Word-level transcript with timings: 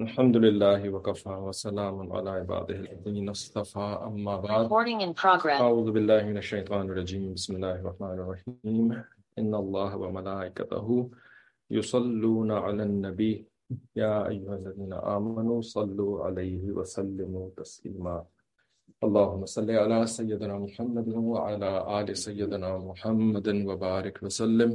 الحمد 0.00 0.36
لله 0.36 0.80
وكفى 0.90 1.28
وسلام 1.28 2.12
على 2.12 2.30
عباده 2.30 2.74
الذين 2.74 3.28
اصطفى. 3.28 3.88
أما 4.08 4.34
بعد. 4.40 4.64
أعوذ 5.60 5.88
بالله 5.92 6.22
من 6.24 6.36
الشيطان 6.36 6.84
الرجيم. 6.90 7.34
بسم 7.36 7.52
الله 7.56 7.74
الرحمن 7.84 8.16
الرحيم. 8.24 8.86
إن 9.38 9.52
الله 9.54 9.96
وملائكته 9.96 11.10
يصلون 11.70 12.50
على 12.52 12.82
النبي. 12.82 13.44
يا 13.96 14.28
أيها 14.28 14.54
الذين 14.60 14.92
آمنوا 14.92 15.60
صلوا 15.60 16.24
عليه 16.24 16.64
وسلموا 16.72 17.50
تسليما. 17.56 18.24
اللهم 19.04 19.44
صل 19.46 19.70
على 19.70 20.06
سيدنا 20.06 20.54
محمد 20.58 21.08
وعلى 21.08 21.70
آل 22.00 22.16
سيدنا 22.16 22.78
محمد 22.78 23.48
وبارك 23.68 24.16
وسلم. 24.22 24.70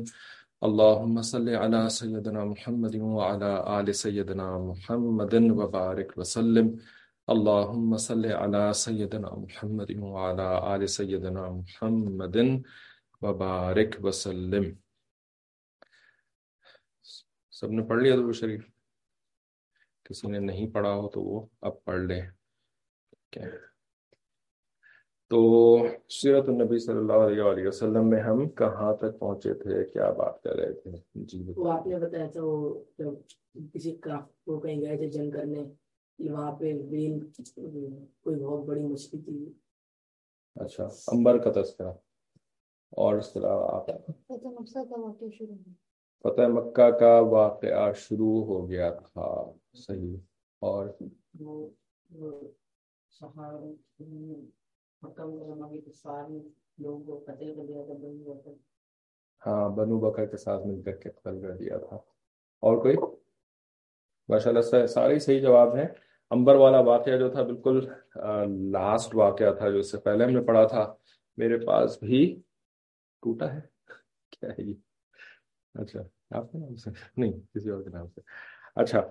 اللهم 0.64 1.22
صل 1.22 1.50
على 1.50 1.90
سيدنا 1.90 2.46
محمد 2.46 2.96
وعلى 2.96 3.80
آل 3.80 3.96
سيدنا 3.96 4.58
محمد 4.58 5.34
وبارك 5.34 6.18
وسلم. 6.18 6.80
اللهم 7.30 7.98
صل 7.98 8.26
على 8.26 8.74
سيدنا 8.74 9.36
محمد 9.36 9.92
وعلى 9.98 10.76
آل 10.76 10.90
سيدنا 10.90 11.50
محمد 11.50 12.64
وبارك 13.22 14.00
وسلم. 14.04 14.74
سب 17.52 17.72
نے 17.72 17.84
پڑھ 17.84 18.02
لیا 18.04 18.16
درود 18.16 18.36
شریف؟ 18.36 18.64
کسی 20.04 20.28
نے 20.28 20.40
نہیں 20.40 20.72
پڑھا 20.72 20.94
ہو 20.94 21.10
تو 21.10 21.22
وہ 21.22 21.46
اب 21.62 21.84
پڑھ 21.84 22.02
لے 22.02 22.22
okay. 22.22 23.75
تو 25.36 25.78
سیرت 26.10 26.44
النبی 26.48 26.80
صلی 26.80 26.98
اللہ 26.98 27.14
علیہ 27.14 27.42
وآلہ 27.42 27.68
وسلم 27.68 28.10
میں 28.10 28.22
ہم 28.22 28.50
کہاں 28.50 28.96
تک 28.96 29.20
پہنچے 29.20 29.54
تھے؟ 29.54 29.84
کیا 29.84 30.12
بات 30.12 30.44
کر 30.44 30.56
رہے 30.56 30.74
تھے؟ 30.74 30.92
جی۔ 31.16 31.54
وہ 31.56 31.72
آپ 31.72 31.88
نے 31.88 32.00
بتایا 32.00 32.30
تھا 32.30 32.44
وہ 32.44 32.84
جب 32.98 33.14
کسی 33.74 33.96
کا 33.96 34.20
وہ 34.48 34.60
کہیں 34.60 34.82
گئے 34.82 34.98
تھے 34.98 35.10
جنگ 35.10 35.32
کرنے 35.32 35.64
وہاں 36.20 36.52
پہ 36.52 36.74
ویل 36.90 37.20
کوئی 38.22 38.36
بہت 38.36 38.66
بڑی 38.66 38.82
مچھلی 38.82 39.22
تھی۔ 39.22 39.54
اچھا 40.56 40.84
امبر 40.84 41.38
کا 41.38 41.62
تذکرہ۔ 41.62 41.94
اور 42.92 43.14
اس 43.14 43.34
طرح 43.34 43.52
آپ 43.52 43.86
فتح 46.24 46.48
مکہ 46.48 46.92
کا 46.92 47.20
واقعہ 47.20 47.92
شروع 47.96 48.46
ہو 48.46 48.70
گیا 48.70 48.94
تھا۔ 48.94 49.52
صحیح۔ 49.74 50.18
اور 50.60 50.88
ہاں 59.46 59.70
بنو 59.70 60.00
بکر 60.00 60.26
کے 60.26 60.38
ساتھ 60.38 60.68
مل 60.68 60.82
کر 60.82 60.92
کے 60.92 61.10
قتل 61.10 61.42
کر 61.42 61.52
دیا 61.52 61.78
تھا۔ 61.78 61.96
اور 62.60 62.78
کوئی؟ 62.78 62.96
ماشاء 64.30 64.52
اللہ 64.52 64.86
سارے 64.86 65.14
ہی 65.14 65.20
صحیح 65.20 65.42
جواب 65.42 65.76
ہیں۔ 65.76 65.88
امبر 66.30 66.56
والا 66.56 66.80
واقعہ 66.80 67.18
جو 67.18 67.30
تھا، 67.30 67.44
بالکل 67.44 67.88
لاسٹ 68.72 69.16
واقعہ 69.16 69.54
تھا 69.54 69.70
جو 69.70 69.78
اس 69.78 69.92
سے 69.92 69.98
پہلے 69.98 70.24
ہم 70.24 70.30
نے 70.30 70.42
پڑھا 70.42 70.68
تھا۔ 70.68 70.96
میرے 71.38 71.66
پاس 71.66 72.04
بھی 72.04 72.42
ٹوٹا 73.22 73.54
ہے؟ 73.54 73.60
کیا 74.30 74.50
ہے 74.50 74.64
یہ؟ 74.64 74.74
اچھا 75.74 76.00
آپ 76.32 76.52
کے 76.52 76.58
نام 76.58 76.76
سے؟ 76.76 76.90
نہیں، 77.18 77.34
کسی 77.54 77.70
اور 77.70 77.84
کے 77.84 77.90
نام 77.90 78.08
سے۔ 78.08 78.22
اچھا 78.76 79.02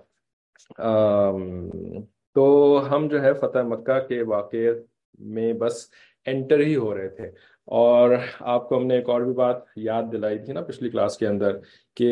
تو 2.33 2.77
ہم 2.91 3.07
جو 3.07 3.21
ہے، 3.21 3.33
فتح 3.33 3.59
مکہ 3.63 4.07
کے 4.07 4.23
واقعے 4.23 4.71
میں 5.19 5.53
بس 5.53 5.89
انٹر 6.25 6.59
ہی 6.59 6.75
ہو 6.75 6.97
رہے 6.97 7.09
تھے۔ 7.09 7.27
اور 7.65 8.15
آپ 8.39 8.69
کو 8.69 8.77
ہم 8.77 8.87
نے 8.87 8.95
ایک 8.95 9.09
اور 9.09 9.21
بھی 9.21 9.33
بات 9.33 9.55
یاد 9.75 10.03
دلائی 10.11 10.39
تھی 10.39 10.53
نا 10.53 10.61
پچھلی 10.61 10.89
کلاس 10.89 11.17
کے 11.17 11.27
اندر 11.27 11.57
کہ 11.95 12.07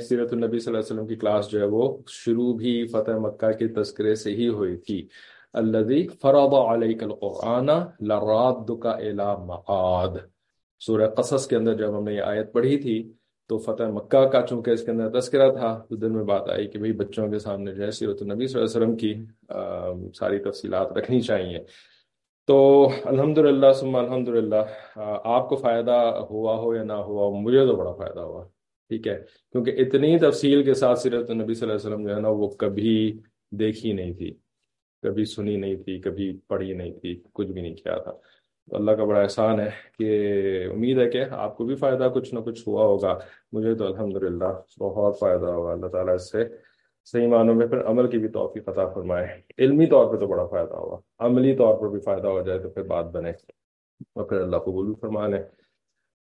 سیرت 0.00 0.32
النبی 0.32 0.58
صلی 0.58 0.74
اللہ 0.74 0.78
علیہ 0.78 0.94
وسلم 0.94 1.06
کی 1.06 1.16
کلاس 1.16 1.48
جو 1.48 1.60
ہے 1.60 1.64
وہ 1.64 1.98
شروع 2.08 2.54
بھی 2.54 2.86
فتح 2.86 3.10
مکہ 3.10 3.52
کے 3.52 3.68
تذکرے 3.68 4.14
سے 4.14 4.30
ہی 4.30 4.48
ہوئی 4.48 4.76
تھی۔ 4.76 5.08
الذي 5.52 6.06
فرض 6.06 6.54
عليك 6.54 7.02
القرآن 7.02 7.66
لرادك 8.00 8.86
الى 8.86 9.46
معاد 9.46 10.16
سورہ 10.78 11.08
قصص 11.08 11.46
کے 11.46 11.56
اندر 11.56 11.74
جب 11.74 11.98
ہم 11.98 12.04
نے 12.04 12.14
یہ 12.14 12.20
آیت 12.20 12.52
پڑھی 12.52 12.76
تھی 12.76 13.12
تو 13.50 13.58
فتح 13.58 13.90
مکہ 13.90 14.24
کا 14.26 14.40
چونکہ 14.46 14.70
اس 14.70 14.82
کے 14.82 14.90
اندر 14.90 15.20
تذکرہ 15.20 15.50
تھا 15.52 15.78
تو 15.88 15.96
دن 15.96 16.12
میں 16.12 16.24
بات 16.24 16.48
آئی 16.50 16.66
کہ 16.68 16.78
بھئی 16.78 16.92
بچوں 16.92 17.28
کے 17.30 17.38
سامنے 17.38 17.74
جو 17.74 17.84
ہے 17.84 17.90
سیرت 17.90 18.22
النبی 18.22 18.46
صلی 18.46 18.60
اللہ 18.60 18.70
علیہ 18.70 18.76
وسلم 18.76 18.96
کی 18.96 19.14
ساری 20.14 20.38
تفصیلات 20.38 20.92
رکھنی 20.92 21.20
چاہیے۔ 21.20 21.58
تو 22.48 22.56
الحمدللہ 23.04 23.72
ثم 23.72 23.96
الحمدللہ 23.96 24.62
آ، 24.96 25.14
آپ 25.36 25.48
کو 25.48 25.56
فائدہ 25.56 26.26
ہوا 26.30 26.54
ہو 26.56 26.74
یا 26.74 26.82
نہ 26.82 26.92
ہوا 26.92 27.26
ہو 27.26 27.40
مجھے 27.40 27.66
تو 27.66 27.76
بڑا 27.76 27.92
فائدہ 27.92 28.20
ہوا 28.20 28.44
ٹھیک 28.90 29.06
ہے؟ 29.08 29.16
کیونکہ 29.52 29.70
اتنی 29.78 30.18
تفصیل 30.18 30.62
کے 30.62 30.74
ساتھ 30.74 30.98
سیرت 30.98 31.30
النبی 31.30 31.54
صلی 31.54 31.68
اللہ 31.68 31.78
علیہ 31.78 31.88
وسلم 31.88 32.06
جو 32.08 32.14
ہے 32.14 32.20
نا 32.20 32.28
وہ 32.28 32.48
کبھی 32.48 33.20
دیکھی 33.50 33.92
نہیں 33.92 34.12
تھی 34.12 34.30
کبھی 35.02 35.24
سنی 35.24 35.56
نہیں 35.56 35.76
تھی 35.76 36.00
کبھی 36.00 36.36
پڑھی 36.48 36.72
نہیں 36.72 36.92
تھی 36.92 37.22
کچھ 37.32 37.48
بھی 37.48 37.62
نہیں 37.62 37.74
کیا 37.74 37.98
تھا۔ 37.98 38.12
تو 38.70 38.76
اللہ 38.76 38.90
کا 38.90 39.04
بڑا 39.04 39.20
احسان 39.20 39.60
ہے 39.60 39.70
کہ 39.98 40.08
امید 40.70 40.98
ہے 40.98 41.10
کہ 41.10 41.24
آپ 41.30 41.56
کو 41.56 41.64
بھی 41.64 41.74
فائدہ 41.74 42.08
کچھ 42.14 42.34
نہ 42.34 42.40
کچھ 42.40 42.68
ہوا 42.68 42.84
ہوگا۔ 42.84 43.18
مجھے 43.52 43.74
تو 43.74 43.86
الحمدللہ 43.86 44.78
بہت 44.78 45.18
فائدہ 45.18 45.46
ہوگا۔ 45.46 45.72
اللہ 45.72 45.86
تعالیٰ 45.86 46.14
اس 46.14 46.32
سے 46.32 46.44
صحیح 47.04 47.28
معنوں 47.28 47.54
میں 47.54 47.66
پھر 47.66 47.86
عمل 47.86 48.10
کی 48.10 48.18
بھی 48.18 48.28
توفیق 48.28 48.68
عطا 48.68 48.88
فرمائے۔ 48.88 49.40
علمی 49.58 49.86
طور 49.86 50.14
پہ 50.14 50.20
تو 50.20 50.26
بڑا 50.26 50.46
فائدہ 50.46 50.74
ہوگا۔ 50.74 51.26
عملی 51.26 51.56
طور 51.56 51.78
پر 51.78 51.88
بھی 51.88 52.00
فائدہ 52.00 52.28
ہو 52.28 52.42
جائے 52.42 52.58
تو 52.58 52.70
پھر 52.70 52.82
بات 52.82 53.04
بنے۔ 53.04 53.30
اور 54.14 54.24
پھر 54.24 54.40
اللہ 54.40 54.56
قبول 54.56 54.86
بھی 54.86 54.94
فرما 55.00 55.26
لے 55.26 55.42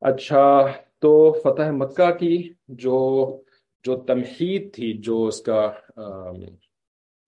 اچھا 0.01 0.67
تو 0.99 1.33
فتح 1.33 1.71
مکہ 1.71 2.11
کی 2.11 2.53
جو 2.69 3.37
جو 3.85 3.97
تمہید 3.97 4.75
تھی، 4.75 4.93
جو 4.93 5.27
اس 5.27 5.41
کا 5.41 5.73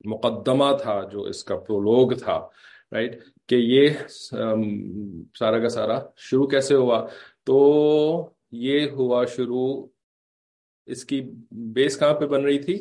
مقدمہ 0.04 0.64
تھا، 0.82 1.00
جو 1.12 1.22
اس 1.22 1.44
کا 1.44 1.56
پرولوگ 1.56 2.10
تھا 2.10 2.48
رائٹ 2.92 3.22
کہ 3.48 3.54
یہ 3.54 3.88
سارا 5.38 5.58
کا 5.62 5.68
سارا 5.68 5.98
شروع 6.30 6.46
کیسے 6.48 6.74
ہوا؟ 6.74 7.06
تو 7.46 7.56
یہ 8.52 8.90
ہوا 8.90 9.24
شروع 9.36 9.86
اس 10.88 11.04
کی 11.04 11.20
بیس 11.74 11.98
کہاں 11.98 12.14
پہ 12.14 12.26
بن 12.26 12.44
رہی 12.44 12.58
تھی؟ 12.58 12.76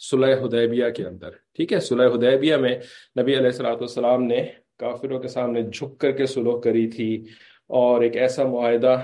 صلح 0.00 0.34
حدیبیہ 0.42 0.88
کے 0.96 1.04
اندر، 1.06 1.30
ٹھیک 1.56 1.72
ہے؟ 1.72 1.80
صلح 1.80 2.14
حدیبیہ 2.14 2.56
میں 2.56 2.74
نبی 3.18 3.36
علیہ 3.36 3.46
الصلوۃ 3.46 3.80
والسلام 3.80 4.22
نے 4.24 4.42
کافروں 4.78 5.18
کے 5.20 5.28
سامنے 5.28 5.62
جھک 5.62 5.98
کر 6.00 6.12
کے 6.12 6.26
صلح 6.26 6.60
کری 6.64 6.86
تھی 6.90 7.14
اور 7.70 8.02
ایک 8.02 8.16
ایسا 8.16 8.44
معاہدہ 8.44 8.96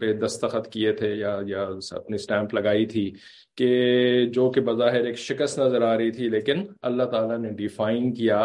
پہ 0.00 0.12
دستخط 0.20 0.68
کیے 0.72 0.92
تھے 0.92 1.14
یا 1.14 1.36
یا 1.46 1.62
اپنی 1.96 2.18
سٹیمپ 2.18 2.54
لگائی 2.54 2.86
تھی 2.86 3.10
کہ 3.58 4.26
جو 4.34 4.50
کہ 4.50 4.60
بظاہر 4.60 5.04
ایک 5.06 5.18
شکست 5.18 5.58
نظر 5.58 5.82
آ 5.82 5.96
رہی 5.96 6.10
تھی، 6.10 6.28
لیکن 6.28 6.64
اللہ 6.82 7.04
تعالیٰ 7.12 7.38
نے 7.38 7.50
ڈیفائن 7.56 8.12
کیا 8.14 8.40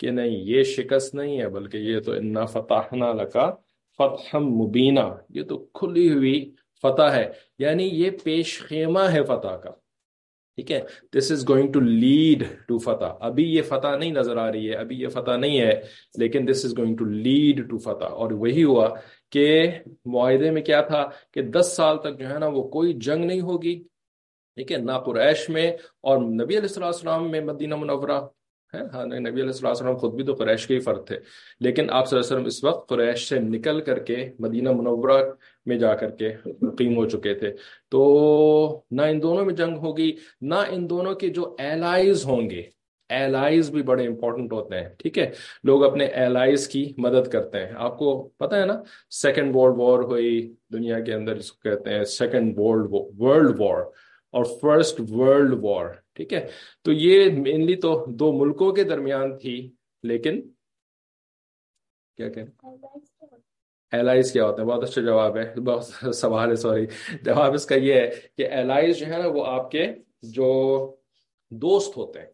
کہ 0.00 0.10
نہیں، 0.10 0.30
یہ 0.30 0.62
شکست 0.62 1.14
نہیں 1.14 1.40
ہے، 1.40 1.48
بلکہ 1.48 1.76
یہ 1.76 2.00
تو 2.00 2.12
انا 2.12 2.44
فتحنا 2.44 3.12
لکا 3.12 3.50
فتح 3.98 4.36
مبینہ 4.36 5.00
یہ 5.28 5.42
تو 5.42 5.58
کھلی 5.58 6.12
ہوئی 6.12 6.50
فتح 6.82 7.02
ہے۔ 7.02 7.32
یعنی 7.58 7.84
یہ 7.92 8.10
پیش 8.24 8.60
خیمہ 8.60 9.00
ہے 9.00 9.22
فتح 9.22 9.56
کا۔ 9.56 9.70
ٹھیک 10.56 10.72
ہے؟ 10.72 10.80
This 11.18 11.32
is 11.32 11.48
going 11.48 11.72
to 11.72 11.80
lead 11.80 12.44
to 12.68 12.78
فتح۔ 12.78 13.12
ابھی 13.20 13.54
یہ 13.54 13.62
فتح 13.62 13.96
نہیں 13.96 14.12
نظر 14.12 14.36
آ 14.36 14.52
رہی 14.52 14.70
ہے، 14.70 14.74
ابھی 14.74 15.00
یہ 15.00 15.08
فتح 15.08 15.36
نہیں 15.36 15.60
ہے، 15.60 15.80
لیکن 16.18 16.48
this 16.50 16.64
is 16.64 16.78
going 16.78 16.96
to 16.96 17.04
lead 17.04 17.70
to 17.70 17.78
فتح۔ 17.78 18.04
اور 18.04 18.30
وہی 18.32 18.64
ہوا 18.64 18.88
کہ 19.30 19.70
معاہدے 20.04 20.50
میں 20.50 20.62
کیا 20.62 20.80
تھا 20.80 21.08
کہ 21.32 21.42
دس 21.42 21.72
سال 21.76 21.98
تک 21.98 22.18
جو 22.18 22.28
ہے 22.28 22.38
نا 22.38 22.46
وہ 22.46 22.62
کوئی 22.62 22.92
جنگ 22.92 23.24
نہیں 23.24 23.40
ہوگی۔ 23.40 23.82
ٹھیک 24.56 24.72
ہے؟ 24.72 24.76
نہ 24.76 24.92
قریش 24.92 25.48
میں۔ 25.48 25.72
اور 26.00 26.18
نبی 26.18 26.44
علیہ 26.44 26.60
الصلوۃ 26.60 26.84
والسلام 26.84 27.30
میں 27.30 27.40
مدینہ 27.40 27.76
منورہ 27.76 28.20
ہاں 28.74 29.06
نبی 29.06 29.40
علیہ 29.40 29.42
الصلوۃ 29.42 29.96
خود 29.96 30.14
بھی 30.14 30.24
تو 30.24 30.34
قریش 30.34 30.66
کے 30.66 30.74
ہی 30.74 30.80
فرد 30.80 31.06
تھے۔ 31.06 31.16
لیکن 31.60 31.90
آپ 31.90 32.08
صلی 32.08 32.18
اللہ 32.18 32.26
علیہ 32.26 32.36
وسلم 32.36 32.46
اس 32.46 32.64
وقت 32.64 32.88
قریش 32.88 33.28
سے 33.28 33.38
نکل 33.38 33.80
کر 33.80 33.98
کے 33.98 34.30
مدینہ 34.38 34.72
منورہ 34.72 35.22
میں 35.66 35.78
جا 35.78 35.94
کر 35.94 36.10
کے 36.10 36.32
مقیم 36.62 36.96
ہو 36.96 37.08
چکے 37.08 37.34
تھے۔ 37.34 37.52
تو 37.88 38.82
نہ 38.90 39.02
ان 39.02 39.22
دونوں 39.22 39.44
میں 39.44 39.54
جنگ 39.54 39.76
ہوگی، 39.76 40.16
نہ 40.40 40.54
ان 40.54 40.90
دونوں 40.90 41.14
کے 41.14 41.28
جو 41.28 41.56
ایلائز 41.58 42.24
ہوں 42.24 42.50
گے 42.50 42.62
ایلائز 43.08 43.70
بھی 43.70 43.82
بڑے 43.82 44.06
امپورٹنٹ 44.06 44.52
ہوتے 44.52 44.80
ہیں۔ 44.80 44.88
ٹھیک 44.98 45.18
ہے؟ 45.18 45.30
لوگ 45.64 45.84
اپنے 45.84 46.04
ایلائز 46.04 46.68
کی 46.68 46.92
مدد 46.98 47.28
کرتے 47.28 47.58
ہیں۔ 47.58 47.72
آپ 47.76 47.98
کو 47.98 48.28
پتہ 48.36 48.54
ہے 48.54 48.64
نا 48.64 48.82
سیکنڈ 49.10 49.56
ورلڈ 49.56 49.76
وار 49.78 49.98
ہوئی، 49.98 50.54
دنیا 50.72 51.00
کے 51.00 51.14
اندر 51.14 51.38
جس 51.38 51.52
کو 51.52 51.70
کہتے 51.70 51.90
ہیں 51.90 52.04
سیکنڈ 52.04 52.54
ورلڈ 52.56 52.92
ورلڈ 53.18 53.60
وار 53.60 53.82
اور 54.30 54.44
فرسٹ 54.60 55.00
ورلڈ 55.10 55.54
وار 55.62 55.86
ٹھیک 56.20 56.32
ہے؟ 56.32 56.46
تو 56.84 56.92
یہ 56.92 57.30
مینلی 57.32 57.74
تو 57.76 58.06
دو 58.12 58.32
ملکوں 58.32 58.72
کے 58.72 58.84
درمیان 58.84 59.36
تھی 59.38 59.70
لیکن 60.04 60.40
کیا 62.18 62.28
کہ 62.28 62.40
ایلائز 63.92 64.32
کیا 64.32 64.44
ہوتے 64.44 64.62
ہیں؟ 64.62 64.68
بہت 64.68 64.82
اچھا 64.82 65.02
جواب 65.02 65.36
ہے 65.36 65.60
بہت 65.60 66.14
سوال 66.14 66.50
ہے 66.50 66.54
سوری 66.54 66.86
جواب 67.22 67.54
اس 67.54 67.66
کا 67.66 67.74
یہ 67.74 67.94
ہے 67.94 68.10
کہ 68.36 68.48
ایلائز 68.50 68.98
جو 68.98 69.06
ہے 69.06 69.18
نا 69.18 69.28
وہ 69.28 69.44
آپ 69.46 69.70
کے 69.70 69.86
جو 70.22 70.50
دوست 71.52 71.96
ہوتے 71.96 72.18
ہیں 72.18 72.26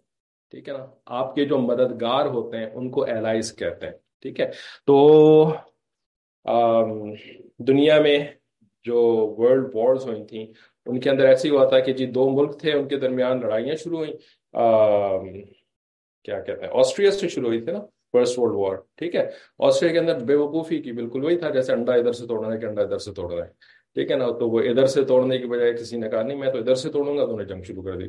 ٹھیک 0.52 0.68
ہے 0.68 0.74
نا؟ 0.74 0.86
آپ 1.06 1.34
کے 1.34 1.44
جو 1.44 1.58
مددگار 1.58 2.26
ہوتے 2.26 2.56
ہیں 2.56 2.70
ان 2.74 2.90
کو 2.90 3.04
ایلائز 3.04 3.54
کہتے 3.56 3.86
ہیں 3.86 3.92
ٹھیک 4.22 4.40
ہے؟ 4.40 4.50
تو 4.86 4.96
دنیا 7.58 8.00
میں 8.00 8.18
جو 8.86 8.98
ورلڈ 9.38 9.74
وارز 9.74 10.06
ہوئی 10.06 10.24
تھیں 10.26 10.46
ان 10.86 11.00
کے 11.00 11.10
اندر 11.10 11.26
ایسے 11.26 11.48
ہی 11.48 11.54
ہوا 11.54 11.64
تھا 11.64 11.78
کہ 11.80 11.92
جی 11.92 12.06
دو 12.06 12.30
ملک 12.30 12.58
تھے، 12.60 12.72
ان 12.72 12.88
کے 12.88 12.96
درمیان 12.96 13.40
لڑائیاں 13.40 13.74
شروع 13.74 13.98
ہوئیں۔ 13.98 14.14
کیا 16.24 16.40
کہتے 16.40 16.64
ہیں؟ 16.64 16.72
آسٹریا 16.72 17.10
سے 17.10 17.28
شروع 17.28 17.48
ہوئی 17.48 17.60
تھی 17.60 17.72
نا 17.72 17.80
فرسٹ 18.12 18.38
ورلڈ 18.38 18.56
وار 18.56 18.76
ٹھیک 18.96 19.14
ہے؟ 19.16 19.26
آسٹریا 19.58 19.92
کے 19.92 19.98
اندر 19.98 20.24
بے 20.24 20.34
وقوفی 20.34 20.78
کی 20.82 20.92
بالکل 20.92 21.24
وہی 21.24 21.36
تھا، 21.36 21.50
جیسے 21.50 21.72
انڈا 21.72 21.94
ادھر 21.94 22.12
سے 22.12 22.26
توڑنا 22.26 22.54
ہے 22.54 22.58
کہ 22.60 22.66
انڈا 22.66 22.82
ادھر 22.82 22.98
سے 22.98 23.12
توڑ 23.12 23.32
رہا 23.32 23.44
ہے۔ 23.44 23.50
ٹھیک 23.94 24.10
ہے 24.10 24.16
نا؟ 24.16 24.26
تو 24.38 24.48
وہ 24.50 24.60
ادھر 24.60 24.86
سے 24.86 25.04
توڑنے 25.04 25.38
کی 25.38 25.46
بجائے 25.46 25.72
کسی 25.72 25.96
نے 25.96 26.08
کہا، 26.08 26.22
نہیں، 26.22 26.38
میں 26.38 26.50
تو 26.52 26.58
ادھر 26.58 26.74
سے 26.74 26.90
توڑوں 26.90 27.16
گا، 27.18 27.26
تو 27.26 27.34
انہیں 27.34 27.48
جنگ 27.48 27.62
شروع 27.62 27.82
کر 27.82 27.96
دی۔ 27.96 28.08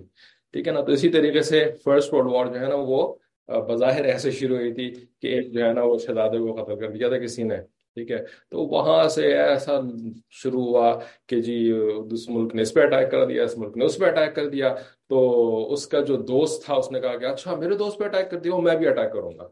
ٹھیک 0.53 0.67
ہے 0.67 0.73
نا؟ 0.73 0.81
تو 0.81 0.91
اسی 0.91 1.09
طریقے 1.09 1.41
سے 1.41 1.71
فرسٹ 1.83 2.13
ورلڈ 2.13 2.31
وار 2.33 2.45
جو 2.45 2.59
ہے 2.59 2.67
نا، 2.67 2.75
وہ 2.75 3.15
بظاہر 3.47 4.03
ایسے 4.03 4.31
شروع 4.31 4.57
ہوئی 4.57 4.73
تھی 4.73 4.91
کہ 5.21 5.27
ایک 5.27 5.53
جو 5.53 5.65
ہے 5.65 5.73
نا، 5.73 5.83
وہ 5.83 5.97
شہزادے 5.97 6.37
کو 6.37 6.63
قتل 6.63 6.79
کر 6.79 6.89
دیا 6.91 7.09
تھا 7.09 7.17
کسی 7.17 7.43
نے۔ 7.43 7.57
ٹھیک 7.97 8.11
ہے؟ 8.11 8.17
تو 8.51 8.61
وہاں 8.61 9.07
سے 9.07 9.37
ایسا 9.37 9.79
شروع 10.29 10.63
ہوا 10.63 10.99
کہ 11.27 11.41
جی 11.41 11.73
اس 12.11 12.29
ملک 12.29 12.55
نے 12.55 12.61
اس 12.61 12.73
پہ 12.73 12.81
اٹیک 12.81 13.11
کر 13.11 13.25
دیا، 13.25 13.43
اس 13.43 13.57
ملک 13.57 13.77
نے 13.77 13.85
اس 13.85 13.97
پہ 13.97 14.05
اٹیک 14.05 14.35
کر 14.35 14.47
دیا۔ 14.49 14.75
تو 15.09 15.17
اس 15.73 15.87
کا 15.87 15.99
جو 15.99 16.15
دوست 16.17 16.65
تھا، 16.65 16.75
اس 16.75 16.91
نے 16.91 16.99
کہا 16.99 17.17
کہ 17.17 17.25
اچھا 17.25 17.55
میرے 17.55 17.75
دوست 17.75 17.97
پہ 17.99 18.03
اٹیک 18.03 18.31
کر 18.31 18.39
دیا، 18.39 18.55
میں 18.55 18.75
بھی 18.75 18.87
اٹیک 18.87 19.13
کروں 19.13 19.31
گا۔ 19.37 19.47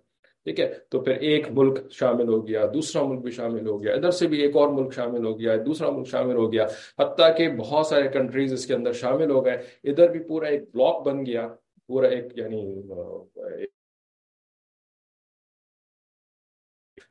ٹھیک 0.45 0.59
ہے؟ 0.59 0.74
تو 0.89 1.00
پھر 1.00 1.13
ایک 1.13 1.47
ملک 1.51 1.92
شامل 1.92 2.27
ہو 2.27 2.47
گیا، 2.47 2.65
دوسرا 2.74 3.03
ملک 3.03 3.19
بھی 3.19 3.31
شامل 3.31 3.68
ہو 3.68 3.83
گیا، 3.83 3.94
ادھر 3.94 4.12
سے 4.12 4.27
بھی 4.27 4.42
ایک 4.42 4.56
اور 4.56 4.68
ملک 4.68 4.94
شامل 4.94 5.25
ہو 5.25 5.39
گیا، 5.39 5.56
دوسرا 5.65 5.89
ملک 5.89 6.07
شامل 6.07 6.36
ہو 6.36 6.53
گیا۔ 6.53 6.65
حتیٰ 7.00 7.38
کہ 7.38 7.50
بہت 7.50 7.88
سارے 7.88 8.07
کنٹریز 8.07 8.53
اس 8.53 8.65
کے 8.65 8.74
اندر 8.74 8.92
شامل 8.92 9.31
ہو 9.31 9.45
گئے۔ 9.45 9.57
ادھر 9.83 10.12
بھی 10.12 10.19
پورا 10.19 10.47
ایک 10.47 10.62
بلاک 10.74 11.07
بن 11.07 11.25
گیا، 11.25 11.47
پورا 11.88 12.07
ایک 12.07 12.25
یعنی 12.36 12.81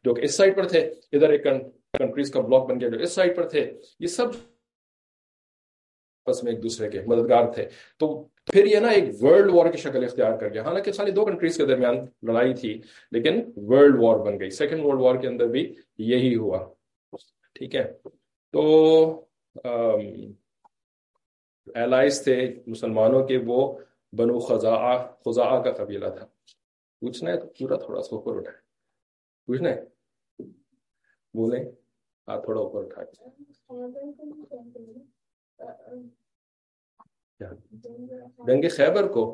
جو 0.05 0.15
کہ 0.15 0.21
اس 0.21 0.35
سائڈ 0.35 0.57
پر 0.57 0.69
تھے، 0.69 0.81
ادھر 1.13 1.29
ایک 1.29 1.43
کنٹریز 1.99 2.31
کا 2.31 2.41
بلاک 2.41 2.69
بن 2.69 2.81
گیا 2.81 2.89
جو 2.89 2.99
اس 2.99 3.13
سائڈ 3.13 3.37
پر 3.37 3.49
تھے۔ 3.49 3.73
یہ 4.01 4.07
سب 4.07 4.27
میں 6.43 6.53
ایک 6.53 6.63
دوسرے 6.63 6.91
کے 6.91 7.01
مددگار 7.07 7.53
تھے۔ 7.53 7.69
تو 7.99 8.25
پھر 8.25 8.67
یہ 8.67 8.79
نا 8.79 8.89
ایک 8.89 9.05
ورلڈ 9.21 9.51
وار 9.55 9.71
کی 9.71 9.79
شکل 9.79 10.05
اختیار 10.05 10.39
کر 10.39 10.49
گیا۔ 10.49 10.63
حالانکہ 10.63 10.93
ساری 10.93 11.11
دو 11.11 11.25
کنٹریز 11.25 11.57
کے 11.57 11.67
درمیان 11.67 11.97
لڑائی 12.23 12.55
تھی، 12.55 12.81
لیکن 13.11 13.53
ورلڈ 13.57 13.95
وار 14.01 14.19
بن 14.19 14.41
گئی۔ 14.41 14.51
سیکنڈ 14.51 14.81
ورلڈ 14.85 15.01
وار 15.01 15.15
کے 15.15 15.29
اندر 15.29 15.47
بھی 15.47 15.75
یہی 15.99 16.37
ہوا۔ 16.37 16.75
ٹھیک 17.53 17.75
ہے۔ 17.75 17.93
تو 18.53 19.27
ایلائز 21.75 22.25
تھے 22.25 22.55
مسلمانوں 22.67 23.27
کے، 23.27 23.39
وہ 23.47 23.79
بنو 24.13 24.39
خزا 24.39 25.07
خزا 25.07 25.63
کا 25.63 25.73
قبیلہ 25.73 26.09
تھا۔ 26.09 26.27
پوچھنا 27.01 27.31
ہے 27.31 27.37
تو 27.41 27.47
پورا 27.47 27.77
تھوڑا 27.77 28.03
سا 28.03 28.17
اوپر 28.17 28.37
اٹھائے 28.37 28.59
پوچھنا 29.47 29.71
ہے۔ 29.71 29.94
بولیں 31.35 31.65
ہاتھ 32.29 32.45
تھوڑا 32.45 32.61
اوپر 32.61 32.85
اٹھا 32.85 33.05
کے 33.05 33.33
جنگ 38.47 38.69
خیبر 38.77 39.09
کو 39.09 39.25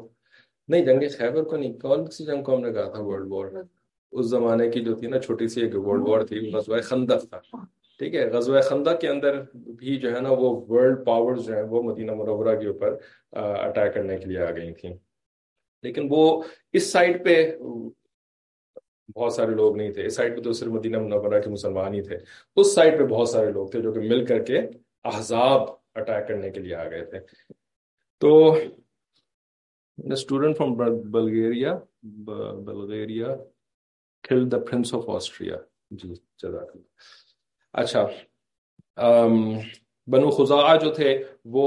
نہیں 0.69 0.85
جنگ 0.85 1.03
خیبر 1.19 1.45
کو 1.45 1.57
نہیں 1.57 1.73
کون 1.81 2.07
سی 2.07 2.25
جنگ 2.25 2.43
کو 2.43 2.55
ہم 2.55 2.61
نے 2.61 2.73
کہا 2.73 2.89
تھا 2.91 3.01
ورلڈ 3.01 3.33
وار 3.33 3.63
اس 4.13 4.27
زمانے 4.27 4.71
کی 4.71 4.81
جو 4.81 4.95
تھی 4.95 5.07
نا 5.07 5.19
چھوٹی 5.19 5.49
سی 5.49 5.61
ایک 5.61 5.75
ورلڈ 5.77 6.09
وار 6.09 6.25
تھی 6.27 6.51
غزوہ 6.55 6.81
خندق 6.81 7.29
تھا 7.31 7.41
ٹھیک 8.01 8.15
ہے 8.15 8.29
غزوہ 8.31 8.61
خندق 8.61 9.01
کے 9.01 9.09
اندر 9.09 9.41
بھی 9.79 9.97
جو 9.97 10.15
ہے 10.15 10.21
نا 10.21 10.31
وہ 10.33 10.49
ورلڈ 10.69 11.05
پاور 11.07 11.37
جو 11.37 11.55
ہیں 11.55 11.63
وہ 11.63 11.83
مدینہ 11.83 12.13
مرورہ 12.13 12.59
کے 12.61 12.67
اوپر 12.67 12.97
اٹیک 13.33 13.95
کرنے 13.95 14.19
کے 14.19 14.27
لیے 14.27 14.39
آ 14.39 14.51
گئی 14.51 14.73
تھیں 14.75 14.95
لیکن 15.85 16.07
وہ 16.11 16.43
اس 16.73 16.91
سائڈ 16.93 17.25
پہ 17.25 17.35
بہت 19.17 19.33
سارے 19.33 19.55
لوگ 19.55 19.77
نہیں 19.77 19.93
تھے۔ 19.93 20.05
اس 20.07 20.15
سائڈ 20.17 20.37
پہ 20.37 20.43
تو 20.43 20.53
صرف 20.53 20.69
مدینہ 20.69 20.99
منورہ 20.99 21.41
کے 21.41 21.51
مسلمان 21.51 21.95
ہی 21.95 22.03
تھے۔ 22.03 22.17
اس 22.57 22.75
سائڈ 22.75 22.99
پہ 22.99 23.05
بہت 23.11 23.29
سارے 23.29 23.53
لوگ 23.53 23.69
تھے 23.71 23.81
جو 23.83 23.93
کہ 23.93 24.01
مل 24.01 24.25
کر 24.27 24.43
کے 24.45 24.59
احزاب 25.05 25.69
اٹیک 25.95 26.29
کرنے 26.29 26.51
کے 26.51 26.61
لیے 26.61 26.75
آ 26.75 26.89
گئے 26.91 27.05
تھے۔ 27.05 27.19
تو 28.21 28.31
اسٹوڈنٹ 30.13 30.57
فرام 30.57 30.75
بلگیریا 31.11 31.79
بلگیریا 32.03 33.35
کل 34.29 34.51
دا 34.53 34.59
پرنس 34.71 34.95
آف 34.95 35.09
آسٹریا 35.15 35.57
جی 35.91 36.09
جزاک 36.09 36.71
اللہ۔ 36.75 36.89
اچھا 37.81 38.07
بنو 40.09 40.31
خزا 40.31 40.77
جو 40.77 40.91
تھے، 40.95 41.11
وہ 41.45 41.67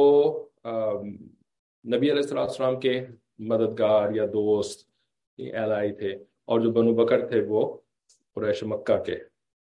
نبی 1.86 2.12
علیہ 2.12 2.24
السلام 2.32 2.80
کے 2.80 2.94
مددگار 3.50 4.12
یا 4.16 4.26
دوست 4.34 4.88
ایلائی 5.38 5.92
تھے۔ 5.92 6.14
اور 6.46 6.60
جو 6.60 6.72
بنو 6.72 6.94
بکر 6.94 7.28
تھے 7.28 7.42
وہ 7.42 7.78
قریش 8.36 8.64
مکہ 8.64 8.98
کے 8.98 9.16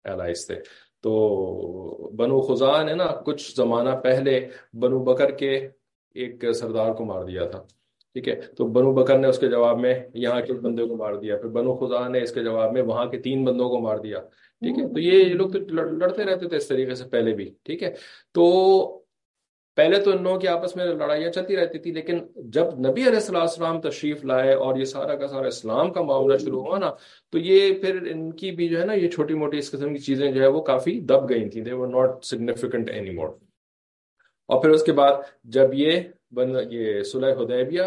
ایلائز 0.04 0.48
تھے۔ 0.48 0.56
تو 1.04 2.12
بنو 2.16 2.42
خزا 2.42 2.83
نے 2.83 2.94
نا، 2.94 3.06
کچھ 3.06 3.56
زمانہ 3.56 3.89
پہلے 4.04 4.48
بنو 4.74 5.00
بکر 5.00 5.31
کے 5.31 5.68
ایک 6.13 6.45
سردار 6.54 6.94
کو 6.94 7.06
مار 7.06 7.24
دیا 7.24 7.45
تھا۔ 7.45 7.63
ٹھیک 8.13 8.28
ہے، 8.28 8.36
تو 8.36 8.66
بنو 8.66 8.94
بکر 8.94 9.18
نے 9.18 9.28
اس 9.28 9.39
کے 9.39 9.48
جواب 9.48 9.80
میں 9.80 10.00
یہاں 10.13 10.42
کے 10.42 10.54
بندے 10.54 10.88
کو 10.88 10.95
مار 10.95 11.13
دیا، 11.13 11.38
پھر 11.38 11.50
بنو 11.50 11.75
خدا 11.75 12.07
نے 12.07 12.22
اس 12.22 12.31
کے 12.31 12.44
جواب 12.44 12.74
میں 12.74 12.81
وہاں 12.81 13.06
کے 13.06 13.19
تین 13.19 13.45
بندوں 13.45 13.69
کو 13.69 13.80
مار 13.80 13.98
دیا۔ 13.98 14.19
ٹھیک 14.62 14.80
ہے، 14.80 14.94
تو 14.94 15.00
یہ 15.00 15.33
لوگ 15.33 15.50
تو 15.50 15.60
لڑتے 15.60 16.24
رہتے 16.24 16.48
تھے 16.48 16.57
اس 16.57 16.68
طریقے 16.68 16.95
سے 16.95 17.06
پہلے 17.10 17.33
بھی۔ 17.33 17.54
ٹھیک 17.63 17.83
ہے، 17.83 17.94
تو 18.31 19.00
پہلے 19.77 20.00
تو 20.03 20.12
ان 20.12 20.23
لوگوں 20.23 20.39
کی 20.39 20.47
آپس 20.47 20.75
میں 20.75 20.85
لڑائیاں 20.85 21.31
چلتی 21.31 21.56
رہتی 21.56 21.79
تھی، 21.79 21.91
لیکن 21.91 22.19
جب 22.53 22.73
نبی 22.88 23.01
علیہ 23.01 23.15
السلام 23.15 23.41
السلام 23.41 23.79
تشریف 23.81 24.23
لائے 24.25 24.53
اور 24.53 24.77
یہ 24.77 24.85
سارا 24.85 25.15
کا 25.15 25.27
سارا 25.27 25.47
اسلام 25.47 25.91
کا 25.94 26.01
معاملہ 26.01 26.38
شروع 26.38 26.62
ہوا 26.63 26.77
نا، 26.79 26.89
تو 27.33 27.38
یہ 27.38 27.73
پھر 27.81 28.01
ان 28.12 28.31
کی 28.41 28.51
بھی 28.51 28.68
جو 28.69 28.79
ہے 28.79 28.85
نا، 28.85 28.94
یہ 28.94 29.09
چھوٹی 29.09 29.33
موٹی 29.33 29.57
اس 29.57 29.71
قسم 29.71 29.94
کی 29.94 30.00
چیزیں 30.01 30.31
جو 30.31 30.41
ہے 30.41 30.47
وہ 30.47 30.62
کافی 30.71 31.00
دب 31.09 31.29
گئی 31.29 31.50
تھیں 31.50 31.63
they 31.65 31.71
not 31.91 32.23
significant 32.25 32.89
any 32.89 33.12
more 33.15 33.29
اور 34.50 34.62
پھر 34.62 34.69
اس 34.69 34.83
کے 34.83 34.91
بعد 34.91 35.13
جب 35.56 35.73
یہ 35.73 36.00
بن، 36.31 36.56
یہ 36.69 37.01
صلح 37.12 37.41
حدیبیہ 37.41 37.83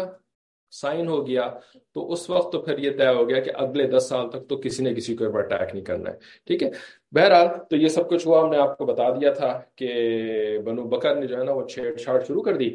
سائن 0.73 1.07
ہو 1.07 1.25
گیا، 1.27 1.47
تو 1.93 2.11
اس 2.13 2.29
وقت 2.29 2.51
تو 2.51 2.61
پھر 2.61 2.77
یہ 2.79 2.91
طے 2.97 3.07
ہو 3.07 3.27
گیا 3.29 3.39
کہ 3.39 3.51
اگلے 3.55 3.87
دس 3.87 4.07
سال 4.09 4.29
تک 4.29 4.47
تو 4.49 4.57
کسی 4.61 4.83
نے 4.83 4.93
کسی 4.93 5.15
کے 5.17 5.25
اوپر 5.25 5.39
اٹیک 5.39 5.73
نہیں 5.73 5.83
کرنا 5.85 6.09
ہے، 6.09 6.15
ٹھیک 6.47 6.63
ہے؟ 6.63 6.69
بہرحال 7.15 7.47
تو 7.69 7.75
یہ 7.75 7.87
سب 7.87 8.09
کچھ 8.09 8.25
ہوا، 8.27 8.41
ہم 8.41 8.49
نے 8.49 8.57
آپ 8.57 8.77
کو 8.77 8.85
بتا 8.85 9.09
دیا 9.19 9.31
تھا 9.33 9.51
کہ 9.75 10.59
بنو 10.65 10.83
بکر 10.89 11.15
نے 11.15 11.27
جو 11.27 11.37
ہے 11.37 11.43
نا 11.43 11.51
وہ 11.53 11.67
چھیڑ 11.67 11.95
چھاڑ 11.95 12.19
شروع 12.27 12.43
کر 12.43 12.57
دی 12.57 12.69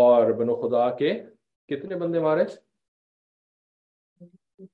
اور 0.00 0.30
بنو 0.40 0.54
خدا 0.56 0.88
کے 0.98 1.12
کتنے 1.68 1.96
بندے 1.96 2.20
مارے؟ 2.20 2.44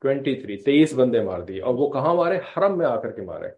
ٹوینٹی 0.02 0.34
تھری 0.40 0.56
تیئیس 0.62 0.92
بندے 0.94 1.20
مار 1.22 1.40
دیے 1.48 1.60
اور 1.62 1.74
وہ 1.74 1.88
کہاں 1.90 2.14
مارے؟ 2.14 2.38
حرم 2.52 2.76
میں 2.78 2.86
آ 2.86 2.96
کر 3.00 3.10
کے 3.12 3.22
مارے، 3.22 3.48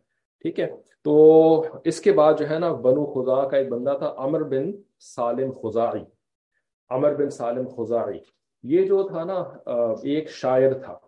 ٹھیک 0.45 0.61
ہے؟ 0.61 0.67
تو 1.05 1.65
اس 1.85 2.01
کے 2.01 2.13
بعد 2.13 2.35
جو 2.39 2.49
ہے 2.51 2.59
نا 2.59 2.73
بنو 2.85 3.05
خدا 3.15 3.49
کا 3.49 3.57
ایک 3.57 3.69
بندہ 3.69 3.95
تھا 3.99 4.15
امر 4.25 4.43
بن 4.49 4.71
سالم 5.01 5.53
خزائی 5.63 6.05
امر 6.91 7.15
بن 7.15 7.31
سالم 7.31 7.69
خزائی 7.77 8.19
یہ 8.65 8.85
جو 8.87 9.03
تھا 9.09 9.25
نا 9.25 9.39
ایک 10.03 10.31
شاعر 10.31 10.73
تھا، 10.85 10.99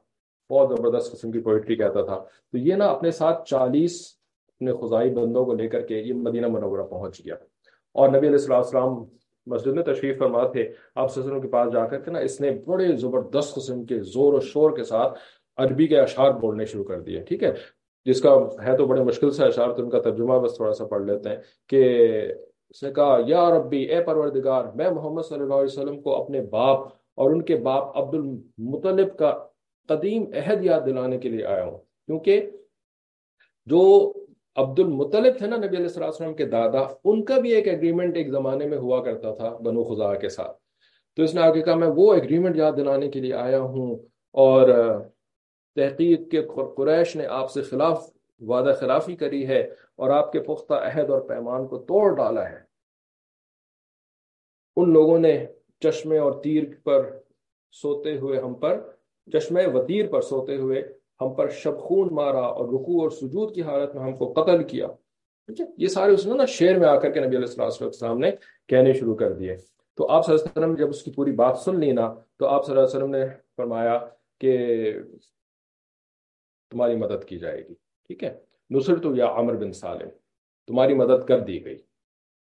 بہت 0.50 0.68
زبردست 0.68 1.12
قسم 1.12 1.30
کی 1.32 1.40
پوئٹری 1.40 1.76
کہتا 1.76 2.02
تھا۔ 2.04 2.16
تو 2.52 2.58
یہ 2.58 2.75
نا 2.75 2.86
اپنے 2.90 3.10
ساتھ 3.10 3.48
چالیس 3.48 4.00
اپنے 4.60 4.86
خزائی 4.86 5.10
بندوں 5.10 5.44
کو 5.44 5.54
لے 5.54 5.68
کر 5.68 5.80
کے 5.80 5.98
یہ 5.98 6.14
مدینہ 6.14 6.46
منورہ 6.46 6.82
پہنچ 6.82 7.20
گیا۔ 7.24 7.34
اور 7.94 8.08
نبی 8.08 8.26
علیہ 8.26 8.54
السلام 8.54 9.04
مسجد 9.46 9.66
میں 9.66 9.82
تشریف 9.82 10.18
فرما 10.18 10.46
تھے۔ 10.46 10.72
آپ 10.94 11.14
کے 11.14 11.48
پاس 11.48 11.72
جا 11.72 11.86
کر 11.86 12.00
کے 12.00 12.10
نا 12.10 12.18
اس 12.18 12.40
نے 12.40 12.50
بڑے 12.50 12.96
زبردست 12.96 13.54
قسم 13.54 13.84
کے 13.84 14.00
زور 14.00 14.32
و 14.32 14.40
شور 14.40 14.76
کے 14.76 14.84
ساتھ 14.84 15.18
عربی 15.56 15.86
کے 15.86 16.00
اشعار 16.00 16.30
بولنے 16.30 16.64
شروع 16.64 16.84
کر 16.84 17.00
دیے، 17.00 17.20
ٹھیک 17.20 17.42
ہے؟ 17.42 17.52
جس 18.04 18.20
کا 18.20 18.34
ہے 18.64 18.76
تو 18.76 18.86
بڑے 18.86 19.02
مشکل 19.02 19.30
سے 19.30 19.44
اشعار، 19.44 19.70
تو 19.70 19.82
ان 19.82 19.90
کا 19.90 20.00
ترجمہ 20.00 20.38
بس 20.38 20.56
تھوڑا 20.56 20.72
سا 20.72 20.86
پڑھ 20.86 21.02
لیتے 21.02 21.28
ہیں 21.28 21.36
کہ 21.68 22.08
اس 22.70 22.82
نے 22.82 22.92
کہا، 22.92 23.18
یا 23.26 23.50
ربی، 23.50 23.82
اے 23.82 24.04
پروردگار، 24.04 24.64
میں 24.74 24.90
محمد 24.90 25.22
صلی 25.22 25.40
اللہ 25.40 25.54
علیہ 25.54 25.78
وسلم 25.78 26.00
کو 26.00 26.22
اپنے 26.22 26.40
باپ 26.40 26.86
اور 27.14 27.30
ان 27.30 27.42
کے 27.42 27.56
باپ 27.56 27.98
عبد 27.98 28.14
المطلب 28.14 29.16
کا 29.16 29.44
قدیم 29.88 30.24
عہد 30.34 30.64
یاد 30.64 30.80
دلانے 30.86 31.18
کے 31.18 31.28
لیے 31.28 31.44
آیا 31.44 31.64
ہوں۔ 31.64 31.78
کیونکہ 31.78 32.50
جو 33.66 34.12
عبد 34.57 34.78
المطلب 34.78 35.38
تھے 35.38 35.47
نا 35.47 35.57
نبی 35.57 35.76
علیہ 35.76 35.99
السلام 35.99 36.35
کے 36.35 36.47
دادا، 36.47 36.78
ان 37.04 37.25
کا 37.25 37.38
بھی 37.38 37.54
ایک 37.54 37.69
ایگریمنٹ 37.69 38.16
ایک 38.16 38.30
زمانے 38.30 38.66
میں 38.66 38.78
ہوا 38.78 39.04
کرتا 39.04 39.35
تھا 39.35 39.57
بنو 39.57 39.85
خدا 39.85 40.14
کے 40.14 40.28
ساتھ۔ 40.28 40.57
تو 41.16 41.23
اس 41.23 41.35
نے 41.35 41.40
آگے 41.40 41.62
کہا، 41.62 41.75
میں 41.75 41.88
وہ 41.97 42.14
ایگریمنٹ 42.14 42.57
یاد 42.57 42.73
دلانے 42.76 43.09
کے 43.09 43.21
لیے 43.21 43.35
آیا 43.35 43.61
ہوں 43.61 43.97
اور 44.30 44.69
تحقیق 45.76 46.30
کے 46.30 46.42
قریش 46.76 47.16
نے 47.16 47.26
آپ 47.26 47.50
سے 47.50 47.62
خلاف، 47.62 48.11
وعدہ 48.40 48.75
خلافی 48.78 49.16
کری 49.16 49.47
ہے 49.49 49.71
اور 49.97 50.11
آپ 50.11 50.33
کے 50.33 50.40
پختہ 50.40 50.75
عہد 50.75 51.11
اور 51.11 51.21
پیمان 51.21 51.66
کو 51.69 51.78
توڑ 51.78 52.16
ڈالا 52.16 52.50
ہے۔ 52.50 52.59
ان 54.76 54.92
لوگوں 54.92 55.19
نے 55.19 55.47
چشمے 55.80 56.19
اور 56.19 56.33
تیر 56.42 56.64
پر 56.85 57.19
سوتے 57.73 58.19
ہوئے 58.19 58.40
ہم 58.40 58.54
پر، 58.54 58.80
چشمے 59.33 59.66
و 59.66 59.87
تیر 59.87 60.09
پر 60.09 60.21
سوتے 60.21 60.57
ہوئے 60.57 61.00
ہم 61.20 61.34
پر 61.34 61.48
شب 61.48 61.78
خون 61.78 62.08
مارا 62.10 62.40
اور 62.40 62.64
رکوع 62.64 63.02
اور 63.02 63.10
سجود 63.10 63.54
کی 63.54 63.62
حالت 63.62 63.94
میں 63.94 64.02
ہم 64.02 64.16
کو 64.16 64.32
قتل 64.32 64.64
کیا۔ 64.64 64.86
یہ 65.76 65.86
سارے 65.86 66.12
اس 66.12 66.26
نے 66.26 66.34
نا 66.34 66.44
شیر 66.44 66.78
میں 66.78 66.88
آ 66.88 66.98
کر 66.98 67.10
کے 67.10 67.20
نبی 67.20 67.36
علیہ 67.36 67.62
السلام 67.62 68.18
نے 68.18 68.30
کہنے 68.68 68.92
شروع 68.92 69.14
کر 69.14 69.32
دیے۔ 69.32 69.56
تو 69.94 70.08
آپ 70.08 70.26
صلی 70.26 70.34
اللہ 70.34 70.50
علیہ 70.50 70.64
وسلم 70.64 70.84
جب 70.84 70.88
اس 70.88 71.02
کی 71.02 71.12
پوری 71.12 71.32
بات 71.32 71.58
سن 71.58 71.80
لی 71.80 71.92
نا، 71.92 72.14
تو 72.38 72.46
آپ 72.46 72.66
صلی 72.66 72.76
اللہ 72.76 72.86
علیہ 72.86 72.96
وسلم 72.96 73.10
نے 73.10 73.26
فرمایا 73.56 73.98
کہ 74.40 74.92
تمہاری 76.70 76.96
مدد 76.96 77.24
کی 77.24 77.38
جائے 77.38 77.68
گی۔ 77.68 77.74
ٹھیک 77.74 78.24
ہے؟ 78.24 78.38
نصر 78.70 78.98
تو 78.98 79.16
یا 79.16 79.26
عمر 79.26 79.54
بن 79.54 79.72
سالم، 79.72 80.08
تمہاری 80.66 80.94
مدد 80.94 81.28
کر 81.28 81.40
دی 81.40 81.64
گئی۔ 81.64 81.76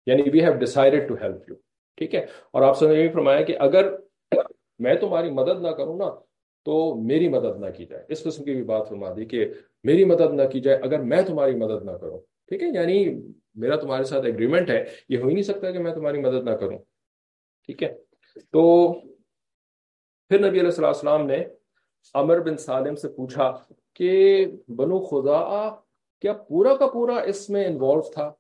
یعنی 0.06 0.22
we 0.34 0.44
have 0.44 0.54
decided 0.54 1.08
to 1.08 1.16
help 1.22 1.50
you 1.50 1.56
ٹھیک 1.98 2.16
ہے؟ 2.16 2.26
اور 2.52 2.62
آپ 2.62 2.78
سے 2.78 2.86
یہ 2.86 3.10
فرمایا 3.14 3.42
کہ 3.42 3.58
اگر 3.60 3.96
میں 4.80 4.96
تمہاری 4.96 5.30
مدد 5.32 5.62
نہ 5.62 5.68
کروں 5.68 5.98
نا 5.98 6.10
تو 6.64 6.96
میری 6.96 7.30
مدد 7.30 7.60
نہ 7.60 7.66
کی 7.78 7.86
جائے۔ 7.86 8.04
اس 8.10 8.24
قسم 8.24 8.44
کی 8.44 8.54
بھی 8.54 8.64
بات 8.64 8.90
فرما 8.90 9.10
دی 9.16 9.26
کہ 9.26 9.50
میری 9.84 10.06
مدد 10.06 10.34
نہ 10.34 10.42
کی 10.52 10.60
جائے 10.60 10.78
اگر 10.78 11.00
میں 11.00 11.22
تمہاری 11.22 11.56
مدد 11.56 11.86
نہ 11.86 11.92
کروں۔ 11.92 12.20
ٹھیک 12.20 12.64
ہے؟ 12.64 12.68
یعنی 12.68 13.22
میرا 13.56 13.76
تمہارے 13.76 14.04
ساتھ 14.04 14.26
ایگریمنٹ 14.26 14.70
ہے، 14.70 14.86
یہ 15.10 15.18
ہو 15.18 15.28
ہی 15.28 15.34
نہیں 15.34 15.44
سکتا 15.44 15.72
کہ 15.72 15.80
میں 15.80 15.94
تمہاری 15.94 16.22
مدد 16.22 16.44
نہ 16.44 16.52
کروں۔ 16.52 16.78
ٹھیک 17.66 17.84
ہے؟ 17.84 17.94
تو 18.52 18.94
پھر 20.30 20.48
نبی 20.48 20.60
علیہ 20.60 20.72
صلی 20.72 20.86
السلام 20.86 21.26
نے 21.26 21.44
عمر 22.14 22.40
بن 22.40 22.58
سالم 22.58 22.96
سے 22.96 23.10
پوچھا 23.10 23.52
کہ 23.94 24.46
بنو 24.68 25.00
خدا، 25.00 25.70
کیا 26.22 26.34
پورا 26.34 26.76
کا 26.76 26.88
پورا 26.88 27.16
اس 27.16 27.50
میں 27.50 27.66
انوالو 27.66 28.02
تھا؟ 28.02 28.34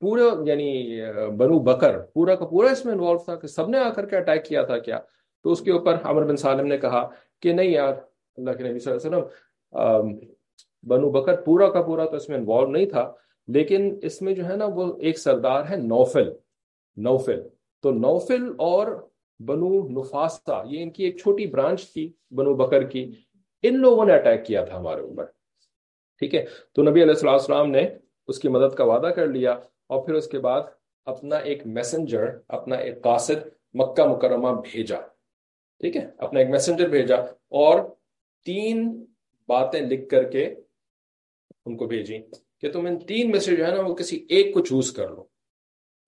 پورا 0.00 0.22
یعنی 0.46 1.00
بنو 1.36 1.58
بکر، 1.58 1.98
پورا 1.98 2.34
کا 2.34 2.46
پورا 2.46 2.70
اس 2.70 2.84
میں 2.84 2.92
انوالو 2.92 3.18
تھا 3.18 3.34
کہ 3.34 3.46
سب 3.46 3.68
نے 3.68 3.78
آ 3.78 3.90
کر 3.90 4.06
کے 4.06 4.16
اٹیک 4.16 4.44
کیا 4.44 4.62
تھا 4.62 4.78
کیا؟ 4.78 5.00
تو 5.42 5.52
اس 5.52 5.60
کے 5.60 5.70
اوپر 5.70 5.96
عمر 6.02 6.24
بن 6.24 6.36
سالم 6.36 6.66
نے 6.66 6.78
کہا 6.78 7.10
کہ 7.42 7.52
نہیں 7.52 7.70
یار، 7.70 7.94
اللہ 8.38 8.50
کے 8.50 8.64
نبی 8.64 8.78
صلی 8.78 8.92
اللہ 8.92 9.06
علیہ 9.06 9.16
وسلم 9.16 10.18
بنو 10.88 11.10
بکر 11.10 11.40
پورا 11.42 11.68
کا 11.70 11.82
پورا 11.82 12.04
تو 12.04 12.16
اس 12.16 12.28
میں 12.28 12.36
انوالو 12.36 12.66
نہیں 12.66 12.86
تھا، 12.86 13.12
لیکن 13.48 13.98
اس 14.02 14.20
میں 14.22 14.34
جو 14.34 14.44
ہے 14.44 14.56
نا 14.56 14.66
وہ 14.74 14.92
ایک 14.98 15.18
سردار 15.18 15.64
ہے 15.70 15.76
نوفل 15.76 16.32
نوفل۔ 16.96 17.40
تو 17.84 17.90
نوفل 17.90 18.44
اور 18.58 18.86
بنو 19.40 19.88
نفاسا، 19.88 20.62
یہ 20.66 20.82
ان 20.82 20.90
کی 20.90 21.04
ایک 21.04 21.18
چھوٹی 21.18 21.46
برانچ 21.46 21.92
تھی 21.92 22.12
بنو 22.30 22.54
بکر 22.54 22.82
کی، 22.82 23.10
ان 23.62 23.80
لوگوں 23.80 24.04
نے 24.04 24.14
اٹیک 24.14 24.44
کیا 24.46 24.64
تھا 24.64 24.78
ہمارے 24.78 25.00
اوپر۔ 25.00 25.24
ٹھیک 26.22 26.34
ہے؟ 26.34 26.44
تو 26.74 26.82
نبی 26.82 27.02
علیہ 27.02 27.26
السلام 27.26 27.70
نے 27.70 27.88
اس 28.28 28.38
کی 28.38 28.48
مدد 28.48 28.74
کا 28.74 28.84
وعدہ 28.84 29.06
کر 29.06 29.26
لیا 29.26 29.52
اور 29.86 30.04
پھر 30.06 30.14
اس 30.14 30.26
کے 30.28 30.38
بعد 30.38 30.62
اپنا 31.06 31.36
ایک 31.36 31.66
میسنجر 31.66 32.24
اپنا 32.48 32.76
ایک 32.76 33.02
قاصد 33.02 33.46
مکہ 33.74 34.06
مکرمہ 34.06 34.50
بھیجا۔ 34.62 34.96
ٹھیک 35.80 35.96
ہے، 35.96 36.06
اپنا 36.18 36.40
ایک 36.40 36.50
میسنجر 36.50 36.88
بھیجا 36.88 37.16
اور 37.60 37.80
تین 38.46 39.04
باتیں 39.48 39.80
لکھ 39.80 40.08
کر 40.08 40.30
کے 40.30 40.44
ان 41.66 41.76
کو 41.76 41.86
بھیجی 41.86 42.18
کہ 42.60 42.70
تم 42.72 42.86
ان 42.86 42.98
تین 43.06 43.30
میں 43.30 43.40
سے 43.40 43.56
جو 43.56 43.66
ہے 43.66 43.70
نا 43.70 43.82
وہ 43.82 43.94
کسی 43.94 44.24
ایک 44.28 44.52
کو 44.54 44.60
چوز 44.60 44.92
کر 44.92 45.08
لو۔ 45.08 45.24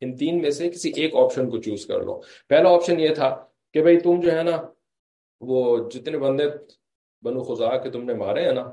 ان 0.03 0.17
تین 0.17 0.41
میں 0.43 0.51
سے 0.51 0.69
کسی 0.71 0.93
ایک 0.97 1.15
آپشن 1.15 1.51
کو 1.51 1.59
چوز 1.63 1.87
کر 1.87 2.03
لو۔ 2.03 2.21
پہلا 2.49 2.71
آپشن 2.71 3.01
یہ 3.01 3.15
تھا 3.15 3.29
کہ 3.75 3.83
بھائی 3.83 4.01
تم 4.01 4.21
جو 4.21 4.33
ہے 4.33 4.43
نا 4.43 4.57
وہ 5.41 5.91
جتنے 5.91 6.19
بندے 6.19 6.45
بنو 7.23 7.43
خزا 7.43 7.77
کے 7.77 7.91
تم 7.91 8.05
نے 8.05 8.15
مارے 8.15 8.45
ہیں 8.45 8.53
نا، 8.53 8.65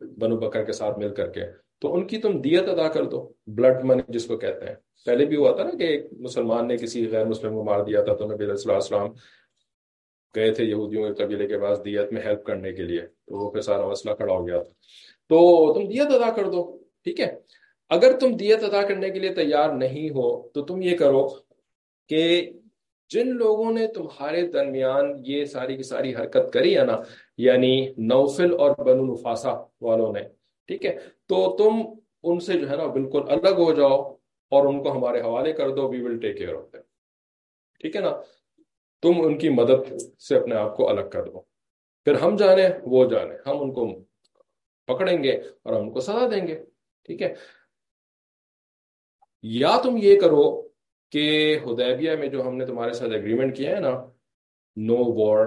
بنو 0.00 0.36
بکر 0.38 0.64
کے 0.64 0.72
ساتھ 0.72 0.98
مل 0.98 1.14
کر 1.14 1.30
کے، 1.32 1.44
تو 1.82 1.94
ان 1.94 2.06
کی 2.06 2.18
تم 2.18 2.40
دیت 2.40 2.68
ادا 2.68 2.88
کر 2.88 3.04
دو 3.04 3.28
بلڈ 3.46 3.84
منی 3.84 4.02
جس 4.08 4.26
کو 4.26 4.36
کہتے 4.36 4.66
ہیں۔ 4.66 4.74
پہلے 5.06 5.24
بھی 5.26 5.36
ہوا 5.36 5.54
تھا 5.56 5.64
نا 5.64 5.70
کہ 5.70 5.84
ایک 5.84 6.06
مسلمان 6.18 6.68
نے 6.68 6.76
کسی 6.76 7.08
غیر 7.10 7.24
مسلم 7.26 7.54
کو 7.54 7.64
مار 7.64 7.84
دیا 7.84 8.02
تھا، 8.04 8.14
تو 8.14 8.26
نبی 8.26 8.44
علیہ 8.44 8.74
السلام 8.74 9.12
گئے 10.36 10.50
تھے 10.50 10.64
یہودیوں 10.64 11.14
کے 11.14 11.24
قبیلے 11.24 11.46
کے 11.46 11.58
پاس 11.58 11.84
دیت 11.84 12.12
میں 12.12 12.22
ہیلپ 12.22 12.44
کرنے 12.44 12.72
کے 12.72 12.82
لیے، 12.82 13.00
تو 13.00 13.36
وہ 13.36 13.50
پھر 13.50 13.60
سارا 13.60 13.88
مسئلہ 13.88 14.14
کھڑا 14.14 14.34
ہو 14.34 14.46
گیا 14.46 14.62
تھا۔ 14.62 14.72
تو 15.28 15.74
تم 15.74 15.88
دیت 15.88 16.14
ادا 16.14 16.30
کر 16.30 16.44
دو، 16.44 16.78
ٹھیک 17.04 17.20
ہے؟ 17.20 17.36
اگر 17.90 18.18
تم 18.18 18.36
دیت 18.36 18.64
ادا 18.64 18.82
کرنے 18.82 19.10
کے 19.10 19.18
لیے 19.18 19.34
تیار 19.34 19.70
نہیں 19.70 20.10
ہو، 20.10 20.48
تو 20.48 20.62
تم 20.62 20.82
یہ 20.82 20.96
کرو 20.96 21.28
کہ 22.08 22.50
جن 23.10 23.36
لوگوں 23.36 23.72
نے 23.72 23.86
تمہارے 23.86 24.46
درمیان 24.46 25.12
یہ 25.26 25.44
ساری 25.44 25.76
کی 25.76 25.82
ساری 25.82 26.14
حرکت 26.14 26.52
کری 26.52 26.78
ہے 26.78 26.84
نا 26.84 27.00
یعنی 27.36 27.92
نوفل 27.98 28.54
اور 28.58 28.70
بنو 28.70 29.14
نفاسا 29.14 29.52
والوں 29.80 30.12
نے، 30.12 30.20
ٹھیک 30.66 30.86
ہے؟ 30.86 30.98
تو 31.26 31.56
تم 31.56 31.82
ان 32.22 32.40
سے 32.40 32.52
جو 32.52 32.70
ہے 32.70 32.76
نا 32.76 32.86
بالکل 32.86 33.20
الگ 33.28 33.58
ہو 33.58 33.72
جاؤ 33.74 34.02
اور 34.48 34.66
ان 34.66 34.82
کو 34.82 34.92
ہمارے 34.92 35.20
حوالے 35.20 35.52
کر 35.52 35.70
دو 35.70 35.88
وی 35.88 36.02
ول 36.02 36.18
ٹیک 36.18 36.38
کیئر 36.38 36.54
آف 36.54 36.76
ٹھیک 37.80 37.96
ہے 37.96 38.00
نا؟ 38.00 38.10
تم 39.04 39.12
ان 39.24 39.38
کی 39.38 39.48
مدد 39.48 39.94
سے 40.20 40.36
اپنے 40.36 40.54
آپ 40.54 40.76
کو 40.76 40.88
الگ 40.88 41.08
کر 41.08 41.24
دو۔ 41.24 41.40
پھر 42.04 42.14
ہم 42.14 42.36
جانے 42.36 42.68
وہ 42.82 43.10
جانے۔ 43.10 43.34
ہم 43.46 43.58
ان 43.60 43.72
کو 43.72 44.00
پکڑیں 44.86 45.24
گے 45.24 45.32
اور 45.32 45.72
ہم 45.72 45.80
ان 45.80 45.90
کو 45.90 46.00
سزا 46.00 46.26
دیں 46.34 46.46
گے۔ 46.46 46.64
ٹھیک 47.04 47.22
ہے؟ 47.22 47.34
یا 49.42 49.80
تم 49.82 49.96
یہ 50.02 50.20
کرو 50.20 50.62
کہ 51.12 51.56
ہدیبیہ 51.64 52.10
میں 52.12 52.28
جو 52.28 52.42
ہم 52.42 52.56
نے 52.56 52.66
تمہارے 52.66 52.92
ساتھ 52.92 53.10
اگریمنٹ 53.10 53.56
کیا 53.56 53.70
ہے 53.70 53.80
نا 53.80 53.90
نو 54.76 54.96
وار 54.96 55.46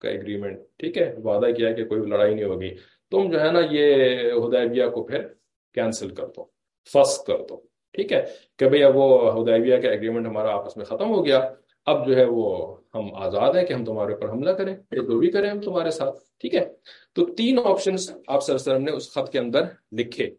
کا 0.00 0.10
اگریمنٹ 0.10 0.60
ٹھیک 0.76 0.98
ہے؟ 0.98 1.14
وعدہ 1.24 1.52
کیا 1.52 1.72
کہ 1.72 1.84
کوئی 1.84 2.00
لڑائی 2.00 2.34
نہیں 2.34 2.44
ہوگی۔ 2.44 2.74
تم 3.10 3.30
جو 3.30 3.40
ہے 3.40 3.52
نا، 3.52 3.60
یہ 3.70 3.94
ہدیبیہ 4.32 4.86
کو 4.86 5.04
پھر 5.04 5.28
کینسل 5.74 6.14
کر 6.14 6.26
دو 6.26 6.44
فس 6.92 7.24
کر 7.24 7.38
دو۔ 7.38 7.56
ٹھیک 7.92 8.12
ہے؟ 8.12 8.24
کہ 8.58 8.68
بھئی 8.68 8.82
اب 8.82 8.96
وہ 8.96 9.32
ہدیبیہ 9.32 9.76
کا 9.76 9.88
اگریمنٹ 9.88 10.26
ہمارا 10.26 10.54
آپس 10.54 10.76
میں 10.76 10.84
ختم 10.84 11.10
ہو 11.10 11.26
گیا۔ 11.26 11.40
اب 11.86 12.08
جو 12.08 12.16
ہے 12.16 12.24
وہ 12.24 12.76
ہم 12.94 13.14
آزاد 13.14 13.54
ہیں 13.54 13.64
کہ 13.64 13.72
ہم 13.72 13.84
تمہارے 13.84 14.12
اوپر 14.12 14.30
حملہ 14.30 14.50
کریں 14.50 14.76
جو 14.76 15.18
بھی 15.18 15.30
کریں 15.30 15.50
ہم 15.50 15.60
تمہارے 15.60 15.90
ساتھ، 15.90 16.16
ٹھیک 16.40 16.54
ہے؟ 16.54 16.72
تو 17.12 17.34
تین 17.34 17.58
آپشنز 17.64 18.10
آپ 18.26 18.40
سر 18.40 18.78
نے 18.78 18.90
اس 18.92 19.14
خط 19.14 19.32
کے 19.32 19.38
اندر 19.38 19.60
لکھے۔ 19.92 20.30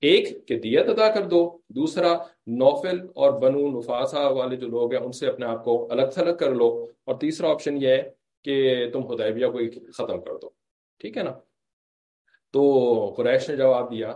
ایک، 0.00 0.48
کہ 0.48 0.58
دیت 0.58 0.88
ادا 0.88 1.10
کر 1.10 1.22
دو۔ 1.22 1.58
دوسرا، 1.68 2.12
نوفل 2.46 3.00
اور 3.14 3.40
بنو 3.40 3.78
نفاسا 3.78 4.28
والے 4.28 4.56
جو 4.56 4.66
لوگ 4.66 4.94
ہیں، 4.94 5.02
ان 5.02 5.12
سے 5.12 5.26
اپنے 5.26 5.46
آپ 5.46 5.64
کو 5.64 5.88
الگ 5.90 6.06
تھلگ 6.06 6.36
کر 6.36 6.54
لو۔ 6.54 6.86
اور 7.04 7.14
تیسرا 7.14 7.50
آپشن 7.50 7.82
یہ 7.82 7.88
ہے 7.88 8.10
کہ 8.44 8.86
تم 8.92 9.06
خدیبیہ 9.06 9.46
کو 9.46 9.58
ختم 9.92 10.20
کر 10.20 10.34
دو۔ 10.42 10.48
ٹھیک 10.98 11.18
ہے 11.18 11.22
نا؟ 11.22 11.32
تو 12.52 13.14
قریش 13.16 13.50
نے 13.50 13.56
جواب 13.56 13.90
دیا۔ 13.90 14.12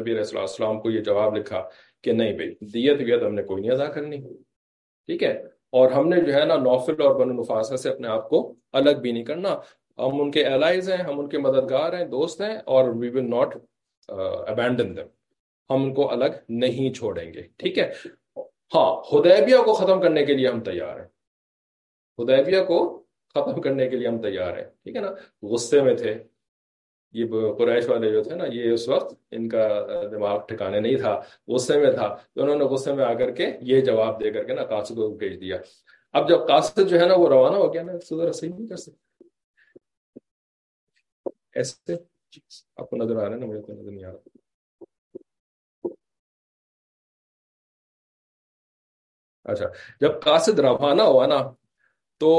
نبی 0.00 0.10
علیہ 0.10 0.20
اللہ 0.20 0.40
السلام 0.40 0.80
کو 0.80 0.90
یہ 0.90 1.00
جواب 1.00 1.36
لکھا 1.36 1.68
کہ 2.02 2.12
نہیں 2.12 2.32
بھائی، 2.32 2.50
دیت 2.50 3.00
ویت 3.00 3.22
ہم 3.22 3.34
نے 3.34 3.42
کوئی 3.42 3.62
نہیں 3.62 3.70
ادا 3.70 3.84
کرنی۔ 3.84 4.20
ٹھیک 5.06 5.22
ہے؟ 5.22 5.55
اور 5.72 5.90
ہم 5.90 6.08
نے 6.08 6.20
جو 6.20 6.34
ہے 6.34 6.44
نا 6.44 6.56
نوفل 6.56 7.02
اور 7.02 7.14
بنو 7.14 7.40
نفاسا 7.40 7.76
سے 7.76 7.90
اپنے 7.90 8.08
آپ 8.08 8.28
کو 8.28 8.54
الگ 8.72 9.00
بھی 9.02 9.12
نہیں 9.12 9.24
کرنا۔ 9.24 9.54
ہم 9.98 10.20
ان 10.20 10.30
کے 10.30 10.44
الائز 10.44 10.90
ہیں، 10.90 11.02
ہم 11.04 11.18
ان 11.20 11.28
کے 11.28 11.38
مددگار 11.38 11.92
ہیں، 11.92 12.04
دوست 12.04 12.40
ہیں 12.40 12.56
اور 12.64 12.88
وی 12.88 13.08
ول 13.08 13.30
ناٹ 13.30 13.56
ابینڈن 14.08 14.96
دم 14.96 15.08
ہم 15.70 15.82
ان 15.82 15.94
کو 15.94 16.10
الگ 16.10 16.34
نہیں 16.48 16.92
چھوڑیں 16.94 17.32
گے، 17.34 17.42
ٹھیک 17.56 17.78
ہے؟ 17.78 17.90
ہاں 18.74 18.90
ہدیبیہ 19.10 19.56
کو 19.64 19.72
ختم 19.74 20.00
کرنے 20.00 20.24
کے 20.26 20.34
لیے 20.34 20.48
ہم 20.48 20.60
تیار 20.60 20.96
ہیں۔ 21.00 21.08
ہدیبیہ 22.18 22.62
کو 22.64 22.78
ختم 23.34 23.60
کرنے 23.60 23.88
کے 23.88 23.96
لیے 23.96 24.08
ہم 24.08 24.20
تیار 24.22 24.56
ہیں، 24.56 24.64
ٹھیک 24.82 24.96
ہے 24.96 25.00
نا؟ 25.00 25.12
غصے 25.42 25.82
میں 25.82 25.94
تھے۔ 25.94 26.14
یہ 27.18 27.24
قریش 27.58 27.88
والے 27.88 28.10
جو 28.12 28.22
تھے 28.22 28.34
نا، 28.36 28.44
یہ 28.52 28.72
اس 28.72 28.88
وقت 28.88 29.14
ان 29.30 29.48
کا 29.48 29.64
دماغ 30.12 30.38
ٹھکانے 30.48 30.80
نہیں 30.80 30.96
تھا، 31.00 31.14
غصے 31.48 31.78
میں 31.80 31.92
تھا، 31.92 32.08
تو 32.32 32.42
انہوں 32.42 32.58
نے 32.58 32.64
غصے 32.72 32.92
میں 32.94 33.04
آ 33.04 33.12
کر 33.18 33.30
کے 33.36 33.46
یہ 33.70 33.80
جواب 33.84 34.20
دے 34.20 34.30
کر 34.32 34.44
کے 34.44 34.54
نا 34.54 34.64
قاصد 34.72 34.96
کو 34.96 35.08
بھیج 35.16 35.40
دیا۔ 35.40 35.56
اب 36.14 36.28
جب 36.28 36.46
قاصد 36.48 36.88
جو 36.90 37.00
ہے 37.00 37.06
نا 37.08 37.14
وہ 37.18 37.28
روانہ 37.28 37.56
ہو 37.56 37.72
گیا 37.72 37.82
نا 37.82 37.98
صحیح 38.00 38.50
نہیں 38.50 38.66
کر 38.68 38.76
سکتے 38.76 39.04
ایسے 41.54 41.94
آپ 42.76 42.88
کو 42.90 42.96
نظر 42.96 43.16
آ 43.16 43.24
رہا 43.24 43.34
ہے 43.34 43.38
نا، 43.40 43.46
مجھے 43.46 43.72
نظر 43.72 43.90
نہیں 43.90 44.04
آ 44.04 44.10
رہا۔ 44.10 44.34
اچھا 49.44 49.66
جب 50.00 50.20
قاصد 50.22 50.58
روانہ 50.58 51.02
ہوا 51.02 51.26
نا، 51.26 51.38
تو 52.20 52.30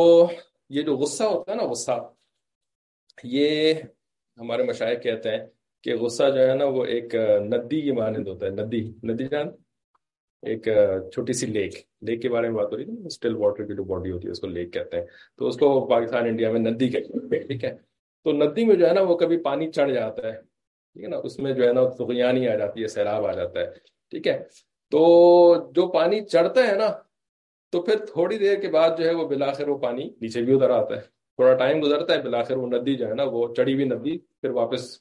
یہ 0.69 0.81
جو 0.81 0.95
غصہ 0.97 1.23
ہوتا 1.23 1.51
ہے 1.51 1.57
نا، 1.57 1.63
غصہ، 1.63 1.97
یہ 3.23 3.73
ہمارے 4.37 4.63
مشاہد 4.63 5.01
کہتے 5.03 5.29
ہیں 5.29 5.45
کہ 5.83 5.95
غصہ 5.95 6.23
جو 6.35 6.49
ہے 6.49 6.53
نا 6.55 6.65
وہ 6.65 6.85
ایک 6.85 7.15
ندی 7.51 7.81
کی 7.81 7.91
مانند 7.91 8.27
ہوتا 8.27 8.45
ہے، 8.45 8.51
ندی 8.51 8.81
ندی 9.03 9.27
جان، 9.27 9.47
ایک 10.43 10.67
چھوٹی 11.13 11.33
سی 11.33 11.45
لیک 11.45 11.73
لیک 12.01 12.21
کے 12.21 12.29
بارے 12.29 12.49
میں 12.49 12.55
بات 12.57 12.71
ہو 12.71 12.77
رہی 12.77 12.83
ہے 12.83 13.07
اسٹل 13.07 13.35
واٹر 13.35 13.63
کی 13.63 13.75
جو 13.75 13.83
باڈی 13.83 14.11
ہوتی 14.11 14.27
ہے، 14.27 14.31
اس 14.31 14.39
کو 14.39 14.47
لیک 14.47 14.73
کہتے 14.73 14.97
ہیں۔ 14.97 15.05
تو 15.37 15.47
اس 15.47 15.57
کو 15.57 15.87
پاکستان، 15.87 16.25
انڈیا 16.25 16.51
میں 16.51 16.59
ندی 16.59 16.89
کہتے 16.89 17.13
ہیں، 17.13 17.47
ٹھیک 17.47 17.63
ہے۔ 17.63 17.73
تو 18.25 18.31
ندی 18.31 18.65
میں 18.65 18.75
جو 18.75 18.87
ہے 18.87 18.93
نا 18.93 19.01
وہ 19.01 19.17
کبھی 19.17 19.37
پانی 19.37 19.71
چڑھ 19.71 19.91
جاتا 19.93 20.27
ہے، 20.27 20.33
ٹھیک 20.93 21.03
ہے 21.03 21.07
نا، 21.07 21.17
اس 21.17 21.39
میں 21.39 21.53
جو 21.53 21.67
ہے 21.67 21.73
نا 21.73 21.81
تغیانی 21.97 22.47
آ 22.47 22.55
جاتی 22.55 22.81
ہے 22.81 22.87
سیلاب 22.87 23.25
آ 23.25 23.31
جاتا 23.31 23.59
ہے، 23.59 23.65
ٹھیک 24.11 24.27
ہے۔ 24.27 24.37
تو 24.91 25.01
جو 25.75 25.87
پانی 25.87 26.25
چڑھتا 26.25 26.67
ہے 26.67 26.75
نا، 26.75 26.87
تو 27.73 27.81
پھر 27.81 28.05
تھوڑی 28.05 28.37
دیر 28.37 28.55
کے 28.55 28.67
بعد 28.67 28.97
جو 28.97 29.05
ہے 29.05 29.13
وہ 29.13 29.27
بلاخر 29.27 29.67
وہ 29.67 29.77
پانی 29.77 30.03
نیچے 30.21 30.41
بھی 30.41 30.53
ادھر 30.53 30.69
آتا 30.69 30.95
ہے۔ 30.95 31.16
تھوڑا 31.37 31.53
ٹائم 31.53 31.83
گزرتا 31.83 32.13
ہے 32.13 32.21
بلاخر 32.21 32.57
وہ 32.57 32.67
ندی 32.67 32.95
جو 32.95 33.07
ہے 33.07 33.13
نا، 33.13 33.23
وہ 33.23 33.53
چڑھی 33.53 33.73
ہوئی 33.73 33.85
ندی 33.85 34.17
پھر 34.17 34.49
واپس 34.49 34.97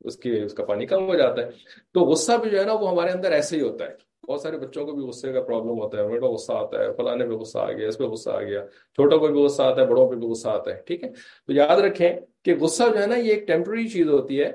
اس 0.00 0.16
کی، 0.16 0.40
اس 0.40 0.54
کا 0.54 0.64
پانی 0.64 0.86
کم 0.86 1.06
ہو 1.06 1.14
جاتا 1.14 1.42
ہے۔ 1.42 1.50
تو 1.92 2.00
غصہ 2.00 2.32
بھی 2.42 2.50
جو 2.50 2.58
ہے 2.58 2.64
نا، 2.64 2.72
وہ 2.72 2.90
ہمارے 2.90 3.10
اندر 3.10 3.32
ایسے 3.32 3.56
ہی 3.56 3.62
ہوتا 3.62 3.84
ہے۔ 3.86 4.12
بہت 4.28 4.40
سارے 4.40 4.58
بچوں 4.58 4.86
کو 4.86 4.92
بھی 4.92 5.02
غصے 5.02 5.32
کا 5.32 5.42
پرابلم 5.42 5.80
ہوتا 5.80 5.98
ہے۔ 5.98 6.08
بیٹا 6.08 6.26
غصہ 6.26 6.52
آتا 6.52 6.78
ہے 6.78 6.92
فلانے 6.96 7.24
پہ 7.24 7.30
غصہ 7.30 7.58
آ 7.58 7.72
گیا، 7.72 7.88
اس 7.88 7.98
پہ 7.98 8.04
غصہ 8.04 8.30
آ 8.30 8.40
گیا، 8.40 8.66
چھوٹوں 8.66 9.18
کو 9.18 9.28
بھی 9.28 9.44
غصہ 9.44 9.62
آتا 9.62 9.80
ہے، 9.80 9.86
بڑوں 9.86 10.10
پہ 10.10 10.14
بھی 10.14 10.28
غصہ 10.28 10.48
آتا 10.48 10.76
ہے۔ 10.76 10.82
ٹھیک 10.86 11.04
ہے؟ 11.04 11.08
تو 11.46 11.52
یاد 11.52 11.76
رکھیں 11.76 12.16
کہ 12.44 12.54
غصہ 12.54 12.82
جو 12.94 13.02
ہے 13.02 13.06
نا، 13.06 13.16
یہ 13.16 13.34
ایک 13.34 13.46
ٹیمپرری 13.46 13.88
چیز 13.88 14.08
ہوتی 14.08 14.42
ہے۔ 14.42 14.52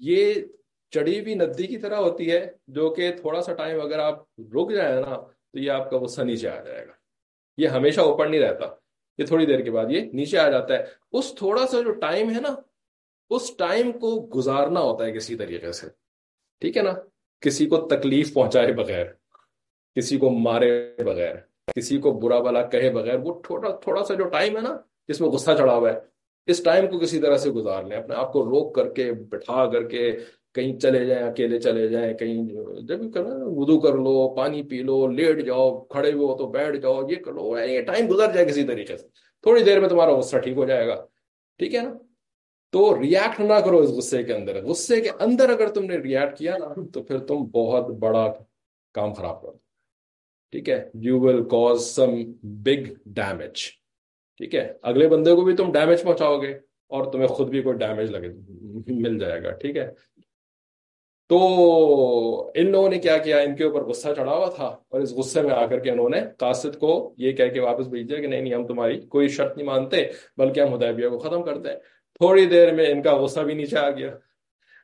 یہ 0.00 0.34
چڑھی 0.90 1.20
ہوئی 1.20 1.34
ندی 1.34 1.66
کی 1.66 1.76
طرح 1.76 1.96
ہوتی 1.96 2.32
ہے، 2.32 2.50
جو 2.66 2.90
کہ 2.90 3.12
تھوڑا 3.20 3.42
سا 3.42 3.52
ٹائم 3.52 3.80
اگر 3.80 3.98
آپ 3.98 4.22
رک 4.38 4.72
جائیں 4.72 5.00
نا، 5.00 5.14
تو 5.52 5.58
یہ 5.58 5.70
آپ 5.70 5.90
کا 5.90 5.98
غصہ 5.98 6.22
نیچے 6.22 6.48
آ 6.48 6.62
جائے 6.62 6.86
گا۔ 6.86 6.92
یہ 7.56 7.68
ہمیشہ 7.68 8.00
اوپر 8.00 8.28
نہیں 8.28 8.40
رہتا۔ 8.40 8.81
یہ 9.18 9.26
تھوڑی 9.26 9.46
دیر 9.46 9.60
کے 9.60 9.70
بعد 9.70 9.86
یہ 9.88 10.00
نیچے 10.12 10.38
آ 10.38 10.48
جاتا 10.50 10.74
ہے۔ 10.74 10.84
اس 11.12 11.34
تھوڑا 11.34 11.66
سا 11.66 11.80
جو 11.80 11.92
ٹائم 11.92 12.30
ہے 12.30 12.40
نا، 12.40 12.54
اس 13.30 13.56
ٹائم 13.56 13.92
کو 13.92 14.28
گزارنا 14.36 14.80
ہوتا 14.80 15.04
ہے 15.04 15.12
کسی 15.12 15.36
طریقے 15.36 15.72
سے۔ 15.72 15.86
ٹھیک 16.60 16.76
ہے 16.76 16.82
نا؟ 16.82 16.92
کسی 17.40 17.66
کو 17.66 17.76
تکلیف 17.76 18.34
پہنچائے 18.34 18.72
بغیر، 18.72 19.06
کسی 19.96 20.18
کو 20.18 20.30
مارے 20.30 20.96
بغیر، 21.04 21.36
کسی 21.76 21.98
کو 21.98 22.12
برا 22.12 22.38
بلا 22.38 22.62
کہے 22.62 22.90
بغیر، 22.90 23.18
وہ 23.22 23.42
تھوڑا 23.42 23.76
تھوڑا 23.76 24.04
سا 24.04 24.14
جو 24.14 24.24
ٹائم 24.24 24.56
ہے 24.56 24.62
نا، 24.62 24.76
جس 25.08 25.20
میں 25.20 25.28
غصہ 25.28 25.50
چڑھا 25.58 25.74
ہوا 25.74 25.92
ہے، 25.92 25.98
اس 26.46 26.62
ٹائم 26.62 26.86
کو 26.86 26.98
کسی 26.98 27.20
طرح 27.20 27.36
سے 27.36 27.50
گزار 27.50 27.82
لیں، 27.84 27.96
اپنے 27.96 28.14
آپ 28.14 28.32
کو 28.32 28.44
روک 28.44 28.74
کر 28.74 28.88
کے، 28.88 29.12
بٹھا 29.12 29.70
کر 29.70 29.88
کے 29.88 30.18
کہیں 30.54 30.78
چلے 30.78 31.04
جائیں، 31.04 31.26
اکیلے 31.26 31.60
چلے 31.60 31.88
جائیں، 31.88 32.14
کہیں 32.14 32.42
جب 32.80 33.00
وضو 33.40 33.80
کر 33.80 33.92
لو، 33.92 34.34
پانی 34.36 34.62
پی 34.62 34.82
لو، 34.82 35.06
لیٹ 35.06 35.46
جاؤ، 35.46 35.84
کھڑے 35.84 36.12
ہو 36.12 36.38
تو 36.38 36.46
بیٹھ 36.46 36.76
جاؤ، 36.76 37.10
یہ 37.10 37.16
کر 37.16 37.32
لو، 37.32 37.58
یہ 37.58 37.80
ٹائم 37.80 38.10
گزر 38.10 38.32
جائے 38.32 38.46
کسی 38.46 38.64
طریقے 38.64 38.96
سے۔ 38.96 39.08
تھوڑی 39.42 39.62
دیر 39.62 39.80
میں 39.80 39.88
تمہارا 39.88 40.18
غصہ 40.18 40.36
ٹھیک 40.36 40.56
ہو 40.56 40.64
جائے 40.64 40.86
گا۔ 40.86 41.06
ٹھیک 41.58 41.74
ہے 41.74 41.80
نا؟ 41.80 41.94
تو 42.72 43.02
ریئیکٹ 43.02 43.40
نہ 43.40 43.54
کرو 43.64 43.78
اس 43.78 43.90
غصے 43.90 44.22
کے 44.22 44.34
اندر۔ 44.34 44.64
غصے 44.64 45.00
کے 45.00 45.10
اندر 45.20 45.50
اگر 45.50 45.68
تم 45.68 45.84
نے 45.84 45.96
ریئیکٹ 45.96 46.38
کیا 46.38 46.56
نا، 46.58 46.66
تو 46.94 47.02
پھر 47.02 47.18
تم 47.18 47.34
بہت 47.34 47.86
بڑا 47.86 48.32
کام 48.94 49.12
خراب 49.12 49.42
کرو۔ 49.42 49.52
ٹھیک 50.50 50.68
ہے؟ 50.68 50.90
You 50.94 51.20
will 51.20 51.44
cause 51.44 51.86
some 51.86 52.10
big 52.42 52.92
damage 53.06 53.52
ٹھیک 54.38 54.54
ہے؟ 54.54 54.72
اگلے 54.82 55.08
بندے 55.08 55.34
کو 55.34 55.40
بھی 55.40 55.56
تم 55.56 55.72
ڈیمیج 55.72 56.02
پہنچاؤ 56.02 56.42
گے 56.42 56.58
اور 56.88 57.12
تمہیں 57.12 57.26
خود 57.26 57.48
بھی 57.48 57.62
کوئی 57.62 57.76
ڈیمیج 57.76 58.10
لگے، 58.10 58.28
مل 58.86 59.18
جائے 59.18 59.42
گا۔ 59.42 59.50
ٹھیک 59.50 59.76
ہے؟ 59.76 59.90
تو 61.32 62.52
ان 62.54 62.70
لوگوں 62.70 62.88
نے 62.88 62.98
کیا 62.98 63.18
کیا؟ 63.18 63.38
ان 63.38 63.56
کے 63.56 63.64
اوپر 63.64 63.84
غصہ 63.84 64.08
چڑھا 64.16 64.32
ہوا 64.32 64.48
تھا 64.56 64.64
اور 64.64 65.00
اس 65.00 65.12
غصے 65.12 65.42
میں 65.42 65.50
آ 65.50 65.66
کر 65.66 65.78
کے 65.78 65.90
انہوں 65.90 66.08
نے 66.08 66.20
قاصد 66.38 66.78
کو 66.78 67.14
یہ 67.16 67.32
کہہ 67.32 67.48
کے 67.48 67.60
واپس 67.60 67.86
بھیج 67.86 68.08
دیا 68.08 68.20
کہ 68.20 68.26
نہیں 68.26 68.40
نہیں، 68.40 68.54
ہم 68.54 68.66
تمہاری 68.66 69.00
کوئی 69.00 69.28
شرط 69.28 69.56
نہیں 69.56 69.66
مانتے، 69.66 69.96
بلکہ 70.36 70.60
ہم 70.60 70.74
ہدایبیہ 70.74 71.08
کو 71.08 71.18
ختم 71.18 71.42
کرتے 71.42 71.68
ہیں۔ 71.68 71.76
تھوڑی 72.14 72.46
دیر 72.46 72.74
میں 72.74 72.86
ان 72.86 73.02
کا 73.02 73.16
غصہ 73.16 73.40
بھی 73.40 73.54
نیچے 73.54 73.78
آ 73.78 73.90
گیا۔ 73.90 74.10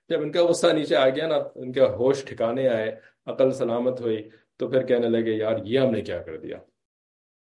جب 0.09 0.23
ان 0.23 0.33
کا 0.33 0.45
غصہ 0.45 0.67
نیچے 0.67 0.97
آ 0.97 1.09
گیا 1.09 1.27
نا، 1.27 1.37
ان 1.55 1.73
کے 1.73 1.81
ہوش 1.81 2.25
ٹھکانے 2.25 2.69
آئے، 2.69 2.97
عقل 3.27 3.51
سلامت 3.51 4.01
ہوئی، 4.01 4.29
تو 4.57 4.69
پھر 4.69 4.87
کہنے 4.87 5.09
لگے، 5.09 5.31
یار، 5.31 5.55
یہ 5.65 5.79
ہم 5.79 5.91
نے 5.91 6.01
کیا 6.01 6.19
کر 6.19 6.37
دیا؟ 6.37 6.57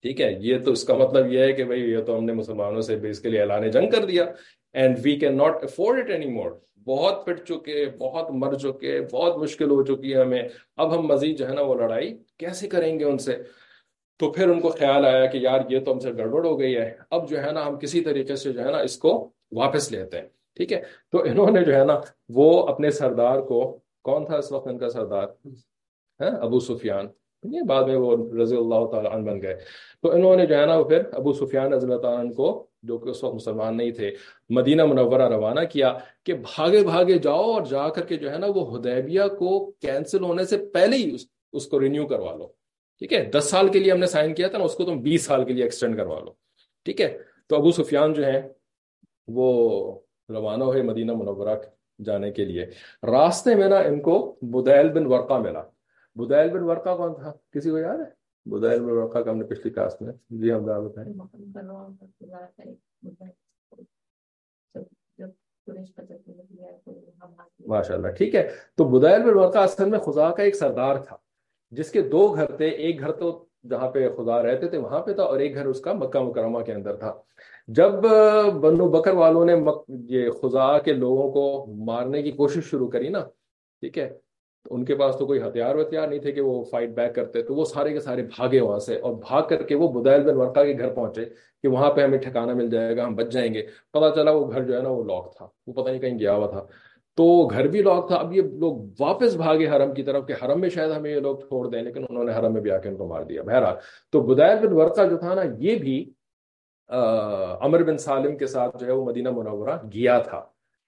ٹھیک 0.01 0.22
ہے، 0.22 0.36
یہ 0.39 0.58
تو 0.58 0.72
اس 0.72 0.84
کا 0.84 0.94
مطلب 0.94 1.34
یہ 1.34 1.39
ہے 1.39 1.54
کہ 1.54 1.63
بھائی 1.63 1.82
یہ 1.82 2.01
تو 2.01 2.18
ہم 2.18 2.25
نے 2.25 2.34
مسلمانوں 2.34 2.82
سے 2.82 2.96
بیسکلی 2.96 3.39
اعلان 3.39 3.70
جنگ 3.70 3.89
کر 3.89 4.06
دیا 4.06 4.25
and 4.74 4.98
we 5.04 5.16
can 5.16 5.38
not 5.38 5.63
afford 5.63 6.00
it 6.00 6.10
anymore 6.25 6.51
بہت 6.88 7.25
پٹ 7.25 7.39
چکے، 7.48 7.86
بہت 8.00 8.27
مر 8.32 8.53
چکے، 8.53 9.01
بہت 9.12 9.38
مشکل 9.38 9.70
ہو 9.70 9.84
چکی 9.84 10.15
ہے 10.15 10.22
ہمیں۔ 10.22 10.44
اب 10.77 11.00
ہم 11.00 11.08
مزید 11.08 11.39
جو 11.39 11.48
ہے 11.48 11.53
نا 11.53 11.62
وہ 11.62 11.75
لڑائی 11.75 12.17
کیسے 12.38 12.67
کریں 12.67 13.00
گے 13.00 13.06
ان 13.06 13.17
سے؟ 13.17 13.38
تو 14.20 14.32
پھر 14.32 14.50
ان 14.50 14.60
کو 14.60 14.70
خیال 14.70 15.06
آیا 15.06 15.25
کہ 15.25 15.38
یار 15.38 15.60
یہ 15.70 15.79
تو 15.79 15.91
ہم 15.91 16.00
سے 16.00 16.12
گڑبڑ 16.12 16.46
ہو 16.46 16.60
گئی 16.60 16.75
ہے۔ 16.75 16.98
اب 17.12 17.29
جو 17.29 17.44
ہے 17.44 17.51
نا 17.51 17.67
ہم 17.67 17.79
کسی 17.79 18.01
طریقے 18.01 18.36
سے 18.36 18.53
جو 18.53 18.65
ہے 18.65 18.72
نا 18.72 18.77
اس 18.77 18.98
کو 18.98 19.29
واپس 19.51 19.91
لیتے 19.91 20.20
ہیں، 20.20 20.27
ٹھیک 20.56 20.74
ہے؟ 20.74 20.82
تو 21.12 21.24
انہوں 21.24 21.51
نے 21.51 21.63
جو 21.63 21.75
ہے 21.75 21.86
نا 21.86 22.00
وہ 22.29 22.67
اپنے 22.67 22.91
سردار 22.91 23.39
کو، 23.39 23.79
کون 24.03 24.25
تھا 24.25 24.38
اس 24.38 24.51
وقت 24.51 24.67
ان 24.67 24.77
کا 24.77 24.89
سردار؟ 24.89 25.27
ہاں، 26.22 26.38
ابو 26.41 26.60
سفیان۔ 26.60 27.08
بعد 27.67 27.84
میں 27.84 27.96
وہ 27.96 28.34
رضی 28.41 28.58
اللہ 28.58 28.86
تعالیٰ 28.86 29.12
عنہ 29.12 29.29
بن 29.29 29.41
گئے۔ 29.41 29.56
تو 30.01 30.12
انہوں 30.12 30.36
نے 30.36 30.46
جو 30.46 30.58
ہے 30.58 30.65
نا 30.65 30.77
وہ 30.77 30.84
پھر 30.84 31.01
ابو 31.13 31.34
سفیان 31.34 31.74
رضی 31.74 31.88
اللہ 31.88 31.98
تعالیٰ 31.98 32.20
عنہ 32.20 32.32
کو 32.32 32.67
جو 32.84 32.98
کہ 32.98 33.10
اس 33.10 33.24
وقت 33.24 33.36
مسلمان 33.36 33.78
نہیں 33.78 33.92
تھے 33.92 34.16
مدینہ 34.50 34.86
منورہ 34.86 35.30
روانہ 35.30 35.60
کیا 35.72 35.94
کہ 36.24 36.34
بھاگے 36.34 36.84
بھاگے 36.84 37.18
جاؤ 37.18 37.52
اور 37.52 37.62
جا 37.62 37.90
کر 37.90 38.06
کے 38.06 38.18
جو 38.18 38.32
ہے 38.32 38.38
نا 38.38 38.48
وہ 38.56 38.78
حدیبیہ 38.78 39.22
کو 39.40 39.72
کینسل 39.72 40.24
ہونے 40.24 40.44
سے 40.44 40.58
پہلے 40.58 40.98
ہی 40.98 41.16
اس, 41.16 41.26
اس 41.54 41.68
کو 41.68 41.80
رینیو 41.80 42.08
کروا 42.08 42.36
لو۔ 42.36 42.48
ٹھیک 43.00 43.14
ہے؟ 43.14 43.26
دس 43.26 43.44
سال 43.44 43.68
کے 43.68 43.80
لیے 43.80 43.92
ہم 43.92 44.00
نے 44.00 44.06
سائن 44.06 44.34
کیا 44.34 44.48
تھا 44.48 44.58
نا 44.58 44.64
اس 44.64 44.76
کو 44.76 44.84
تم 44.84 45.02
بیس 45.02 45.26
سال 45.26 45.46
کے 45.46 45.54
لیے 45.54 45.64
ایکسٹینڈ 45.64 45.98
کروا 45.98 46.20
لو۔ 46.20 46.34
ٹھیک 46.86 47.02
ہے؟ 47.02 47.18
تو 47.48 47.56
ابو 47.56 47.72
سفیان 47.72 48.14
جو 48.14 48.26
ہے 48.26 48.42
وہ 49.28 50.00
روانہ 50.30 50.64
ہوئے 50.64 50.82
مدینہ 50.82 51.12
منورہ 51.14 51.56
جانے 52.06 52.32
کے 52.32 52.46
لیے۔ 52.46 52.66
راستے 53.12 53.56
میں 53.56 53.68
نا 53.68 53.78
ان 53.78 54.02
کو 54.02 54.38
بدیل 54.42 54.90
بن 54.90 55.06
ورقہ 55.06 55.34
ملا۔ 55.34 55.62
بدیل 56.16 56.50
بن 56.50 56.64
ورقہ 56.64 56.98
کون 56.98 57.14
تھا؟ 57.16 57.34
کسی 57.52 57.70
کو 57.70 57.78
یاد 57.78 57.98
ہے؟ 57.98 58.27
بدیل 58.50 58.80
بن 58.80 58.89
ورقہ 58.89 59.20
کا 59.20 59.32
ہم 59.32 59.38
نے 59.38 59.44
پچھلی 59.44 59.70
کلاس 59.70 60.01
میں۔ 60.01 60.13
جی 60.30 60.51
ہم 60.51 60.66
بتائیں 60.66 61.13
ماشاء 67.67 67.95
اللہ، 67.95 68.08
ٹھیک 68.08 68.36
ہے۔ 68.36 68.50
تو 68.76 68.84
بدیل 68.84 69.22
بن 69.22 69.38
ورقہ 69.38 69.58
اصل 69.58 69.89
میں 69.89 70.00
خدا 70.00 70.30
کا 70.32 70.43
ایک 70.43 70.56
سردار 70.56 70.95
تھا، 70.95 71.17
جس 71.72 71.91
کے 71.91 72.02
دو 72.02 72.28
گھر 72.36 72.56
تھے۔ 72.58 72.67
ایک 72.67 73.00
گھر 73.00 73.12
تو 73.12 73.45
جہاں 73.69 73.89
پہ 73.91 74.10
خدا 74.17 74.43
رہتے 74.43 74.67
تھے، 74.67 74.78
وہاں 74.78 75.02
پہ 75.02 75.13
تھا، 75.13 75.24
اور 75.24 75.39
ایک 75.39 75.56
گھر 75.56 75.65
اس 75.65 75.82
کا 75.82 75.93
مکہ 75.93 76.19
مکرمہ 76.19 76.60
کے 76.60 76.74
اندر 76.74 76.95
تھا۔ 76.95 77.13
جب 77.67 77.91
بنو 78.62 78.89
بکر 78.89 79.13
والوں 79.13 79.45
نے 79.45 79.54
یہ 80.10 80.30
خدا 80.32 80.78
کے 80.80 80.93
لوگوں 80.93 81.32
کو 81.32 81.65
مارنے 81.86 82.22
کی 82.22 82.32
کوشش 82.32 82.63
شروع 82.63 82.88
کری 82.88 83.10
نا، 83.10 83.24
ٹھیک 83.80 83.98
ہے 83.98 84.17
ان 84.71 84.86
کے 84.86 84.95
پاس 84.95 85.15
تو 85.17 85.25
کوئی 85.25 85.41
ہتھیار 85.41 85.75
وتھیار 85.75 86.08
نہیں 86.08 86.19
تھے 86.19 86.32
کہ 86.32 86.41
وہ 86.41 86.63
فائٹ 86.63 86.89
بیک 86.89 87.15
کرتے، 87.15 87.41
تو 87.41 87.56
وہ 87.56 87.65
سارے 87.65 87.93
کے 87.93 87.99
سارے 87.99 88.23
بھاگے 88.23 88.62
وہاں 88.62 88.80
سے۔ 88.80 88.99
اور 88.99 89.13
بھاگ 89.13 89.43
کر 89.49 89.63
کے 89.63 89.75
وہ 89.75 90.01
بدائل 90.01 90.21
بن 90.23 90.36
ورقا 90.36 90.63
کے 90.63 90.73
گھر 90.77 90.89
پہنچے 90.89 91.25
کہ 91.62 91.67
وہاں 91.67 91.91
پہ 91.91 92.01
ہمیں 92.01 92.17
ٹھکانا 92.17 92.53
مل 92.53 92.69
جائے 92.69 92.97
گا، 92.97 93.06
ہم 93.06 93.15
بچ 93.15 93.27
جائیں 93.32 93.53
گے۔ 93.53 93.62
پتا 93.93 94.10
چلا 94.15 94.32
وہ 94.32 94.51
گھر 94.51 94.63
جو 94.63 94.77
ہے 94.77 94.82
نا 94.82 94.89
وہ 94.89 95.03
لاک 95.03 95.36
تھا، 95.38 95.47
وہ 95.67 95.73
پتہ 95.73 95.89
نہیں 95.89 96.01
کہیں 96.01 96.19
گیا 96.19 96.34
ہوا 96.34 96.47
تھا۔ 96.47 96.65
تو 97.15 97.47
گھر 97.47 97.67
بھی 97.67 97.82
لاک 97.82 98.08
تھا۔ 98.08 98.15
اب 98.15 98.38
یہ 98.38 98.41
لوگ 98.41 98.82
واپس 98.99 99.36
بھاگے 99.36 99.67
حرم 99.67 99.93
کی 99.93 100.03
طرف 100.03 100.27
کہ 100.27 100.34
حرم 100.45 100.60
میں 100.62 100.69
شاید 100.69 100.91
ہمیں 100.91 101.12
یہ 101.12 101.19
لوگ 101.19 101.38
چھوڑ 101.38 101.67
دیں، 101.67 101.82
لیکن 101.82 102.06
انہوں 102.10 102.23
نے 102.23 102.32
حرم 102.32 102.53
میں 102.53 102.62
بھی 102.62 102.71
آ 102.71 102.77
کے 102.77 102.89
ان 102.89 102.95
کو 102.95 103.08
مار 103.08 103.23
دیا۔ 103.23 103.43
بہرحال، 103.43 103.75
تو 104.12 104.21
بدائل 104.21 104.67
بن 104.67 104.73
ورقا 104.73 105.03
جو 105.03 105.17
تھا 105.17 105.34
نا، 105.34 105.41
یہ 105.60 105.75
بھی 105.75 106.12
عمر 107.62 107.84
بن 107.84 107.97
سالم 107.97 108.38
کے 108.38 108.47
ساتھ 108.47 108.77
جو 108.77 108.88
ہے 108.88 108.91
وہ 108.91 109.06
مدینہ 109.06 109.30
منورہ 109.32 109.77
گیا 109.93 110.19
تھا 110.19 110.45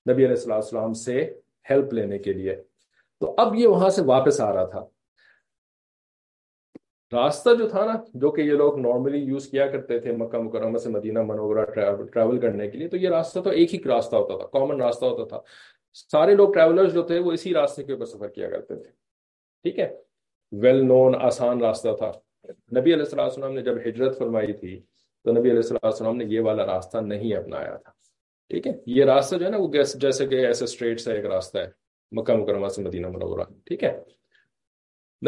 نبی 0.09 0.25
علیہ 0.25 0.51
السلام 0.51 0.93
سے 0.93 1.33
ہیلپ 1.69 1.93
لینے 1.93 2.17
کے 2.17 2.33
لیے۔ 2.33 2.55
تو 3.19 3.35
اب 3.37 3.55
یہ 3.55 3.67
وہاں 3.67 3.89
سے 3.89 4.01
واپس 4.01 4.41
آ 4.41 4.53
رہا 4.53 4.65
تھا۔ 4.65 4.85
راستہ 7.13 7.49
جو 7.59 7.69
تھا 7.69 7.85
نا، 7.85 7.93
جو 8.13 8.31
کہ 8.31 8.41
یہ 8.41 8.51
لوگ 8.51 8.79
نارملی 8.79 9.17
یوز 9.17 9.47
کیا 9.47 9.67
کرتے 9.67 9.99
تھے 9.99 10.11
مکہ 10.11 10.37
مکرمہ 10.37 10.77
سے 10.77 10.89
مدینہ 10.89 11.21
منورہ 11.21 11.65
ٹریول 12.13 12.39
کرنے 12.39 12.69
کے 12.69 12.77
لیے، 12.77 12.87
تو 12.87 12.97
یہ 12.97 13.09
راستہ 13.09 13.39
تو 13.39 13.49
ایک 13.49 13.75
ہی 13.75 13.79
راستہ 13.83 14.15
ہوتا 14.15 14.37
تھا 14.37 14.59
کامن 14.59 14.81
راستہ 14.81 15.05
ہوتا 15.05 15.23
تھا۔ 15.25 15.39
سارے 15.93 16.35
لوگ 16.35 16.53
ٹریولرز 16.53 16.93
جو 16.93 17.01
تھے 17.01 17.19
وہ 17.19 17.31
اسی 17.31 17.53
راستے 17.53 17.83
کے 17.83 17.93
اوپر 17.93 18.05
سفر 18.05 18.27
کیا 18.27 18.49
کرتے 18.49 18.75
تھے۔ 18.75 18.91
ٹھیک 19.63 19.79
ہے؟ 19.79 19.97
ویل 20.51 20.87
نون 20.87 21.15
آسان 21.21 21.61
راستہ 21.61 21.89
تھا۔ 21.97 22.11
نبی 22.49 22.93
علیہ 22.93 23.03
السلام 23.03 23.27
وسلم 23.27 23.53
نے 23.53 23.61
جب 23.61 23.73
ہجرت 23.85 24.17
فرمائی 24.17 24.53
تھی، 24.53 24.81
تو 25.23 25.31
نبی 25.31 25.41
علیہ 25.41 25.55
السلام 25.55 25.87
وسلم 25.87 26.15
نے 26.15 26.25
یہ 26.25 26.41
والا 26.41 26.65
راستہ 26.65 26.97
نہیں 26.97 27.35
اپنایا 27.35 27.75
تھا۔ 27.75 27.91
ٹھیک 28.49 28.67
ہے؟ 28.67 28.71
یہ 28.85 29.05
راستہ 29.05 29.35
جو 29.35 29.45
ہے 29.45 29.49
نا، 29.49 29.57
وہ 29.57 29.67
جیسے 29.93 30.27
کہ 30.27 30.35
ایسے 30.35 30.63
اسٹریٹ 30.63 31.01
سے 31.01 31.13
ایک 31.13 31.25
راستہ 31.25 31.57
ہے۔ 31.57 31.88
مکہ 32.11 32.33
مکرمہ 32.33 32.67
سے 32.67 32.81
مدینہ 32.81 33.07
منورہ۔ 33.07 33.43
ٹھیک 33.65 33.83
ہے۔ 33.83 33.91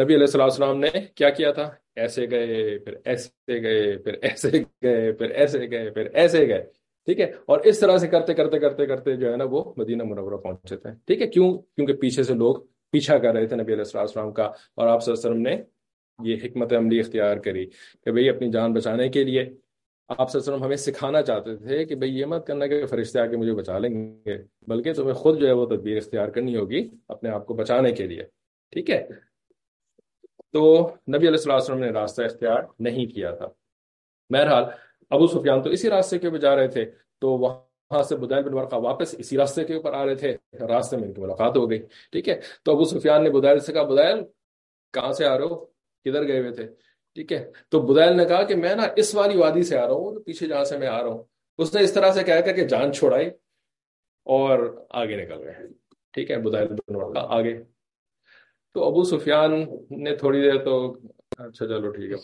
نبی 0.02 0.14
علیہ 0.14 0.24
السلام 0.24 0.44
السلام 0.44 0.80
نے 0.80 0.88
کیا 1.14 1.30
کیا 1.30 1.52
تھا؟ 1.52 1.70
ایسے 1.96 2.30
گئے، 2.30 2.78
پھر 2.78 2.94
ایسے 3.04 3.62
گئے، 3.62 3.98
پھر 3.98 4.14
ایسے 4.22 4.50
گئے، 4.82 5.12
پھر 5.12 5.30
ایسے 5.30 5.70
گئے، 5.70 5.90
پھر 5.90 6.06
ایسے 6.06 6.48
گئے۔ 6.48 6.62
ٹھیک 7.04 7.20
ہے۔ 7.20 7.24
اور 7.24 7.60
اس 7.60 7.80
طرح 7.80 7.96
سے 7.96 8.08
کرتے 8.08 8.34
کرتے 8.34 8.58
کرتے 8.58 8.86
کرتے 8.86 9.16
جو 9.16 9.32
ہے 9.32 9.36
نا 9.36 9.44
وہ 9.50 9.72
مدینہ 9.76 10.02
منورہ 10.02 10.36
پہنچے 10.36 10.76
تھے۔ 10.76 10.90
ٹھیک 11.06 11.22
ہے۔ 11.22 11.26
کیوں؟ 11.26 11.58
کیونکہ 11.58 11.92
پیچھے 11.92 12.22
سے 12.22 12.34
لوگ 12.34 12.54
پیچھا 12.90 13.18
کر 13.18 13.32
رہے 13.32 13.46
تھے 13.46 13.56
نبی 13.56 13.72
علیہ 13.72 13.98
السلام 13.98 14.32
کا۔ 14.32 14.42
اور 14.74 14.86
آپ 14.86 15.04
صلی 15.04 15.14
اللہ 15.14 15.28
علیہ 15.28 15.40
وسلم 15.40 15.56
نے 15.56 15.62
یہ 16.30 16.36
حکمت 16.44 16.72
عملی 16.72 17.00
اختیار 17.00 17.36
کری 17.36 17.66
کہ 18.04 18.10
بھئی 18.10 18.28
اپنی 18.28 18.50
جان 18.50 18.72
بچانے 18.72 19.08
کے 19.08 19.24
لیے 19.24 19.44
آپ 20.18 20.30
صلی 20.30 20.38
اللہ 20.38 20.46
علیہ 20.46 20.54
وسلم 20.54 20.66
ہمیں 20.66 20.76
سکھانا 20.76 21.22
چاہتے 21.22 21.56
تھے 21.56 21.84
کہ 21.84 21.94
بھئی 21.94 22.18
یہ 22.18 22.26
مت 22.26 22.46
کرنا 22.46 22.66
کہ 22.66 22.86
فرشتے 22.86 23.20
آ 23.20 23.26
کے 23.26 23.36
مجھے 23.36 23.52
بچا 23.52 23.78
لیں 23.78 24.16
گے، 24.26 24.38
بلکہ 24.66 24.92
تمہیں 24.92 25.14
خود 25.14 25.40
جو 25.40 25.46
ہے 25.46 25.52
وہ 25.52 25.66
تدبیر 25.66 25.96
اختیار 25.96 26.28
کرنی 26.28 26.56
ہوگی 26.56 26.88
اپنے 27.08 27.30
آپ 27.30 27.46
کو 27.46 27.54
بچانے 27.54 27.92
کے 27.92 28.06
لیے۔ 28.06 28.22
ٹھیک 28.70 28.90
ہے؟ 28.90 29.06
تو 30.52 30.90
نبی 31.08 31.16
علیہ 31.16 31.28
السلام 31.28 31.56
وسلم 31.56 31.78
نے 31.78 31.90
راستہ 31.90 32.22
اختیار 32.22 32.62
نہیں 32.78 33.06
کیا 33.06 33.30
تھا۔ 33.30 33.46
بہرحال، 34.30 34.64
ابو 35.10 35.26
سفیان 35.26 35.62
تو 35.62 35.70
اسی 35.70 35.90
راستے 35.90 36.18
کے 36.18 36.26
اوپر 36.26 36.38
جا 36.38 36.56
رہے 36.56 36.68
تھے، 36.68 36.84
تو 37.18 37.28
وہاں 37.28 38.02
سے 38.02 38.16
بدائل 38.16 38.42
بن 38.42 38.54
ورقہ 38.54 38.76
واپس 38.76 39.14
اسی 39.18 39.36
راستے 39.36 39.64
کے 39.64 39.74
اوپر 39.74 39.92
آ 39.92 40.06
رہے 40.06 40.14
تھے۔ 40.14 40.36
راستے 40.60 40.96
میں 40.96 41.04
ان 41.04 41.12
کی 41.12 41.20
ملاقات 41.20 41.56
ہو 41.56 41.70
گئی۔ 41.70 41.78
ٹھیک 42.12 42.28
ہے؟ 42.28 42.40
تو 42.64 42.72
ابو 42.72 42.84
سفیان 42.84 43.24
نے 43.24 43.30
بدائل 43.30 43.58
سے 43.58 43.72
کہا 43.72 43.82
بدائل 43.82 44.20
کہاں 44.92 45.12
سے 45.12 45.24
آ 45.24 45.38
رہے 45.38 45.44
ہو؟ 45.44 45.64
کدھر 46.04 46.28
گئے 46.28 46.38
ہوئے 46.40 46.50
تھے؟ 46.50 46.68
ٹھیک 47.14 47.32
ہے؟ 47.32 47.50
تو 47.68 47.80
بدائل 47.80 48.16
نے 48.16 48.24
کہا 48.24 48.42
کہ 48.42 48.54
میں 48.56 48.74
نا 48.74 48.82
اس 48.96 49.14
والی 49.14 49.36
وادی 49.36 49.62
سے 49.62 49.78
آ 49.78 49.86
رہا 49.86 49.92
ہوں 49.92 50.20
پیچھے 50.20 50.46
جہاں 50.46 50.64
سے 50.64 50.78
میں 50.78 50.86
آ 50.86 51.02
رہا 51.02 51.10
ہوں۔ 51.10 51.22
اس 51.58 51.74
نے 51.74 51.82
اس 51.82 51.92
طرح 51.92 52.12
سے 52.12 52.24
کہا 52.24 52.40
کہ 52.40 52.64
جان 52.66 52.92
چھوڑائی 52.92 53.26
اور 54.24 54.86
آگے 54.90 55.16
نکل 55.16 55.44
گئے۔ 55.44 55.54
ٹھیک 56.12 56.30
ہے 56.30 56.36
بدائل 56.38 56.68
آگے۔ 57.16 57.62
تو 58.74 58.84
ابو 58.84 59.04
سفیان 59.04 59.64
نے 59.90 60.16
تھوڑی 60.16 60.42
دیر 60.42 60.64
تو 60.64 60.96
اچھا 61.38 61.66
چلو 61.66 61.90
ٹھیک 61.90 62.10
ہے۔ 62.10 62.16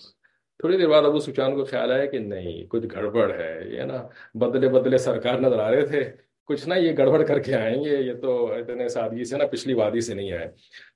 تھوڑی 0.58 0.78
دیر 0.78 0.88
بعد 0.88 1.02
ابو 1.02 1.18
سفیان 1.18 1.54
کو 1.54 1.64
خیال 1.64 1.92
آیا 1.92 2.04
کہ 2.04 2.18
نہیں، 2.18 2.66
کچھ 2.66 2.86
گڑبڑ 2.96 3.32
ہے۔ 3.32 3.60
یہ 3.64 3.82
نا 3.82 4.08
بدلے 4.34 4.68
بدلے 4.68 4.98
سرکار 4.98 5.38
نظر 5.38 5.58
آ 5.58 5.70
رہے 5.70 5.86
تھے۔ 5.86 6.10
کچھ 6.44 6.68
نا 6.68 6.74
یہ 6.74 6.92
گڑبڑ 6.98 7.24
کر 7.24 7.38
کے 7.38 7.54
آئیں 7.54 7.84
گے، 7.84 7.96
یہ 7.96 8.12
تو 8.22 8.52
اتنے 8.52 8.88
سادگی 8.88 9.24
سے 9.24 9.36
نا 9.36 9.46
پچھلی 9.46 9.74
وادی 9.74 10.00
سے 10.00 10.14
نہیں 10.14 10.32
آئے۔ 10.32 10.52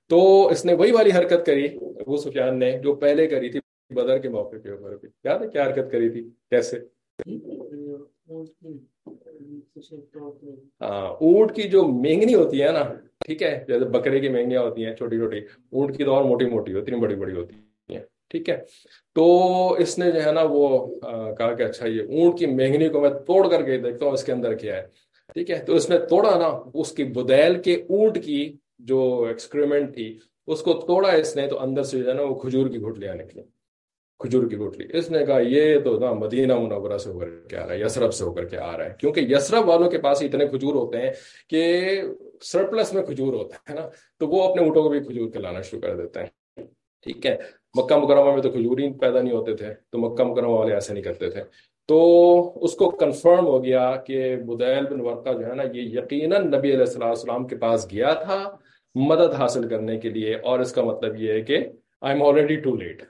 تو 0.09 0.49
اس 0.49 0.65
نے 0.65 0.75
وہی 0.75 0.93
والی 0.93 1.11
حرکت 1.19 1.47
کری، 1.47 1.65
ابو 1.77 2.17
سفیان 2.17 2.59
نے، 2.59 2.79
جو 2.79 2.95
پہلے 2.95 3.27
کری 3.27 3.51
تھی۔ 3.51 3.61
بدر 3.95 4.19
کے 4.19 4.29
موقع 4.29 4.57
کے 4.57 4.71
اوپر 4.71 4.97
بھی 4.97 5.09
یاد 5.25 5.39
ہے 5.39 5.49
کیا 5.49 5.67
حرکت 5.67 5.91
کری 5.93 6.09
تھی؟ 6.09 6.23
کیسے؟ 6.51 6.79
ہاں 10.81 11.09
اونٹ 11.09 11.55
کی 11.55 11.63
جو 11.63 11.83
مینگنی 11.83 12.35
ہوتی 12.35 12.63
ہے 12.63 12.71
نا، 12.73 12.83
ٹھیک 13.25 13.43
ہے، 13.43 13.65
جیسے 13.69 13.85
بکرے 13.85 14.21
کی 14.21 14.29
مہنگیاں 14.29 14.63
ہوتی 14.63 14.85
ہیں، 14.85 14.95
چھوٹی 14.95 15.19
چھوٹی، 15.19 15.39
اونٹ 15.73 15.97
کی 15.97 16.05
تو 16.05 16.15
اور 16.15 16.25
موٹی 16.25 16.45
موٹی 16.45 16.75
ہوتی 16.75 16.93
ہیں، 16.93 17.01
بڑی 17.01 17.15
بڑی 17.15 17.37
ہوتی 17.37 17.55
ہیں، 17.95 18.01
ٹھیک 18.31 18.49
ہے۔ 18.49 18.57
تو 19.15 19.73
اس 19.73 19.99
نے 19.99 20.11
جو 20.11 20.25
ہے 20.25 20.33
نا، 20.33 20.43
وہ 20.43 20.87
کہا 21.39 21.55
کہ 21.55 21.63
اچھا 21.63 21.87
یہ 21.87 22.03
اونٹ 22.03 22.39
کی 22.39 22.47
مہنگنی 22.47 22.89
کو 22.89 23.01
میں 23.01 23.11
توڑ 23.11 23.49
کر 23.51 23.63
کے 23.63 23.79
دیکھتا 23.79 24.05
ہوں، 24.05 24.13
اس 24.13 24.25
کے 24.25 24.33
اندر 24.33 24.55
کیا 24.55 24.77
ہے، 24.77 24.87
ٹھیک 25.33 25.51
ہے۔ 25.51 25.59
تو 25.59 25.75
اس 25.75 25.91
نے 25.91 25.99
توڑا 25.99 26.39
نا، 26.39 26.49
اس 26.75 26.93
کی 26.93 27.05
بدیل 27.05 27.63
کے 27.63 27.75
اونٹ 27.75 28.25
کی 28.25 28.57
جو 28.79 29.25
ایکسکریمنٹ 29.29 29.95
تھی، 29.95 30.19
اس 30.47 30.63
کو 30.63 30.73
توڑا 30.73 31.11
اس 31.11 31.37
نے، 31.37 31.47
تو 31.47 31.59
اندر 31.61 31.83
سے 31.83 31.99
جو 31.99 32.09
ہے 32.09 32.15
نا، 32.15 32.23
وہ 32.23 32.35
کھجور 32.35 32.69
کی 32.69 32.81
گھٹلیاں 32.81 33.15
نکلی 33.15 33.43
کھجور 34.23 34.47
کی 34.51 34.59
گھٹلی 34.59 34.99
اس 34.99 35.11
نے 35.11 35.27
کہا، 35.27 35.39
یہ 35.41 35.79
تو 35.85 35.99
نا 35.99 36.13
مدینہ 36.13 36.55
منورہ 36.59 36.99
سے 36.99 37.11
ہو 37.11 37.19
کر 37.19 37.29
کے 37.51 37.57
آ 37.57 37.67
رہا 37.67 37.75
ہے 37.75 37.81
یسرف 37.81 38.15
سے 38.15 38.25
ہو 38.25 38.33
کر 38.33 38.45
کے 38.45 38.57
آ 38.57 38.77
رہا 38.77 38.85
ہے۔ 38.85 38.91
کیونکہ 39.01 39.21
یسرف 39.21 39.63
والوں 39.65 39.91
کے 39.91 39.99
پاس 39.99 40.23
اتنے 40.23 40.47
کھجور 40.47 40.75
ہوتے 40.75 40.99
ہیں 40.99 41.11
کہ 41.49 41.91
سرپلس 42.41 42.95
میں 42.95 43.03
کھجور 43.03 43.33
ہوتا 43.35 43.57
ہے 43.69 43.75
نا، 43.75 43.89
تو 44.19 44.29
وہ 44.29 44.43
اپنے 44.43 44.65
اونٹوں 44.65 44.83
کو 44.83 44.89
بھی 44.89 45.01
کھجور 45.01 45.31
کے 45.31 45.39
لانا 45.39 45.61
شروع 45.61 45.81
کر 45.81 45.97
دیتے 45.97 46.21
ہیں۔ 46.21 46.27
ٹھیک 47.03 47.27
ہے، 47.27 47.37
مکہ 47.75 47.97
مکرمہ 47.97 48.35
میں 48.35 48.43
تو 48.43 48.51
کھجور 48.51 48.79
ہی 48.79 48.99
پیدا 48.99 49.23
نہیں 49.23 49.35
ہوتے 49.35 49.57
تھے، 49.57 49.75
تو 49.91 49.99
مکہ 49.99 50.25
مکرمہ 50.25 50.49
والے 50.49 50.75
ایسے 50.75 50.95
نہیں 50.95 51.05
کرتے 51.05 51.31
تھے۔ 51.31 51.43
تو 51.89 52.65
اس 52.65 52.75
کو 52.75 52.91
کنفرم 52.91 53.47
ہو 53.47 53.65
گیا 53.65 53.97
کہ 53.97 54.37
بدیل 54.37 54.87
بن 54.87 55.01
ورقہ 55.01 55.33
جو 55.33 55.47
ہے 55.47 55.55
نا، 55.55 55.63
یہ 55.63 55.99
یقیناً 55.99 56.47
نبی 56.47 56.75
علیہ 56.75 57.01
السلام 57.01 57.47
کے 57.47 57.57
پاس 57.57 57.93
گیا 57.93 58.13
تھا 58.15 58.57
مدد 58.95 59.33
حاصل 59.33 59.69
کرنے 59.69 59.97
کے 59.97 60.09
لیے۔ 60.09 60.35
اور 60.35 60.61
اس 60.61 60.73
کا 60.73 60.83
مطلب 60.83 61.17
یہ 61.17 61.33
ہے 61.33 61.41
کہ 61.41 61.59
I 62.01 62.15
am 62.15 62.23
already 62.23 62.57
too 62.57 62.77
late 62.77 63.03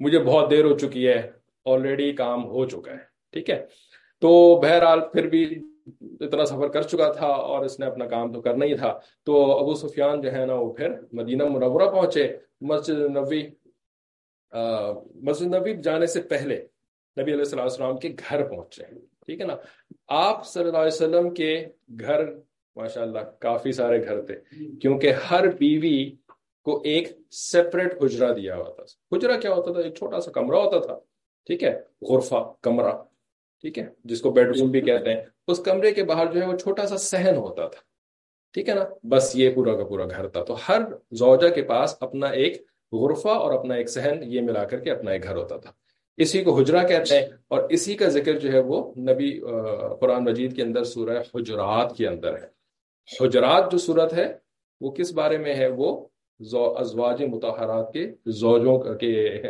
مجھے 0.00 0.18
بہت 0.18 0.50
دیر 0.50 0.64
ہو 0.64 0.76
چکی 0.78 1.06
ہے 1.08 1.20
آلریڈی 1.66 2.12
کام 2.16 2.44
ہو 2.44 2.64
چکا 2.68 2.92
ہے، 2.92 3.02
ٹھیک 3.32 3.50
ہے؟ 3.50 3.64
تو 4.22 4.30
بہرحال 4.62 5.00
پھر 5.12 5.28
بھی 5.28 5.42
اتنا 6.20 6.44
سفر 6.44 6.68
کر 6.68 6.82
چکا 6.82 7.10
تھا 7.12 7.26
اور 7.26 7.64
اس 7.64 7.78
نے 7.80 7.86
اپنا 7.86 8.06
کام 8.06 8.32
تو 8.32 8.40
کرنا 8.42 8.64
ہی 8.64 8.74
تھا۔ 8.76 8.98
تو 9.26 9.40
ابو 9.58 9.74
سفیان 9.74 10.20
جو 10.22 10.32
ہے 10.32 10.44
نا، 10.46 10.54
وہ 10.54 10.72
پھر 10.72 10.94
مدینہ 11.12 11.44
منورہ 11.50 11.90
پہنچے، 11.90 12.26
مسجد 12.70 13.00
نبی 13.16 13.46
مسجد 15.22 15.54
نبی 15.54 15.74
جانے 15.82 16.06
سے 16.06 16.20
پہلے 16.30 16.56
نبی 17.16 17.32
علیہ 17.32 17.44
السلام 17.44 17.64
السلام 17.64 17.96
کے 17.98 18.08
گھر 18.08 18.42
پہنچے، 18.48 18.84
ٹھیک 19.26 19.40
ہے 19.40 19.46
نا؟ 19.46 19.56
آپ 20.08 20.46
صلی 20.46 20.64
اللہ 20.64 20.78
علیہ 20.78 20.94
وسلم 20.94 21.30
کے 21.34 21.52
گھر 22.00 22.24
ماشاء 22.76 23.02
اللہ 23.02 23.30
کافی 23.40 23.72
سارے 23.72 24.04
گھر 24.04 24.20
تھے، 24.26 24.34
کیونکہ 24.80 25.12
ہر 25.30 25.46
بیوی 25.58 25.98
کو 26.64 26.80
ایک 26.84 27.08
سیپریٹ 27.30 28.02
حجرا 28.02 28.32
دیا 28.36 28.56
ہوا 28.56 28.70
تھا۔ 28.70 28.82
حجرا 29.16 29.36
کیا 29.36 29.52
ہوتا 29.54 29.72
تھا؟ 29.72 29.80
ایک 29.80 29.94
چھوٹا 29.94 30.20
سا 30.20 30.30
کمرہ 30.30 30.56
ہوتا 30.56 30.78
تھا، 30.78 30.98
ٹھیک 31.46 31.64
ہے؟ 31.64 31.80
غرفہ، 32.02 32.52
کمرہ، 32.62 32.92
ٹھیک 33.60 33.78
ہے؟ 33.78 33.86
جس 34.04 34.20
کو 34.20 34.30
بیڈ 34.30 34.56
روم 34.56 34.70
بھی 34.70 34.80
کہتے 34.80 35.12
ہیں۔ 35.12 35.24
اس 35.48 35.58
کمرے 35.58 35.92
کے 35.92 36.04
باہر 36.04 36.32
جو 36.32 36.40
ہے 36.40 36.46
وہ 36.46 36.56
چھوٹا 36.56 36.86
سا 36.86 36.96
سہن 36.96 37.36
ہوتا 37.36 37.66
تھا، 37.68 37.80
ٹھیک 38.52 38.68
ہے 38.68 38.74
نا؟ 38.74 38.84
بس 39.02 39.36
یہ 39.36 39.50
پورا 39.54 39.76
کا 39.76 39.84
پورا 39.84 40.06
گھر 40.06 40.28
تھا۔ 40.28 40.44
تو 40.44 40.56
ہر 40.68 40.80
زوجہ 41.12 41.48
کے 41.48 41.62
پاس 41.62 41.96
اپنا 42.00 42.26
ایک 42.26 42.62
غرفہ 42.92 43.28
اور 43.28 43.54
اپنا 43.54 43.74
ایک 43.74 43.88
سہن 43.88 44.22
یہ 44.22 44.40
ملا 44.40 44.64
کر 44.64 44.78
کے 44.78 44.90
اپنا 44.90 45.10
ایک 45.10 45.22
گھر 45.22 45.36
ہوتا 45.36 45.56
تھا۔ 45.56 45.70
اسی 46.16 46.42
کو 46.44 46.58
حجرا 46.58 46.82
کہتے 46.82 47.18
ہیں 47.18 47.26
اور 47.48 47.62
اسی 47.68 47.94
کا 47.94 48.08
ذکر 48.08 48.38
جو 48.38 48.52
ہے 48.52 48.58
وہ 48.58 48.92
نبی 48.96 49.40
قرآن 50.00 50.24
مجید 50.24 50.56
کے 50.56 50.62
اندر 50.62 50.84
سورہ 50.84 51.18
حجرات 51.34 51.96
کے 51.96 52.08
اندر 52.08 52.34
ہے۔ 52.34 52.46
حجرات 53.20 53.72
جو 53.72 53.78
صورت 53.78 54.12
ہے، 54.12 54.32
وہ 54.80 54.90
کس 54.90 55.12
بارے 55.12 55.38
میں 55.38 55.54
ہے؟ 55.54 55.68
وہ 55.68 56.06
ازواج 56.40 57.22
متحرات 57.22 57.92
کے 57.92 58.14
زوجوں 58.26 58.94
کے 58.94 59.42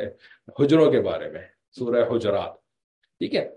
حجروں 0.59 0.93
کے 0.93 1.01
بارے 1.01 1.31
میں 1.31 1.43
سورہ 1.71 2.17
حجرات۔ 2.17 2.55
ٹھیک 3.19 3.35
ہے؟ 3.35 3.49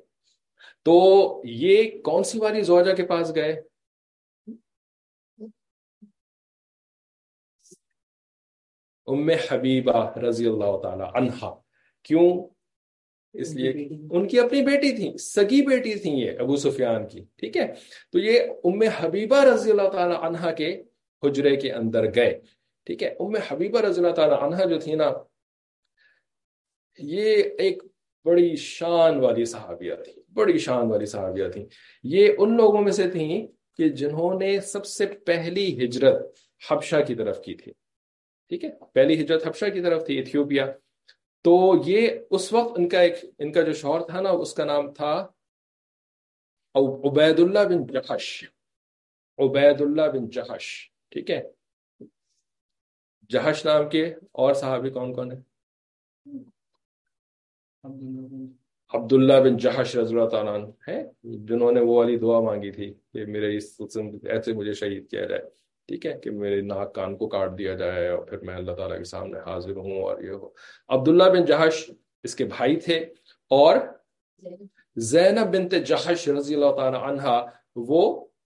تو 0.84 1.41
یہ 1.46 2.02
کون 2.02 2.24
سی 2.24 2.39
والی 2.39 2.62
زوجہ 2.62 2.93
کے 2.93 3.06
پاس 3.06 3.36
گئے؟ 3.36 3.62
ام 9.06 9.30
حبیبہ 9.30 10.17
رضی 10.17 10.48
اللہ 10.48 10.78
تعالی 10.84 11.04
عنہا۔ 11.13 11.56
کیوں؟ 12.04 12.48
اس 13.34 13.56
لیے 13.56 13.69
ان 14.12 14.28
کی 14.28 14.39
اپنی 14.39 14.62
بیٹی 14.62 14.96
تھی 14.96 15.17
سگی 15.17 15.65
بیٹی 15.65 15.96
تھی 15.96 16.12
یہ 16.12 16.32
ابو 16.39 16.56
سفیان 16.56 17.08
کی۔ 17.08 17.26
ٹھیک 17.38 17.58
ہے؟ 17.58 17.74
تو 18.12 18.19
یہ 18.19 18.39
ام 18.63 18.82
حبیبہ 18.82 19.43
رضی 19.43 19.72
اللہ 19.72 19.89
تعالی 19.89 20.15
عنہا 20.22 20.52
کے 20.52 20.84
حجرے 21.24 21.56
کے 21.56 21.72
اندر 21.72 22.15
گئے۔ 22.15 22.41
ٹھیک 22.84 23.04
ہے؟ 23.04 23.15
ام 23.19 23.36
حبیبہ 23.48 23.82
رضی 23.82 24.02
اللہ 24.02 24.15
تعالی 24.15 24.36
عنہا 24.41 24.63
جو 24.63 24.80
تھی 24.80 24.96
نا، 24.96 25.12
یہ 26.98 27.43
ایک 27.58 27.84
بڑی 28.26 28.56
شان 28.56 29.19
والی 29.19 29.46
صحابیہ 29.46 29.96
تھی، 29.96 30.13
بڑی 30.34 30.58
شان 30.58 30.91
والی 30.91 31.06
صحابیہ 31.06 31.48
تھی۔ 31.48 31.65
یہ 32.04 32.30
ان 32.38 32.58
لوگوں 32.58 32.82
میں 32.82 32.91
سے 32.91 33.12
تھیں 33.12 33.48
کہ 33.78 33.89
جنہوں 33.89 34.39
نے 34.39 34.62
سب 34.62 34.86
سے 34.86 35.06
پہلی 35.06 35.86
ہجرت 35.86 36.24
حبشہ 36.72 36.96
کی 37.08 37.15
طرف 37.15 37.41
کی 37.41 37.56
تھی۔ 37.56 37.72
ٹھیک 38.50 38.63
ہے؟ 38.63 38.69
پہلی 38.93 39.22
ہجرت 39.22 39.48
حبشہ 39.48 39.65
کی 39.65 39.82
طرف 39.82 40.06
تھی 40.06 40.17
ایتھیوپیا۔ 40.17 40.65
تو 41.41 41.74
یہ 41.86 42.10
اس 42.32 42.54
وقت 42.54 42.74
ان 42.78 42.89
کا 42.89 43.00
ایک، 43.00 43.13
ان 43.39 43.52
کا 43.52 43.62
جو 43.62 43.74
شوہر 43.74 44.02
تھا 44.02 44.22
نا، 44.22 44.30
اس 44.30 44.54
کا 44.54 44.65
نام 44.65 44.93
تھا 44.93 45.28
عبید 46.76 47.39
اللہ 47.39 47.60
بن 47.60 47.86
جہش 47.86 48.43
عبید 49.38 49.82
اللہ 49.82 50.02
بن 50.02 50.30
جہش 50.30 50.91
ٹھیک 51.10 51.32
ہے؟ 51.32 51.62
جہش 53.29 53.65
نام 53.65 53.89
کے 53.89 54.03
اور 54.31 54.53
صحابی 54.53 54.89
کون 54.89 55.13
کون 55.13 55.31
ہے 55.31 55.41
عبداللہ 58.93 59.39
بن 59.43 59.57
جہش 59.57 59.95
رضی 59.95 60.15
اللہ 60.15 60.27
تعالیٰ 60.29 60.57
ہے 60.88 61.03
جنہوں 61.45 61.71
نے 61.71 61.81
وہ 61.81 61.95
والی 61.97 62.17
دعا 62.17 62.39
مانگی 62.39 62.71
تھی 62.71 62.93
کہ 63.13 63.25
میرے 63.25 63.55
اس 63.57 63.81
ایسے 64.23 64.53
مجھے 64.53 64.73
شہید 64.73 65.09
کیا 65.09 65.25
جائے، 65.25 65.41
ٹھیک 65.89 66.05
ہے، 66.05 66.17
کہ 66.19 66.31
میرے 66.31 66.62
ناک 66.62 66.93
کان 66.95 67.15
کو 67.17 67.27
کاٹ 67.27 67.57
دیا 67.57 67.73
جائے 67.75 68.07
اور 68.09 68.25
پھر 68.25 68.39
میں 68.39 68.55
اللہ 68.55 68.71
تعالیٰ 68.71 68.97
کے 68.97 69.03
سامنے 69.03 69.39
حاضر 69.39 69.75
ہوں 69.75 70.01
اور 70.03 70.21
یہ 70.23 70.31
ہو۔ 70.31 70.49
عبداللہ 70.89 71.23
بن 71.23 71.45
جہش 71.45 71.89
اس 72.23 72.36
کے 72.36 72.45
بھائی 72.45 72.75
تھے 72.75 72.99
اور 73.51 73.77
زینب 74.97 75.53
بنت 75.53 75.73
جہش 75.88 76.27
رضی 76.29 76.55
اللہ 76.55 76.75
تعالیٰ 76.75 77.01
عنہ 77.03 77.41
وہ 77.75 78.03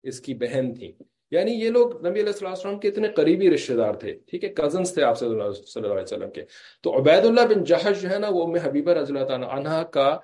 اس 0.04 0.20
کی 0.20 0.34
بہن 0.34 0.72
تھی 0.74 0.92
یعنی 1.34 1.52
یہ 1.52 1.70
لوگ 1.70 2.06
نبی 2.06 2.20
علیہ 2.20 2.44
السلام 2.44 2.78
کے 2.78 2.88
اتنے 2.88 3.08
قریبی 3.08 3.50
رشتہ 3.50 3.72
دار 3.72 3.94
تھے، 3.94 4.12
ٹھیک 4.12 4.44
ہے؟ 4.44 4.48
کزنس 4.48 4.94
تھے 4.94 5.02
آپ 5.02 5.18
صلی 5.18 5.28
اللہ 5.28 5.44
علیہ 5.76 6.02
وسلم 6.02 6.30
کے۔ 6.30 6.42
تو 6.82 6.98
عبید 6.98 7.24
اللہ 7.24 7.40
بن 7.40 7.64
جہش 7.64 8.02
جو 8.02 8.10
ہے 8.10 8.18
نا، 8.18 8.26
وہ 8.30 8.44
ام 8.44 8.54
حبیبہ 8.54 8.90
رضی 8.90 9.12
اللہ 9.12 9.26
تعالیٰ 9.26 9.48
عنہ 9.50 9.82
کا 9.82 10.18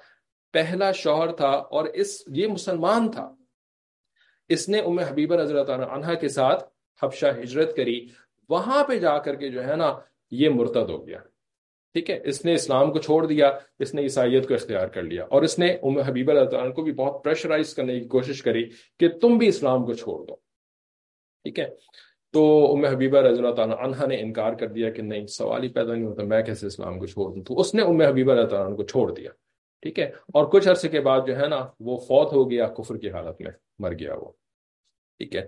پہلا 0.53 0.93
شوہر 0.93 1.33
تھا 1.33 1.49
اور 1.49 1.85
اس، 1.85 2.23
یہ 2.27 2.47
مسلمان 2.47 3.11
تھا۔ 3.11 3.35
اس 4.49 4.69
نے 4.69 4.79
ام 4.79 4.99
حبیبہ 4.99 5.35
رضی 5.37 5.53
اللہ 5.53 5.65
تعالیٰ 5.65 5.91
عنہ 5.91 6.15
کے 6.15 6.29
ساتھ 6.29 6.65
حبشہ 7.03 7.27
ہجرت 7.27 7.77
کری۔ 7.77 8.07
وہاں 8.49 8.85
پہ 8.85 8.99
جا 8.99 9.19
کر 9.19 9.35
کے 9.35 9.49
جو 9.49 9.67
ہے 9.67 9.77
نا، 9.77 9.99
یہ 10.31 10.49
مرتد 10.49 10.91
ہو 10.91 11.07
گیا۔ 11.07 11.19
ٹھیک 11.93 12.11
ہے؟ 12.11 12.21
اس 12.25 12.45
نے 12.45 12.55
اسلام 12.55 12.93
کو 12.93 12.99
چھوڑ 12.99 13.27
دیا، 13.27 13.51
اس 13.79 13.95
نے 13.95 14.03
عیسائیت 14.03 14.49
کو 14.49 14.55
اختیار 14.55 14.87
کر 14.87 15.03
لیا۔ 15.03 15.25
اور 15.25 15.43
اس 15.43 15.59
نے 15.59 15.67
ام 15.83 15.99
حبیب 15.99 16.31
اللہ 16.31 16.45
تعالیٰ 16.45 16.75
کو 16.75 16.83
بھی 16.83 16.93
بہت 16.93 17.25
پریشرائز 17.25 17.75
کرنے 17.75 18.01
کی 18.01 18.07
کوشش 18.07 18.43
کری 18.43 18.71
کہ 18.99 19.09
تم 19.09 19.39
بھی 19.39 19.49
اسلام 19.49 19.85
کو 19.85 19.93
چھوڑ 19.93 20.27
دو۔ 20.27 20.50
ٹھیک 21.45 21.59
ہے؟ 21.59 21.69
تو 22.35 22.73
ام 22.73 22.85
حبیبہ 22.85 23.19
رضی 23.19 23.43
اللہ 23.43 23.55
تعالیٰ 23.55 23.77
عنہ 23.79 24.07
نے 24.07 24.21
انکار 24.21 24.53
کر 24.53 24.69
دیا 24.69 24.91
کہ 24.91 25.03
نہیں 25.03 25.27
سوال 25.27 25.63
ہی 25.63 25.69
پیدا 25.69 25.95
نہیں 25.95 26.05
ہوتا 26.05 26.23
میں 26.23 26.43
کیسے 26.43 26.67
اسلام 26.67 26.99
کو 26.99 27.07
چھوڑ 27.07 27.35
دوں؟ 27.35 27.43
تو 27.43 27.61
اس 27.61 27.75
نے 27.75 27.83
ام 27.83 28.01
حبیبہ 28.01 28.33
رضی 28.33 28.55
اللہ 28.55 28.67
عنہ 28.67 28.75
کو 28.75 28.83
چھوڑ 28.83 29.15
دیا، 29.15 29.31
ٹھیک 29.83 29.99
ہے؟ 29.99 30.05
اور 30.05 30.47
کچھ 30.47 30.69
عرصے 30.69 30.89
کے 30.89 31.01
بعد 31.01 31.21
جو 31.27 31.37
ہے 31.37 31.49
نا، 31.49 31.67
وہ 31.81 31.97
فوت 31.97 32.33
ہو 32.33 32.51
گیا، 32.51 32.69
کفر 32.69 32.97
کی 32.97 33.11
حالت 33.11 33.41
میں 33.41 33.51
مر 33.79 33.93
گیا 33.93 34.15
وہ، 34.15 34.31
ٹھیک 35.21 35.37
ہے؟ 35.37 35.47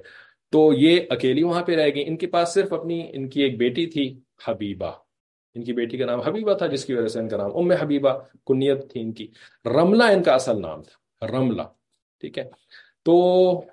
تو 0.52 0.72
یہ 0.72 1.00
اکیلی 1.10 1.42
وہاں 1.42 1.62
پہ 1.64 1.76
رہ 1.76 1.88
گئی۔ 1.94 2.04
ان 2.06 2.16
کے 2.16 2.26
پاس 2.26 2.54
صرف 2.54 2.72
اپنی، 2.72 3.10
ان 3.12 3.28
کی 3.28 3.42
ایک 3.42 3.58
بیٹی 3.58 3.86
تھی، 3.86 4.20
حبیبہ۔ 4.48 4.92
ان 5.54 5.64
کی 5.64 5.72
بیٹی 5.72 5.98
کا 5.98 6.06
نام 6.06 6.20
حبیبہ 6.20 6.52
تھا، 6.52 6.66
جس 6.66 6.84
کی 6.84 6.94
وجہ 6.94 7.08
سے 7.08 7.18
ان 7.20 7.28
کا 7.28 7.36
نام 7.36 7.56
ام 7.56 7.70
حبیبہ، 7.70 8.18
کنیت 8.46 8.90
تھی 8.90 9.00
ان 9.00 9.12
کی۔ 9.12 9.26
رملہ 9.64 10.04
ان 10.04 10.22
کا 10.22 10.34
اصل 10.34 10.60
نام 10.60 10.82
تھا، 10.82 11.26
رملہ، 11.26 11.62
ٹھیک 12.20 12.38
ہے؟ 12.38 12.44
تو 13.06 13.14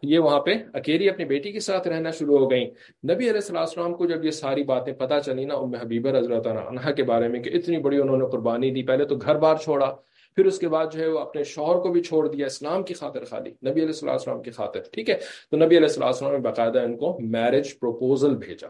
یہ 0.02 0.20
وہاں 0.20 0.40
پہ 0.40 0.54
اکیلی 0.74 1.10
اپنی 1.10 1.26
بیٹی 1.26 1.52
کے 1.52 1.60
ساتھ 1.60 1.88
رہنا 1.88 2.12
شروع 2.12 2.38
ہو 2.40 2.50
گئی 2.52 2.64
نبی 3.04 3.30
علیہ 3.30 3.42
السلام 3.50 3.94
کو 3.94 4.06
جب 4.06 4.26
یہ 4.26 4.32
ساری 4.32 4.64
باتیں 4.64 4.94
پتہ 4.94 5.20
چلی 5.26 5.46
نا 5.46 5.56
ام 5.56 5.74
حبیبہ 5.76 6.10
رضی 6.10 6.34
اللہ 6.34 6.60
عنہ 6.70 6.92
کے 6.98 7.04
بارے 7.04 7.28
میں 7.28 7.40
کہ 7.40 7.50
اتنی 7.54 7.78
بڑی 7.78 7.98
انہوں 7.98 8.18
نے 8.18 8.26
قربانی 8.32 8.72
دی، 8.72 8.84
پہلے 8.84 9.06
تو 9.06 9.16
گھر 9.16 9.38
بار 9.38 9.56
چھوڑا، 9.56 9.96
پھر 10.38 10.46
اس 10.46 10.60
کے 10.60 10.68
بعد 10.68 10.88
جو 10.94 11.00
ہے 11.00 11.08
وہ 11.08 11.20
اپنے 11.20 11.44
شوہر 11.44 11.80
کو 11.82 11.90
بھی 11.90 12.02
چھوڑ 12.04 12.28
دیا، 12.28 12.46
اسلام 12.46 12.84
کی 12.84 12.94
خاطر 12.94 13.26
خالی، 13.26 13.50
نبی 13.50 13.80
علیہ 13.80 13.86
السلام 13.86 14.14
السلام 14.14 14.42
کی 14.42 14.52
خاطر، 14.52 14.82
ٹھیک 14.94 15.10
ہے؟ 15.10 15.18
تو 15.52 15.58
نبی 15.58 15.78
علیہ 15.78 15.88
السلام 15.88 16.08
السلام 16.08 16.32
نے 16.32 16.40
باقاعدہ 16.40 16.80
ان 16.80 16.96
کو 16.98 17.18
میرج 17.22 17.78
پروپوزل 17.80 18.36
بھیجا، 18.36 18.68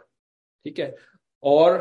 ٹھیک 0.65 0.80
ہے؟ 0.80 0.91
اور 1.43 1.80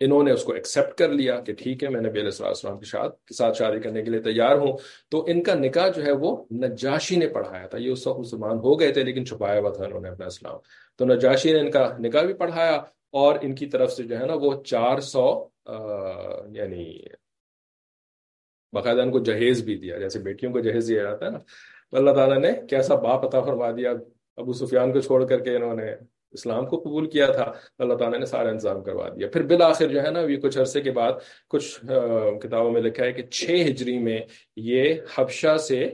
انہوں 0.00 0.22
نے 0.22 0.32
اس 0.32 0.44
کو 0.44 0.52
ایکسپٹ 0.52 0.98
کر 0.98 1.08
لیا 1.08 1.40
کہ 1.40 1.52
ٹھیک 1.52 1.84
ہے، 1.84 1.88
میں 1.88 2.00
نبی 2.00 2.20
علیہ 2.20 2.44
السلام 2.44 2.78
کے 2.78 2.86
ساتھ 3.34 3.56
شادی 3.56 3.80
کرنے 3.80 4.02
کے 4.02 4.10
لیے 4.10 4.20
تیار 4.20 4.56
ہوں۔ 4.56 4.76
تو 5.10 5.24
ان 5.28 5.42
کا 5.42 5.54
نکاح 5.54 5.88
جو 5.88 6.04
ہے 6.04 6.12
وہ 6.12 6.44
نجاشی 6.52 7.16
نے 7.16 7.28
پڑھایا 7.28 7.66
تھا۔ 7.66 7.78
یہ 7.78 7.90
اس 7.90 8.06
وقت 8.06 8.18
مسلمان 8.18 8.58
ہو 8.58 8.80
گئے 8.80 8.92
تھے 8.92 9.04
لیکن 9.04 9.26
چھپایا 9.26 9.60
ہوا 9.60 9.70
تھا 9.70 9.84
انہوں 9.84 10.00
نے 10.00 10.08
اپنا 10.08 10.26
اسلام۔ 10.26 10.56
تو 10.96 11.04
نجاشی 11.04 11.52
نے 11.52 11.60
ان 11.60 11.70
کا 11.70 11.96
نکاح 12.00 12.22
بھی 12.22 12.34
پڑھایا 12.34 12.76
اور 13.12 13.38
ان 13.42 13.54
کی 13.54 13.66
طرف 13.66 13.92
سے 13.92 14.02
جو 14.02 14.18
ہے 14.18 14.26
نا 14.26 14.34
وہ 14.34 14.62
چار 14.62 15.00
سو 15.00 15.46
یعنی 16.52 17.04
باقاعدہ 18.72 19.00
ان 19.00 19.10
کو 19.10 19.18
جہیز 19.18 19.64
بھی 19.64 19.76
دیا۔ 19.76 19.98
جیسے 19.98 20.18
بیٹیوں 20.18 20.52
کو 20.52 20.60
جہیز 20.60 20.88
دیا 20.88 21.02
جاتا 21.02 21.26
ہے 21.26 21.30
نا۔ 21.30 21.38
اللہ 21.92 22.10
تعالیٰ 22.10 22.38
نے 22.38 22.52
کیسا 22.70 22.94
باپ 22.94 23.26
عطا 23.26 23.40
فرما 23.40 23.70
دیا۔ 23.70 23.92
ابو 24.36 24.52
سفیان 24.52 24.92
کو 24.92 25.00
چھوڑ 25.00 25.26
کر 25.26 25.38
کے 25.40 25.56
انہوں 25.56 25.74
نے 25.74 25.94
اسلام 26.32 26.66
کو 26.66 26.76
قبول 26.78 27.08
کیا 27.10 27.26
تھا، 27.32 27.52
اللہ 27.78 27.94
تعالیٰ 27.94 28.18
نے 28.18 28.26
سارا 28.26 28.48
انتظام 28.48 28.82
کروا 28.84 29.08
دیا۔ 29.08 29.28
پھر 29.32 29.42
بالآخر 29.46 29.88
جو 29.88 30.02
ہے 30.02 30.10
نا، 30.10 30.20
یہ 30.20 30.36
کچھ 30.36 30.58
عرصے 30.58 30.80
کے 30.80 30.90
بعد 30.90 31.12
کچھ 31.48 31.78
کتابوں 32.42 32.70
میں 32.70 32.82
لکھا 32.82 33.04
ہے 33.04 33.12
کہ 33.12 33.22
چھ 33.22 33.64
ہجری 33.68 33.98
میں 33.98 34.20
یہ 34.56 34.94
حبشہ 35.14 35.56
سے 35.68 35.84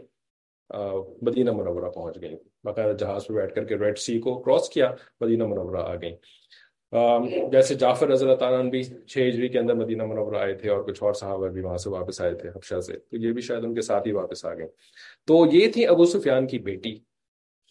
مدینہ 1.23 1.53
منورہ 1.53 1.91
پہنچ 1.91 2.21
گئی 2.23 2.37
باقاعدہ 2.65 2.97
جہاز 2.97 3.27
پہ 3.27 3.35
بیٹھ 3.35 3.55
کر 3.55 3.65
کے 3.65 3.77
ریڈ 3.79 3.99
سی 3.99 4.19
کو 4.19 4.39
کراس 4.43 4.69
کیا، 4.69 4.91
مدینہ 5.21 5.47
منورہ 5.47 5.83
آ 5.83 5.95
گئی 5.95 6.15
جیسے 7.53 7.75
جعفر 7.75 8.09
رضی 8.09 8.25
اللہ 8.25 8.37
تعالیٰ 8.37 8.63
بھی 8.71 8.83
چھ 8.83 9.19
ہجری 9.29 9.49
کے 9.49 9.59
اندر 9.59 9.75
مدینہ 9.75 10.05
منورہ 10.07 10.37
آئے 10.37 10.55
تھے 10.55 10.71
اور 10.71 10.83
کچھ 10.85 11.03
اور 11.03 11.15
صحابہ 11.15 11.49
بھی 11.49 11.61
وہاں 11.63 11.77
سے 11.77 11.91
واپس 11.91 12.21
آئے 12.21 12.35
تھے 12.35 12.49
حبشہ 12.49 12.81
سے، 12.87 12.99
تو 12.99 13.17
یہ 13.17 13.33
بھی 13.33 13.43
شاید 13.43 13.65
ان 13.65 13.75
کے 13.75 13.81
ساتھ 13.81 14.07
ہی 14.09 14.13
واپس 14.13 14.45
آ 14.45 14.53
گئے۔ 14.55 14.67
تو 15.27 15.45
یہ 15.53 15.71
تھی 15.73 15.87
ابو 15.87 16.05
سفیان 16.05 16.47
کی 16.47 16.59
بیٹی۔ 16.69 16.95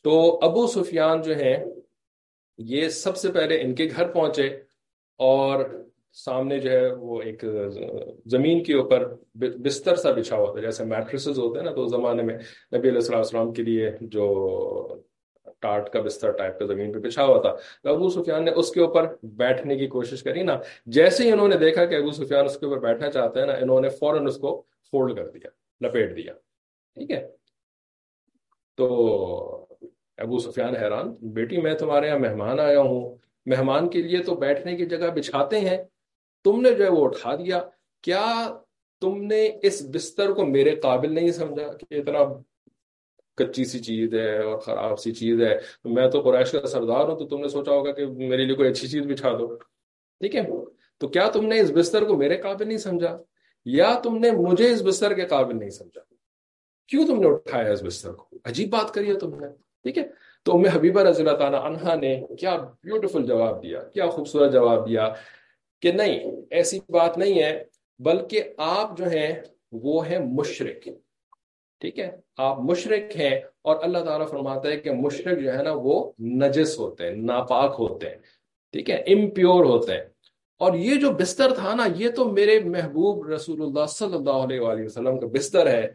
تو 0.04 0.40
ابو 0.44 0.66
سفیان 0.68 1.22
جو 1.22 1.36
ہے 1.36 1.54
یہ 2.60 2.90
سب 2.90 3.18
سے 3.18 3.32
پہلے 3.32 3.62
ان 3.62 3.74
کے 3.76 3.88
گھر 3.96 4.12
پہنچے 4.14 4.48
اور 5.20 5.66
سامنے 6.16 6.60
جو 6.60 6.72
ہے 6.72 6.88
وہ 6.94 7.22
ایک 7.22 7.44
زمین 8.32 8.64
کے 8.64 8.74
اوپر 8.74 9.08
بستر 9.36 9.96
سا 9.96 10.12
بچھا 10.12 10.38
ہوا 10.38 10.52
تھا، 10.52 10.62
جیسے 10.62 10.84
میٹریسز 10.86 11.40
ہوتے 11.40 11.60
ہیں 11.60 11.66
نا، 11.66 11.74
تو 11.76 11.86
زمانے 11.88 12.24
میں 12.24 12.38
نبی 12.76 12.90
علیہ 12.90 13.12
السلام 13.12 13.54
کے 13.54 13.64
لیے 13.64 13.90
جو 14.02 14.28
ٹاٹ 15.62 15.90
کا 15.90 16.02
بستر 16.02 16.32
ٹائپ 16.32 16.60
کا 16.60 16.66
زمین 16.66 16.92
پہ 16.92 17.00
بچھا 17.00 17.26
ہوا 17.26 17.42
تھا 17.42 17.90
ابو 17.90 18.10
سفیان 18.10 18.46
نے 18.46 18.52
اس 18.52 18.72
کے 18.72 18.82
اوپر 18.82 19.08
بیٹھنے 19.42 19.78
کی 19.78 19.88
کوشش 19.88 20.24
کری 20.24 20.44
نا۔ 20.44 20.58
جیسے 20.88 21.24
ہی 21.24 21.32
انہوں 21.32 21.48
نے 21.48 21.58
دیکھا 21.58 21.86
کہ 21.86 21.96
ابو 21.96 22.12
سفیان 22.12 22.46
اس 22.46 22.58
کے 22.58 22.66
اوپر 22.66 22.80
بیٹھنا 22.80 23.12
چاہتے 23.12 23.40
ہیں 23.40 23.48
نا، 23.48 23.54
انہوں 23.54 23.82
نے 23.82 23.90
فوراً 23.90 24.28
اس 24.28 24.38
کو 24.38 24.62
فولڈ 24.94 25.16
کر 25.16 25.30
دیا، 25.30 25.50
لپیٹ 25.82 26.16
دیا، 26.16 26.34
ٹھیک 26.98 27.12
ہے۔ 27.12 27.28
تو 28.78 29.66
ابو 30.18 30.40
سفیان 30.40 30.76
حیران، 30.76 31.16
بیٹی 31.22 31.62
میں 31.62 31.74
تمہارے 31.74 32.08
یہاں 32.08 32.20
مہمان 32.20 32.60
آیا 32.60 32.80
ہوں، 32.80 33.16
مہمان 33.46 33.90
کے 33.90 34.02
لیے 34.02 34.24
تو 34.24 34.36
بیٹھنے 34.36 34.76
کی 34.76 34.86
جگہ 34.86 35.08
بچھاتے 35.16 35.60
ہیں، 35.60 35.78
تم 36.44 36.62
نے 36.62 36.72
جو 36.72 36.84
ہے 36.84 36.90
وہ 36.90 37.06
اٹھا 37.06 37.36
دیا، 37.36 37.62
کیا 38.02 38.58
تم 39.02 39.24
نے 39.24 39.50
اس 39.62 39.86
بستر 39.94 40.32
کو 40.32 40.46
میرے 40.46 40.76
قابل 40.76 41.14
نہیں 41.14 41.32
سمجھا 41.32 41.74
کہ 41.74 41.86
اتنا 41.92 42.20
کچی 43.38 43.66
سی 43.66 43.80
چیز 43.80 44.14
ہے 44.14 44.38
اور 44.38 44.58
خراب 44.58 45.00
سی 45.00 45.12
چیز 45.12 45.42
ہے؟ 45.42 45.58
میں 45.86 46.10
تو 46.10 46.22
قریش 46.22 46.52
کا 46.52 46.68
سردار 46.68 47.08
ہوں 47.08 47.20
تو 47.20 47.28
تم 47.28 47.42
نے 47.42 47.48
سوچا 47.48 47.72
ہوگا 47.72 47.92
کہ 47.92 48.06
میرے 48.06 48.46
لیے 48.46 48.56
کوئی 48.56 48.70
اچھی 48.70 48.88
چیز 48.88 49.06
بچھا 49.06 49.32
دو۔ 49.32 49.56
ٹھیک 50.20 50.36
ہے، 50.36 50.42
تو 50.98 51.08
کیا 51.08 51.30
تم 51.30 51.46
نے 51.46 51.60
اس 51.60 51.72
بستر 51.72 52.04
کو 52.04 52.18
میرے 52.18 52.38
قابل 52.38 52.68
نہیں 52.68 52.78
سمجھا؟ 52.78 53.18
یا 53.66 54.00
تم 54.04 54.18
نے 54.18 54.32
مجھے 54.32 54.72
اس 54.72 54.82
بستر 54.82 55.14
کے 55.14 55.26
قابل 55.26 55.60
نہیں 55.60 55.70
سمجھا؟ 55.70 56.02
کیوں 56.88 57.08
تم 57.08 57.20
نے 57.20 57.28
اٹھایا 57.28 57.72
اس 57.72 57.84
بستر 57.84 58.12
کو؟ 58.12 58.38
عجیب 58.44 58.70
بات 58.70 58.94
کری 58.94 59.10
ہے 59.10 59.20
تم 59.20 59.40
نے۔ 59.40 59.48
ٹھیک 59.84 59.98
ہے؟ 59.98 60.04
تو 60.44 60.56
ام 60.56 60.66
حبیبہ 60.66 61.02
رضی 61.02 61.24
اللہ 61.24 61.38
تعالیٰ 61.38 61.64
عنہ 61.64 61.96
نے 61.96 62.24
کیا 62.40 62.58
بیوٹیفل 62.84 63.26
جواب 63.26 63.64
دیا، 63.64 63.84
کیا 63.84 64.08
خوبصورت 64.08 64.54
جواب 64.54 64.88
دیا 64.88 65.10
کہ 65.82 65.92
نہیں، 65.92 66.32
ایسی 66.50 66.80
بات 66.90 67.18
نہیں 67.18 67.44
ہے، 67.44 67.64
بلکہ 68.00 68.44
آپ 68.58 68.98
جو 68.98 69.06
ہیں 69.06 69.34
وہ 69.72 70.08
ہیں 70.08 70.20
مشرق 70.20 70.88
ٹھیک 71.80 72.00
ہے؟ 72.00 72.12
آپ 72.38 72.60
مشرق 72.60 73.16
ہیں 73.16 73.42
اور 73.62 73.76
اللہ 73.82 73.98
تعالیٰ 73.98 74.28
فرماتا 74.28 74.70
ہے 74.70 74.78
کہ 74.78 74.92
مشرق 74.92 75.40
جو 75.40 75.58
ہے 75.58 75.64
نا 75.64 75.72
وہ 75.76 76.12
نجس 76.20 76.80
ہوتے 76.80 77.04
ہیں، 77.06 77.16
ناپاک 77.16 77.76
ہوتے 77.80 78.10
ہیں۔ 78.10 78.16
ٹھیک 78.72 78.90
ہے؟ 78.90 78.96
امپیور 78.96 79.66
ہوتے 79.66 79.94
ہیں۔ 79.94 80.06
اور 80.60 80.74
یہ 80.74 80.96
جو 80.96 81.12
بستر 81.12 81.54
تھا 81.54 81.76
نا، 81.76 81.88
یہ 81.96 82.10
تو 82.10 82.26
میرے 82.26 82.60
محبوب 82.60 83.28
رسول 83.30 83.62
اللہ 83.62 83.86
صلی 83.86 84.16
اللہ 84.16 84.30
علیہ 84.30 84.60
وآلہ 84.60 84.86
وسلم 84.86 85.20
کا 85.20 85.28
بستر 85.28 85.68
ہے۔ 85.68 85.88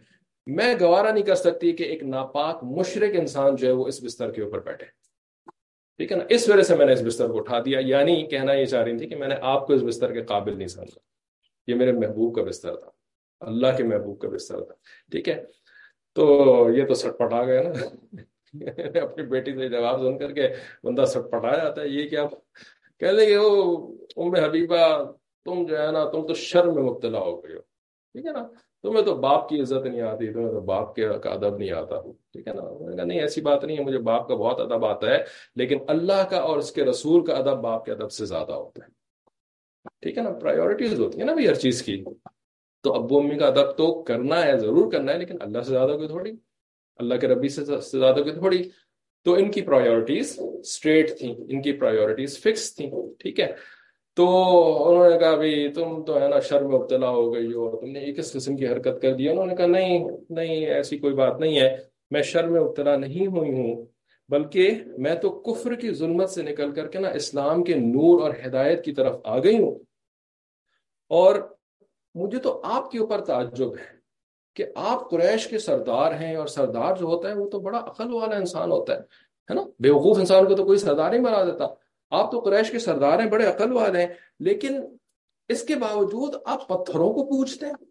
میں 0.49 0.75
گوارا 0.81 1.13
نہیں 1.13 1.25
کر 1.25 1.35
سکتی 1.35 1.73
کہ 1.73 1.83
ایک 1.83 2.03
ناپاک 2.03 2.65
مشرق 2.65 3.11
انسان 3.15 3.57
جو 3.57 3.67
ہے 3.67 3.73
وہ 3.73 3.87
اس 3.87 4.05
بستر 4.05 4.31
کے 4.31 4.43
اوپر 4.43 4.61
بیٹھے۔ 4.61 4.87
ٹھیک 5.97 6.13
ہے 6.13 6.17
نا؟ 6.17 6.25
اس 6.29 6.49
وجہ 6.49 6.63
سے 6.63 6.77
میں 6.77 6.87
نے 6.87 6.93
اس 6.93 7.03
بستر 7.03 7.29
کو 7.29 7.39
اٹھا 7.39 7.61
دیا۔ 7.65 7.79
یعنی 7.83 8.27
کہنا 8.27 8.53
یہ 8.53 8.65
چاہ 8.65 8.83
رہی 8.83 8.99
تھی 8.99 9.09
کہ 9.09 9.17
میں 9.17 9.29
نے 9.29 9.35
آپ 9.41 9.67
کو 9.67 9.73
اس 9.73 9.83
بستر 9.83 10.13
کے 10.13 10.23
قابل 10.23 10.57
نہیں 10.59 10.69
سمجھا۔ 10.69 10.99
یہ 11.67 11.75
میرے 11.75 11.93
محبوب 11.93 12.35
کا 12.35 12.43
بستر 12.43 12.77
تھا۔ 12.77 12.91
اللہ 13.41 13.67
کے 13.77 13.85
محبوب 13.85 14.19
کا 14.19 14.29
بستر 14.29 14.61
تھا۔ 14.61 14.75
ٹھیک 15.11 15.29
ہے؟ 15.29 15.45
تو 16.15 16.45
یہ 16.77 16.87
تو 16.87 16.95
سٹ 16.95 17.19
پٹا 17.19 17.45
گیا 17.45 17.63
نا۔ 17.63 17.71
اپنی 19.03 19.27
بیٹی 19.27 19.55
سے 19.55 19.69
جواب 19.69 20.01
سن 20.01 20.19
کر 20.19 20.33
کے 20.33 20.49
بندہ 20.85 21.05
سٹ 21.05 21.31
پٹا 21.31 21.57
جاتا 21.57 21.83
ہے۔ 21.83 21.89
یہ 21.89 22.09
کیا 22.09 22.27
کہہ 23.01 23.07
لیں 23.07 23.29
گے 23.29 23.37
وہ 23.37 23.89
ام 24.17 24.35
حبیبہ، 24.35 25.13
تم 25.45 25.67
جو 25.67 25.83
ہے 25.83 25.93
نا، 25.93 26.11
تم 26.11 26.27
تو 26.27 26.35
شرم 26.35 26.75
میں 26.75 26.83
مبتلا 26.83 27.19
ہو 27.19 27.45
گئی 27.45 27.57
ہو۔ 27.57 27.68
ٹھیک 28.13 28.27
ہے 28.27 28.33
نا؟ 28.33 28.49
تمہیں 28.83 29.05
تو 29.05 29.15
باپ 29.15 29.49
کی 29.49 29.61
عزت 29.61 29.87
نہیں 29.87 30.01
آتی 30.01 30.33
تمہیں 30.33 30.51
تو 30.51 30.61
باپ 30.61 30.95
کے 30.95 31.09
کا 31.23 31.31
ادب 31.31 31.57
نہیں 31.57 31.71
آتا 31.71 32.01
ٹھیک 32.33 32.49
ہے 32.49 32.53
نا؟ 32.53 32.63
میں 32.63 32.91
نے 32.91 32.97
کہا 32.97 33.05
نہیں، 33.05 33.21
ایسی 33.21 33.41
بات 33.41 33.65
نہیں 33.65 33.79
ہے، 33.79 33.85
مجھے 33.85 33.99
باپ 33.99 34.29
کا 34.29 34.35
بہت 34.35 34.61
ادب 34.61 34.85
آتا 34.85 35.07
ہے، 35.07 35.19
لیکن 35.57 35.79
اللہ 35.89 36.29
کا 36.31 36.37
اور 36.37 36.59
اس 36.59 36.73
کے 36.73 36.85
رسول 36.85 37.25
کا 37.25 37.35
ادب 37.35 37.61
باپ 37.63 37.85
کے 37.85 37.93
ادب 37.93 38.13
سے 38.13 38.27
زیادہ 38.27 38.53
ہوتا 38.53 38.85
ہے۔ 38.85 38.91
ٹھیک 40.03 40.19
ہے 40.19 40.23
نا؟ 40.23 40.33
پرائیورٹیز 40.33 41.01
ہوتی 41.01 41.19
ہیں 41.19 41.27
نا 41.27 41.33
بھائی 41.33 41.49
ہر 41.49 41.55
چیز 41.55 41.83
کی۔ 41.83 42.05
تو 42.81 42.95
ابو 42.95 43.19
امی 43.19 43.39
کا 43.39 43.47
ادب 43.47 43.77
تو 43.77 44.03
کرنا 44.03 44.47
ہے، 44.47 44.59
ضرور 44.59 44.93
کرنا 44.93 45.13
ہے، 45.13 45.19
لیکن 45.19 45.37
اللہ 45.41 45.63
سے 45.63 45.71
زیادہ 45.71 45.91
کوئی 45.91 46.09
تھوڑی؟ 46.09 46.33
اللہ 46.99 47.15
کے 47.15 47.29
ربی 47.29 47.49
سے 47.49 47.65
زیادہ 47.99 48.15
کوئی 48.15 48.33
تھوڑی؟ 48.33 48.71
تو 49.25 49.35
ان 49.35 49.51
کی 49.51 49.63
پرائیورٹیز 49.63 50.41
اسٹریٹ 50.59 51.19
تھیں، 51.19 51.35
ان 51.49 51.63
کی 51.63 51.73
پرائیورٹیز 51.73 52.39
فکس 52.39 52.77
تھیں، 52.77 52.91
ٹھیک 53.19 53.41
ہے؟ 53.41 53.78
تو 54.19 54.89
انہوں 54.89 55.11
نے 55.11 55.19
کہا 55.19 55.35
بھائی 55.35 55.73
تم 55.73 56.03
تو 56.03 56.21
ہے 56.21 56.29
نا 56.29 56.41
شر 56.41 56.63
میں 56.63 56.79
مبتلا 56.79 57.09
ہو 57.09 57.35
گئی 57.35 57.53
ہو 57.53 57.77
تم 57.77 57.91
نے 57.91 58.13
کس 58.13 58.33
قسم 58.33 58.57
کی 58.57 58.69
حرکت 58.69 59.03
کر 59.03 59.15
دی 59.15 59.29
انہوں 59.29 59.47
نے 59.47 59.57
کہا 59.57 59.67
نہیں 59.67 60.09
نہیں، 60.31 60.67
ایسی 60.67 60.99
کوئی 60.99 61.15
بات 61.15 61.41
نہیں 61.41 61.61
ہے۔ 61.61 61.77
میں 62.11 62.23
شر 62.23 62.47
میں 62.47 62.61
مبتلا 62.61 62.97
نہیں 62.97 63.27
ہوئی 63.27 63.51
ہوں، 63.51 63.87
بلکہ 64.29 64.71
میں 64.99 65.15
تو 65.15 65.31
کفر 65.31 65.75
کی 65.75 65.91
ظلمت 65.91 66.31
سے 66.31 66.43
نکل 66.43 66.73
کر 66.73 66.89
کے 66.89 66.99
نا 66.99 67.09
اسلام 67.09 67.65
کے 67.65 67.75
نور 67.75 68.21
اور 68.21 68.31
ہدایت 68.47 68.85
کی 68.85 68.93
طرف 68.93 69.17
آ 69.25 69.39
گئی 69.39 69.63
ہوں۔ 69.63 69.79
اور 71.09 71.35
مجھے 72.15 72.39
تو 72.39 72.61
آپ 72.65 72.91
کے 72.91 72.99
اوپر 72.99 73.21
تعجب 73.21 73.71
ہے 73.73 73.97
کہ 74.55 74.65
آپ 74.75 75.11
قریش 75.11 75.47
کے 75.47 75.59
سردار 75.59 76.13
ہیں 76.13 76.37
اور 76.37 76.47
سردار 76.47 76.97
جو 76.97 77.07
ہوتا 77.07 77.29
ہے 77.29 77.35
وہ 77.35 77.49
تو 77.49 77.61
بڑا 77.61 77.79
عقل 77.79 78.15
والا 78.15 78.37
انسان 78.37 78.71
ہوتا 78.71 78.95
ہے 78.95 79.55
نا؟ 79.55 79.63
بیوقوف 79.79 80.19
انسان 80.19 80.47
کو 80.47 80.55
تو 80.55 80.65
کوئی 80.65 80.79
سردار 80.79 81.11
نہیں 81.11 81.23
بنا 81.23 81.45
دیتا۔ 81.45 81.88
آپ 82.11 82.33
تو 82.33 82.41
قریش 82.41 82.71
کے 82.71 82.79
سردار 82.79 83.19
ہیں، 83.19 83.31
بڑے 83.31 83.47
عقل 83.47 83.73
والے 83.73 84.01
ہیں، 84.01 84.15
لیکن 84.41 84.97
اس 85.49 85.63
کے 85.63 85.75
باوجود 85.75 86.35
آپ 86.45 86.69
پتھروں 86.69 87.13
کو 87.13 87.25
پوچھتے 87.25 87.67
ہیں۔ 87.67 87.85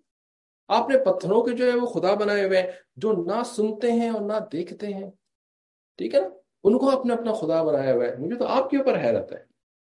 آپ 0.67 0.89
نے 0.89 0.97
پتھروں 0.97 1.43
کے 1.43 1.51
جو 1.51 1.71
ہے 1.71 1.77
وہ 1.77 1.86
خدا 1.86 2.13
بنائے 2.13 2.45
ہوئے 2.45 2.62
ہیں، 2.62 2.71
جو 2.95 3.12
نہ 3.12 3.43
سنتے 3.43 3.91
ہیں 3.91 4.10
اور 4.10 4.21
نہ 4.21 4.34
دیکھتے 4.51 4.88
ہیں۔ 4.88 5.12
ٹھیک 5.97 6.15
ہے 6.15 6.21
نا؟ 6.21 6.27
ان 6.63 6.77
کو 6.77 6.99
اپنا 6.99 7.13
اپنا 7.13 7.34
خدا 7.34 7.63
بنایا 7.63 7.93
ہوا 7.93 8.06
ہے۔ 8.06 8.15
مجھے 8.15 8.36
تو 8.36 8.45
آپ 8.45 8.69
کے 8.69 8.77
اوپر 8.77 8.99
حیرت 8.99 9.32
ہے۔ 9.32 9.43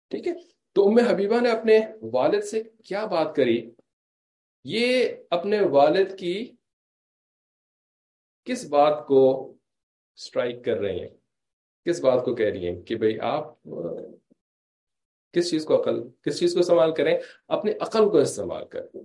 ٹھیک 0.10 0.28
ہے؟ 0.28 0.34
تو 0.74 0.88
ام 0.88 1.00
حبیبہ 1.00 1.40
نے 1.40 1.52
اپنے 1.52 1.80
والد 2.02 2.42
سے 2.42 2.64
کیا 2.64 3.06
بات 3.06 3.36
کری؟ 3.36 3.72
یہ 4.64 5.10
اپنے 5.30 5.62
والد 5.62 6.20
کی 6.20 6.52
کس 8.44 8.66
بات 8.70 9.08
کو 9.08 9.54
سٹرائک 10.18 10.66
کر 10.66 10.78
رہے 10.78 10.96
ہیں؟ 10.96 11.17
کس 11.88 12.00
بات 12.00 12.26
کو 12.26 12.36
کہہ 12.36 12.46
رہی 12.46 12.68
ہیں 12.68 12.82
کہ 12.82 12.96
بھئی 12.96 13.20
آپ، 13.20 13.64
کس 15.34 15.50
چیز 15.50 15.66
کو 15.66 15.82
عقل، 15.82 16.04
کس 16.22 16.40
چیز 16.40 16.54
کو 16.54 16.60
استعمال 16.60 16.94
کریں؟ 16.94 17.18
اپنی 17.48 17.72
عقل 17.80 18.10
کو 18.10 18.18
استعمال 18.18 18.66
کریں 18.66 19.00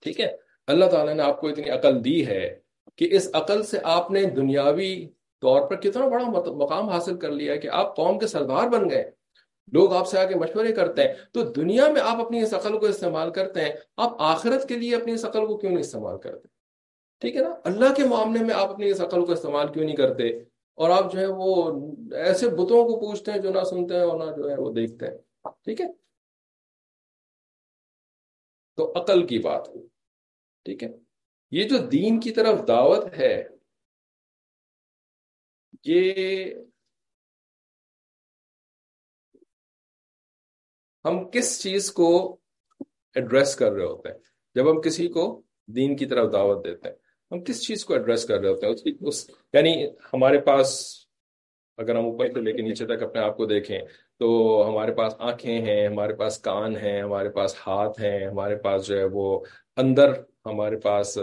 ٹھیک 0.00 0.20
ہے؟ 0.20 0.36
اللہ 0.66 0.84
تعالیٰ 0.84 1.14
نے 1.14 1.22
آپ 1.22 1.40
کو 1.40 1.48
اتنی 1.48 1.70
عقل 1.70 2.04
دی 2.04 2.26
ہے 2.26 2.58
کہ 2.96 3.08
اس 3.10 3.30
عقل 3.32 3.62
سے 3.62 3.78
آپ 3.82 4.10
نے 4.10 4.24
دنیاوی 4.24 5.08
طور 5.40 5.68
پر 5.68 5.76
کتنا 5.76 6.08
بڑا 6.08 6.24
مقام 6.50 6.88
حاصل 6.88 7.18
کر 7.18 7.30
لیا 7.30 7.52
ہے 7.52 7.58
کہ 7.58 7.68
آپ 7.68 7.96
قوم 7.96 8.18
کے 8.18 8.26
سردار 8.26 8.68
بن 8.68 8.90
گئے۔ 8.90 9.10
لوگ 9.72 9.92
آپ 9.92 10.06
سے 10.06 10.18
آگے 10.18 10.34
مشورے 10.34 10.72
کرتے 10.72 11.02
ہیں۔ 11.02 11.14
تو 11.32 11.42
دنیا 11.42 11.92
میں 11.92 12.00
آپ 12.04 12.20
اپنی 12.20 12.42
اس 12.42 12.54
عقل 12.54 12.78
کو 12.78 12.86
استعمال 12.86 13.32
کرتے 13.32 13.60
ہیں۔ 13.60 13.72
آپ 13.96 14.16
آخرت 14.18 14.68
کے 14.68 14.76
لیے 14.76 14.96
اپنی 14.96 15.12
اس 15.12 15.24
عقل 15.24 15.46
کو 15.46 15.56
کیوں 15.56 15.72
نہیں 15.72 15.80
استعمال 15.80 16.18
کرتے؟ 16.18 16.48
ٹھیک 17.20 17.36
ہے 17.36 17.40
نا؟ 17.40 17.54
اللہ 17.64 17.94
کے 17.96 18.04
معاملے 18.04 18.44
میں 18.44 18.54
آپ 18.54 18.70
اپنی 18.70 18.90
اس 18.90 19.00
عقل 19.00 19.24
کو 19.24 19.32
استعمال 19.32 19.72
کیوں 19.72 19.84
نہیں 19.84 19.96
کرتے؟ 19.96 20.51
اور 20.74 20.90
آپ 20.90 21.12
جو 21.12 21.18
ہے 21.18 21.26
وہ 21.26 21.72
ایسے 22.14 22.48
بتوں 22.48 22.84
کو 22.84 23.00
پوچھتے 23.00 23.32
ہیں 23.32 23.38
جو 23.38 23.50
نہ 23.50 23.64
سنتے 23.64 23.94
ہیں 23.94 24.02
اور 24.02 24.18
نہ 24.18 24.36
جو 24.36 24.50
ہے 24.50 24.54
وہ 24.58 24.72
دیکھتے 24.72 25.06
ہیں۔ 25.06 25.18
ٹھیک 25.64 25.80
ہے؟ 25.80 25.86
تو 28.76 29.02
عقل 29.02 29.26
کی 29.26 29.38
بات 29.38 29.66
ٹھیک 30.64 30.82
ہے؟ 30.82 30.88
یہ 31.50 31.68
جو 31.68 31.76
دین 31.78 32.20
کی 32.20 32.30
طرف 32.30 32.68
دعوت 32.68 33.04
ہے، 33.18 33.48
یہ 35.84 36.54
ہم 41.04 41.30
کس 41.30 41.62
چیز 41.62 41.92
کو 41.92 42.36
ایڈریس 43.14 43.56
کر 43.56 43.72
رہے 43.72 43.84
ہوتے 43.84 44.08
ہیں؟ 44.08 44.18
جب 44.54 44.70
ہم 44.70 44.80
کسی 44.80 45.08
کو 45.08 45.42
دین 45.66 45.96
کی 45.96 46.06
طرف 46.06 46.32
دعوت 46.32 46.64
دیتے 46.64 46.88
ہیں۔ 46.88 46.96
ہم 47.32 47.44
کس 47.44 47.62
چیز 47.66 47.84
کو 47.84 47.94
ایڈریس 47.94 48.24
کر 48.24 48.40
رہے 48.40 48.48
ہوتے 48.48 48.66
ہیں؟ 48.66 48.92
اس 49.00 49.30
یعنی 49.54 49.86
ہمارے 50.12 50.38
پاس 50.38 50.98
اگر 51.78 51.96
ہم 51.96 52.04
اوپر 52.04 52.26
سے 52.34 52.40
لے 52.40 52.52
کے 52.52 52.62
نیچے 52.62 52.86
تک 52.86 53.02
اپنے 53.02 53.20
آپ 53.20 53.36
کو 53.36 53.46
دیکھیں 53.46 53.78
تو 54.20 54.28
ہمارے 54.68 54.92
پاس 54.92 55.14
آنکھیں 55.18 55.60
ہیں، 55.60 55.86
ہمارے 55.88 56.14
پاس 56.14 56.38
کان 56.38 56.76
ہیں، 56.76 57.02
ہمارے 57.02 57.28
پاس 57.28 57.54
ہاتھ 57.66 58.00
ہیں، 58.00 58.26
ہمارے 58.26 58.56
پاس 58.56 58.86
جو 58.86 58.98
ہے 58.98 59.04
وہ 59.04 59.44
اندر 59.76 60.12
ہمارے 60.46 60.76
پاس 60.76 61.18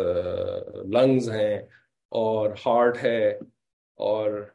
لنگز 0.94 1.30
ہیں 1.30 1.58
اور 2.12 2.50
ہارٹ 2.66 3.04
ہے 3.04 3.30
اور 3.98 4.46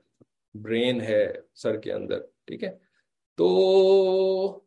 برین 0.54 1.00
ہے 1.00 1.32
سر 1.54 1.76
کے 1.76 1.92
اندر، 1.92 2.20
ٹھیک 2.46 2.64
ہے؟ 2.64 2.70
تو 3.38 4.60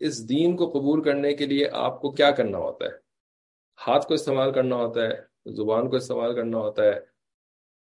اس 0.00 0.28
دین 0.28 0.56
کو 0.56 0.70
قبول 0.70 1.02
کرنے 1.02 1.34
کے 1.34 1.46
لیے 1.46 1.68
آپ 1.72 2.00
کو 2.00 2.10
کیا 2.10 2.30
کرنا 2.30 2.58
ہوتا 2.58 2.84
ہے؟ 2.86 2.90
ہاتھ 3.78 4.06
کو 4.06 4.14
استعمال 4.14 4.52
کرنا 4.52 4.76
ہوتا 4.76 5.02
ہے 5.02 5.33
زبان 5.46 5.90
کو 5.90 5.96
استعمال 5.96 6.34
کرنا 6.34 6.58
ہوتا 6.58 6.82
ہے، 6.82 6.98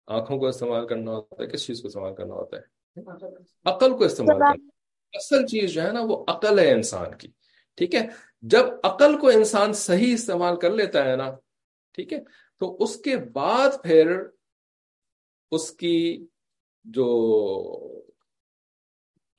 آنکھوں 0.08 0.38
کو 0.39 0.48
استعمال 0.48 0.88
کرنا 0.88 1.12
ہوتا 1.12 1.43
ہے، 1.43 1.48
کس 1.48 1.65
چیز 1.65 1.82
کو 1.82 1.88
استعمال 1.88 2.15
کرنا 2.15 2.34
ہوتا 2.34 2.58
ہے؟ 2.58 3.02
عقل 3.65 3.98
کو 3.98 4.04
استعمال 4.04 4.39
کرنا 4.39 4.70
اصل 5.13 5.46
چیز 5.46 5.74
جو 5.74 5.82
ہے 5.82 5.91
نا، 5.91 6.02
وہ 6.02 6.24
عقل 6.28 6.60
ہے 6.60 6.72
انسان 6.72 7.17
کی، 7.17 7.28
ٹھیک 7.78 7.96
ہے؟ 7.96 8.08
جب 8.41 8.65
عقل 8.84 9.17
کو 9.20 9.28
انسان 9.28 9.74
صحیح 9.74 10.13
استعمال 10.13 10.56
کر 10.56 10.72
لیتا 10.72 11.06
ہے 11.06 11.15
نا، 11.15 11.30
ٹھیک 11.96 12.13
ہے؟ 12.13 12.20
تو 12.62 12.76
اس 12.80 12.96
کے 12.98 13.17
بعد 13.17 13.84
پھر 13.84 14.15
اس 15.52 15.72
کی 15.72 16.26
جو 16.86 17.08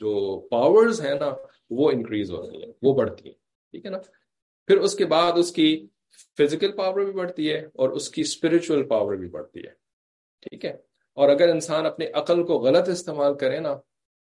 جو 0.01 0.41
پاورز 0.51 1.01
ہیں 1.01 1.15
نا، 1.15 1.35
وہ 1.71 1.91
انکریز 1.91 2.31
ہوتی 2.31 2.63
ہیں، 2.63 2.73
وہ 2.83 2.93
بڑھتی 2.95 3.29
ہیں، 3.29 3.37
ٹھیک 3.71 3.87
ہے 3.87 3.91
نا؟ 3.91 3.99
پھر 4.69 4.77
اس 4.77 4.95
کے 4.95 5.07
بعد 5.07 5.39
اس 5.39 5.53
کی 5.53 5.87
فزیکل 6.39 6.73
پاور 6.73 7.01
بھی 7.01 7.13
بڑھتی 7.13 7.53
ہے 7.53 7.59
اور 7.59 7.91
اس 7.91 8.11
کی 8.11 8.21
اسپرچل 8.21 8.89
پاور 8.89 9.15
بھی 9.15 9.29
بڑھتی 9.29 9.61
ہے۔ 9.61 9.71
ٹھیک 10.41 10.65
ہے؟ 10.65 10.71
اور 11.15 11.29
اگر 11.29 11.49
انسان 11.49 11.87
اپنی 11.87 12.07
عقل 12.07 12.45
کو 12.45 12.59
غلط 12.59 12.89
استعمال 12.89 13.39
کرے 13.39 13.61
نا، 13.61 13.77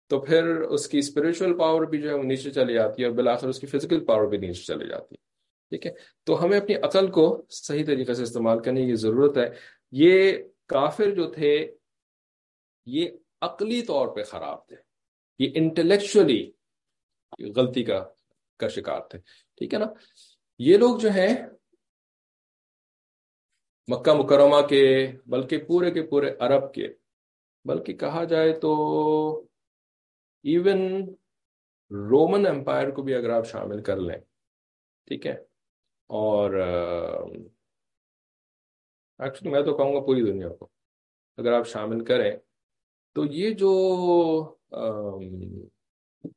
تو 0.06 0.20
پھر 0.20 0.44
اس 0.46 0.88
کی 0.88 0.98
اسپرچل 0.98 1.58
پاور 1.58 1.82
بھی 1.82 2.02
جو 2.02 2.08
ہے 2.08 2.14
وہ 2.14 2.22
نیچے 2.22 2.50
چلی 2.50 2.74
جاتی 2.74 3.02
ہے 3.02 3.08
اور 3.08 3.16
بالآخر 3.16 3.48
اس 3.48 3.60
کی 3.60 3.66
فزیکل 3.66 4.04
پاور 4.04 4.26
بھی 4.26 4.38
نیچے 4.38 4.62
چلی 4.62 4.88
جاتی 4.88 5.14
ہے۔ 5.14 5.26
ٹھیک 5.70 5.86
ہے؟ 5.86 5.92
تو 6.24 6.44
ہمیں 6.44 6.60
اپنی 6.60 6.74
عقل 6.74 7.10
کو 7.10 7.46
صحیح 7.50 7.84
طریقے 7.84 8.14
سے 8.14 8.22
استعمال 8.22 8.62
کرنے 8.62 8.86
کی 8.86 8.94
ضرورت 8.94 9.38
ہے۔ 9.38 9.48
یہ 9.92 10.32
کافر 10.66 11.10
جو 11.10 11.30
تھے، 11.30 11.74
یہ 12.86 13.08
عقلی 13.40 13.82
طور 13.82 14.08
پہ 14.08 14.22
خراب 14.22 14.68
تھے۔ 14.68 14.76
یہ 15.38 15.50
انٹلیکچولی 15.54 16.52
غلطی 17.56 17.84
کا 17.84 18.04
کا 18.56 18.68
شکار 18.68 19.00
تھے۔ 19.00 19.18
ٹھیک 19.56 19.74
ہے 19.74 19.78
نا؟ 19.78 19.86
یہ 20.58 20.76
لوگ 20.76 20.98
جو 20.98 21.08
ہیں 21.10 21.36
مکہ 23.88 24.12
مکرمہ 24.12 24.66
کے، 24.66 25.12
بلکہ 25.26 25.58
پورے 25.58 25.90
کے 25.90 26.02
پورے 26.02 26.34
عرب 26.40 26.74
کے۔ 26.74 26.88
بلکہ 27.64 27.92
کہا 27.92 28.24
جائے 28.24 28.52
تو 28.60 28.72
ایون 30.42 31.02
رومن 31.90 32.46
امپائر 32.46 32.90
کو 32.90 33.02
بھی 33.02 33.14
اگر 33.14 33.30
آپ 33.30 33.46
شامل 33.46 33.82
کر 33.82 33.96
لیں، 33.96 34.18
ٹھیک 35.06 35.26
ہے؟ 35.26 35.44
اور 36.06 36.54
ایکچولی 39.18 39.50
میں 39.50 39.62
تو 39.62 39.76
کہوں 39.76 39.94
گا 39.94 40.00
پوری 40.00 40.20
دنیا 40.20 40.48
کو، 40.48 40.68
اگر 41.36 41.52
آپ 41.52 41.66
شامل 41.66 42.04
کریں۔ 42.04 42.36
تو 43.12 43.24
یہ 43.24 43.50
جو 43.50 43.70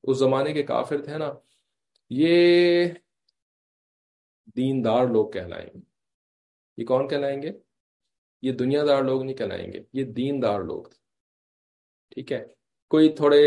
اس 0.03 0.17
زمانے 0.17 0.53
کے 0.53 0.63
کافر 0.63 1.01
تھے 1.01 1.17
نا، 1.17 1.33
یہ 2.09 2.85
دیندار 4.55 5.07
لوگ 5.07 5.29
کہلائیں۔ 5.29 5.69
گے 5.73 5.88
یہ 6.79 6.85
کون 6.85 7.07
کہلائیں 7.07 7.41
گے؟ 7.41 7.51
یہ 8.41 8.51
دنیا 8.51 8.83
دار 8.87 9.03
لوگ 9.03 9.23
نہیں 9.23 9.35
کہلائیں 9.35 9.73
گے، 9.73 9.79
یہ 9.93 10.03
دیندار 10.03 10.59
لوگ 10.61 10.83
تھے۔ 10.83 10.97
ٹھیک 12.09 12.31
ہے؟ 12.31 12.45
کوئی 12.89 13.09
تھوڑے 13.09 13.41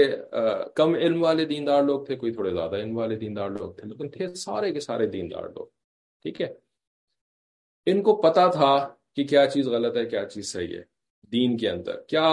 کم 0.77 0.95
علم 0.95 1.23
والے 1.23 1.45
دیندار 1.45 1.83
لوگ 1.83 2.05
تھے، 2.05 2.17
کوئی 2.17 2.33
تھوڑے 2.33 2.51
زیادہ 2.51 2.77
علم 2.77 2.97
والے 2.97 3.17
دیندار 3.17 3.51
لوگ 3.51 3.73
تھے، 3.73 3.89
لیکن 3.89 4.09
تھے 4.09 4.35
سارے 4.35 4.73
کے 4.73 4.81
سارے 4.81 5.07
دیندار 5.07 5.43
لوگ۔ 5.43 5.67
ٹھیک 6.23 6.41
ہے؟ 6.43 6.55
ان 7.87 8.03
کو 8.03 8.23
پتا 8.23 8.47
تھا 8.51 8.73
کہ 9.17 9.25
کیا 9.25 9.47
چیز 9.47 9.69
غلط 9.69 9.97
ہے، 9.97 10.05
کیا 10.07 10.25
چیز 10.29 10.53
صحیح 10.53 10.77
ہے۔ 10.77 10.83
دین 11.33 11.57
کے 11.57 11.69
اندر 11.71 12.01
کیا 12.01 12.27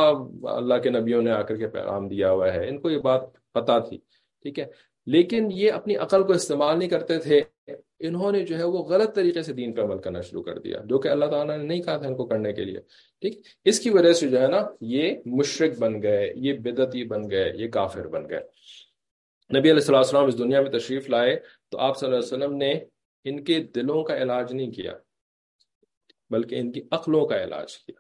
اللہ 0.44 0.78
کے 0.84 0.90
نبیوں 0.90 1.22
نے 1.22 1.32
آ 1.32 1.42
کر 1.42 1.56
کے 1.56 1.68
پیغام 1.68 2.08
دیا 2.08 2.32
ہوا 2.32 2.54
ہے، 2.54 2.70
ان 2.70 2.82
کو 2.82 2.90
یہ 2.90 3.00
بات 3.00 3.22
پتا 3.52 3.80
تھی۔ 3.80 3.98
ٹھیک 4.42 4.60
ہے؟ 4.60 4.66
لیکن 5.06 5.48
یہ 5.52 5.72
اپنی 5.72 5.96
عقل 5.96 6.24
کو 6.24 6.34
استعمال 6.34 6.80
نہیں 6.80 6.90
کرتے 6.90 7.18
تھے۔ 7.20 7.42
انہوں 8.00 8.32
نے 8.32 8.46
جو 8.46 8.58
ہے 8.58 8.64
وہ 8.64 8.84
غلط 8.84 9.16
طریقے 9.16 9.42
سے 9.42 9.54
دین 9.54 9.74
پر 9.74 9.84
عمل 9.84 9.98
کرنا 9.98 10.22
شروع 10.22 10.44
کر 10.44 10.60
دیا، 10.60 10.82
جو 10.86 11.00
کہ 11.00 11.08
اللہ 11.08 11.26
تعالیٰ 11.26 11.58
نے 11.58 11.64
نہیں 11.64 11.82
کہا 11.82 11.98
تھا 11.98 12.08
ان 12.08 12.16
کو 12.16 12.26
کرنے 12.26 12.54
کے 12.54 12.66
لیے، 12.66 12.80
ٹھیک؟ 13.22 13.42
اس 13.66 13.80
کی 13.80 13.90
وجہ 13.90 14.14
سے 14.14 14.28
جو 14.28 14.42
ہے 14.42 14.48
نا، 14.48 14.68
یہ 14.82 15.16
مشرق 15.26 15.80
بن 15.80 16.02
گئے، 16.02 16.34
یہ 16.36 16.54
بدتی 16.54 17.04
بن 17.04 17.30
گئے، 17.32 17.52
یہ 17.56 17.68
کافر 17.68 18.08
بن 18.08 18.30
گئے۔ 18.30 18.40
نبی 19.50 19.70
علیہ 19.70 19.72
السلام 19.72 19.98
السلام 19.98 20.26
اس 20.26 20.38
دنیا 20.38 20.62
میں 20.62 20.72
تشریف 20.72 21.10
لائے 21.10 21.40
تو 21.70 21.78
آپ 21.78 21.98
صلی 21.98 22.08
اللہ 22.08 22.20
علیہ 22.20 22.38
وسلم 22.38 22.58
نے 22.58 22.74
ان 23.26 23.44
کے 23.44 23.60
دلوں 23.76 24.04
کا 24.04 24.18
علاج 24.18 24.54
نہیں 24.54 24.72
کیا، 24.72 24.94
بلکہ 26.30 26.56
ان 26.56 26.72
کی 26.72 26.82
عقلوں 26.92 27.26
کا 27.26 27.44
علاج 27.44 27.78
کیا۔ 27.78 28.00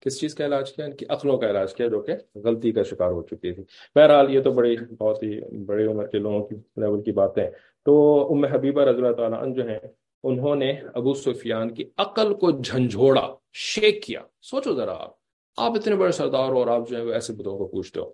کس 0.00 0.20
چیز 0.20 0.34
کا 0.34 0.46
علاج 0.46 0.72
کیا؟ 0.72 0.84
ان 0.84 0.96
کی 0.96 1.06
عقلوں 1.08 1.36
کا 1.38 1.50
علاج 1.50 1.74
کیا، 1.74 1.86
جو 1.86 2.00
کہ 2.00 2.12
غلطی 2.34 2.72
کا 2.72 2.82
شکار 2.82 3.10
ہو 3.10 3.22
چکی 3.22 3.52
تھی۔ 3.52 3.62
بہرحال 3.94 4.34
یہ 4.34 4.40
تو 4.40 4.52
بڑی، 4.52 4.76
بہت 4.98 5.22
ہی 5.22 5.58
بڑی 5.64 5.84
عمر 5.84 6.06
کے 6.06 6.18
لوگوں 6.18 6.44
کی، 6.44 6.56
لیول 6.76 7.02
کی 7.02 7.12
باتیں 7.12 7.50
تو 7.88 8.28
ام 8.32 8.44
حبیبہ 8.44 8.82
رضی 8.82 8.98
اللہ 8.98 9.12
تعالیٰ 9.12 9.42
عنہ 9.42 9.54
جو 9.54 9.68
ہیں، 9.68 9.78
انہوں 10.22 10.56
نے 10.56 10.70
ابو 10.94 11.14
سفیان 11.14 11.74
کی 11.74 11.84
عقل 11.96 12.34
کو 12.34 12.50
جھنجھوڑا، 12.50 13.34
شیک 13.52 14.02
کیا۔ 14.02 14.20
سوچو 14.42 14.74
ذرا 14.74 14.92
آپ 14.92 15.10
آپ 15.56 15.72
اتنے 15.74 15.96
بڑے 15.96 16.12
سردار 16.12 16.48
ہو 16.48 16.58
اور 16.58 16.66
آپ 16.66 16.88
جو 16.88 16.96
ہے 16.96 17.12
ایسے 17.12 17.32
بدوں 17.32 17.58
کو 17.58 17.66
پوچھتے 17.66 18.00
ہو۔ 18.00 18.10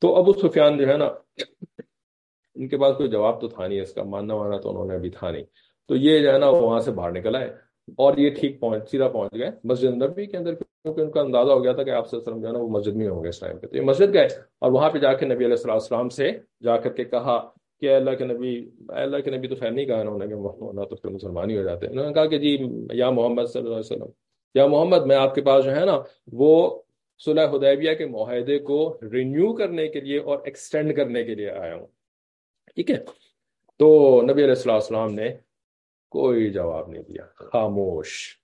تو 0.00 0.16
ابو 0.16 0.32
سفیان 0.32 0.78
جو 0.78 0.88
ہے 0.88 0.96
نا، 0.96 1.08
ان 2.54 2.68
کے 2.68 2.76
پاس 2.76 2.96
کوئی 2.96 3.08
جواب 3.08 3.40
تو 3.40 3.48
تھا 3.48 3.66
نہیں، 3.66 3.80
اس 3.80 3.94
کا 3.94 4.02
ماننا 4.02 4.36
ماننا 4.36 4.56
تو 4.56 4.70
انہوں 4.70 4.86
نے 4.86 4.94
ابھی 4.94 5.10
تھا 5.10 5.30
نہیں۔ 5.30 5.44
تو 5.88 5.96
یہ 5.96 6.18
جو 6.18 6.32
ہے 6.32 6.38
نا 6.38 6.48
وہاں 6.48 6.80
سے 6.80 6.90
باہر 6.90 7.12
نکل 7.12 7.36
آئے 7.36 7.46
اور 7.96 8.16
یہ 8.16 8.30
ٹھیک 8.30 8.60
پہنچ، 8.60 8.90
سیدھا 8.90 9.08
پہنچ 9.08 9.34
گئے 9.34 9.50
مسجد 9.64 10.02
نبی 10.02 10.26
کے 10.26 10.36
اندر 10.36 10.54
کیونکہ 10.54 11.00
ان 11.00 11.10
کا 11.10 11.20
اندازہ 11.20 11.52
ہو 11.52 11.64
گیا 11.64 11.72
تھا 11.72 11.82
کہ 11.82 11.90
آپ 11.90 12.08
سے 12.08 12.16
جو 12.16 12.46
ہے 12.46 12.52
نا، 12.52 12.58
وہ 12.58 12.68
مسجد 12.68 12.94
میں 12.96 13.08
ہوں 13.08 13.24
گے 13.24 13.28
اس 13.28 13.40
ٹائم 13.40 13.58
پہ۔ 13.58 13.66
تو 13.66 13.76
یہ 13.76 13.82
مسجد 13.82 14.14
گئے 14.14 14.26
اور 14.58 14.72
وہاں 14.72 14.90
پہ 14.90 14.98
جا 14.98 15.12
کے 15.12 15.26
نبی 15.26 15.44
علیہ 15.44 15.70
السلام 15.70 16.08
سے 16.08 16.30
جا 16.62 16.76
کر 16.76 16.92
کے 16.92 17.04
کہا 17.04 17.50
کہ 17.84 17.94
اللہ 17.94 18.10
کے 18.10 18.24
نبی، 18.24 18.70
اللہ 18.88 19.16
کے 19.16 19.30
نبی 19.30 19.48
تو 19.48 19.54
خیر 19.54 19.70
نہیں 19.70 19.86
کہا 19.86 20.00
انہوں 20.00 20.18
نے 20.18 20.26
کہ 20.26 20.32
ہونا 20.32 20.84
تو 20.84 20.96
پھر 20.96 21.10
مسلمان 21.10 21.50
ہی 21.50 21.56
ہو 21.56 21.62
جاتے۔ 21.62 21.86
ہیں 21.86 21.92
انہوں 21.92 22.06
نے 22.06 22.12
کہا 22.12 22.26
کہ 22.26 22.38
جی 22.38 22.58
یا 22.92 23.10
محمد 23.10 23.42
صلی 23.44 23.62
اللہ 23.62 23.70
علیہ 23.70 23.78
وسلم۔ 23.78 24.06
یا 24.54 24.66
محمد، 24.66 25.06
میں 25.06 25.16
آپ 25.16 25.34
کے 25.34 25.40
پاس 25.40 25.64
جو 25.64 25.76
ہے 25.76 25.84
نا، 25.84 26.02
وہ 26.32 26.82
صلح 27.18 27.50
حدیبیہ 27.50 27.94
کے 27.94 28.06
معاہدے 28.06 28.58
کو 28.58 28.98
رینیو 29.12 29.52
کرنے 29.52 29.88
کے 29.88 30.00
لیے 30.00 30.18
اور 30.18 30.38
ایکسٹینڈ 30.44 30.96
کرنے 30.96 31.24
کے 31.24 31.34
لیے 31.34 31.50
آیا 31.50 31.74
ہوں۔ 31.74 31.86
ٹھیک 32.74 32.90
ہے؟ 32.90 32.96
تو 33.78 34.20
نبی 34.22 34.44
علیہ 34.44 34.72
السلام 34.72 35.14
نے 35.14 35.28
کوئی 36.08 36.50
جواب 36.50 36.88
نہیں 36.88 37.02
دیا۔ 37.02 37.26
خاموش۔ 37.34 38.38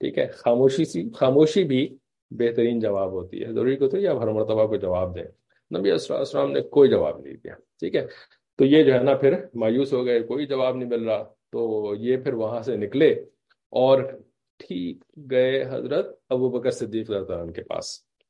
ٹھیک 0.00 0.18
ہے؟ 0.18 0.26
خاموشی 0.26 0.84
سی، 0.84 1.10
خاموشی 1.10 1.64
بھی 1.64 1.96
بہترین 2.30 2.80
جواب 2.80 3.12
ہوتی 3.12 3.44
ہے۔ 3.44 3.52
ضروری 3.52 3.76
کو 3.76 3.88
تو 3.88 3.98
یا 3.98 4.12
ہر 4.12 4.28
مرتبہ 4.28 4.66
کو 4.66 4.76
جواب 4.76 5.14
دیں۔ 5.14 5.24
نبی 5.78 5.90
علیہ 5.90 6.12
السلام 6.12 6.52
نے 6.52 6.60
کوئی 6.60 6.90
جواب 6.90 7.20
نہیں 7.20 7.34
دیا۔ 7.34 7.54
ٹھیک 7.54 7.96
ہے؟ 7.96 8.06
تو 8.58 8.64
یہ 8.64 8.82
جو 8.84 8.92
ہے 8.94 9.02
نا 9.02 9.14
پھر 9.14 9.34
مایوس 9.54 9.92
ہو 9.92 10.04
گئے، 10.06 10.20
کوئی 10.22 10.46
جواب 10.46 10.76
نہیں 10.76 10.88
مل 10.88 11.08
رہا، 11.08 11.22
تو 11.52 11.94
یہ 11.98 12.16
پھر 12.16 12.32
وہاں 12.34 12.62
سے 12.62 12.76
نکلے 12.76 13.10
اور 13.72 14.02
ٹھیک 14.60 15.04
گئے 15.30 15.62
حضرت 15.70 16.14
ابو 16.28 16.48
بکر 16.48 16.70
صدیق 16.70 17.10
عنہ 17.10 17.50
کے 17.52 17.62
پاس، 17.62 17.86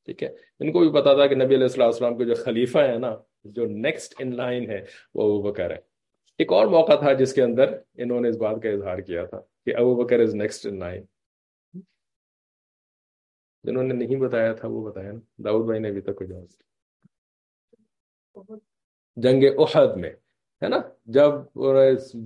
ٹھیک 0.08 0.22
ہے؟ 0.22 0.28
ان 0.60 0.72
کو 0.72 0.80
بھی 0.80 0.90
پتا 0.92 1.14
تھا 1.14 1.26
کہ 1.26 1.34
نبی 1.34 1.54
علیہ 1.54 1.66
السلام 1.70 1.86
السلام 1.86 2.16
کے 2.18 2.24
جو 2.24 2.34
خلیفہ 2.34 2.78
ہے 2.78 2.98
نا، 2.98 3.14
جو 3.44 3.66
نیکسٹ 3.66 4.14
ان 4.18 4.36
لائن 4.36 4.70
ہے، 4.70 4.80
وہ 5.14 5.22
ابو 5.22 5.42
بکر 5.42 5.70
ہے 5.70 5.78
ایک 6.40 6.52
اور 6.52 6.66
موقع 6.66 6.94
تھا 6.94 7.12
جس 7.12 7.34
کے 7.34 7.42
اندر 7.42 7.76
انہوں 7.94 8.20
نے 8.20 8.28
اس 8.28 8.36
بات 8.36 8.62
کا 8.62 8.68
اظہار 8.68 8.98
کیا 8.98 9.24
تھا 9.24 9.40
کہ 9.64 9.76
ابو 9.76 9.94
بکر 9.94 10.20
از 10.20 10.34
نیکسٹ 10.34 10.66
ان 10.66 10.78
لائن 10.78 11.04
جنہوں 13.64 13.82
نے 13.82 13.94
نہیں 13.94 14.20
بتایا 14.20 14.52
تھا 14.52 14.68
وہ 14.68 14.88
بتایا 14.88 15.12
نا 15.12 15.20
داؤد 15.44 15.64
بھائی 15.66 15.80
نے 15.80 15.88
ابھی 15.88 16.00
تک 16.00 16.16
کوئی 16.18 16.28
جواب۔ 16.28 16.46
جنگ 19.16 19.44
احد 19.58 19.96
میں، 19.96 20.10
ہے 20.62 20.68
نا؟ 20.68 20.76
جب 21.06 21.32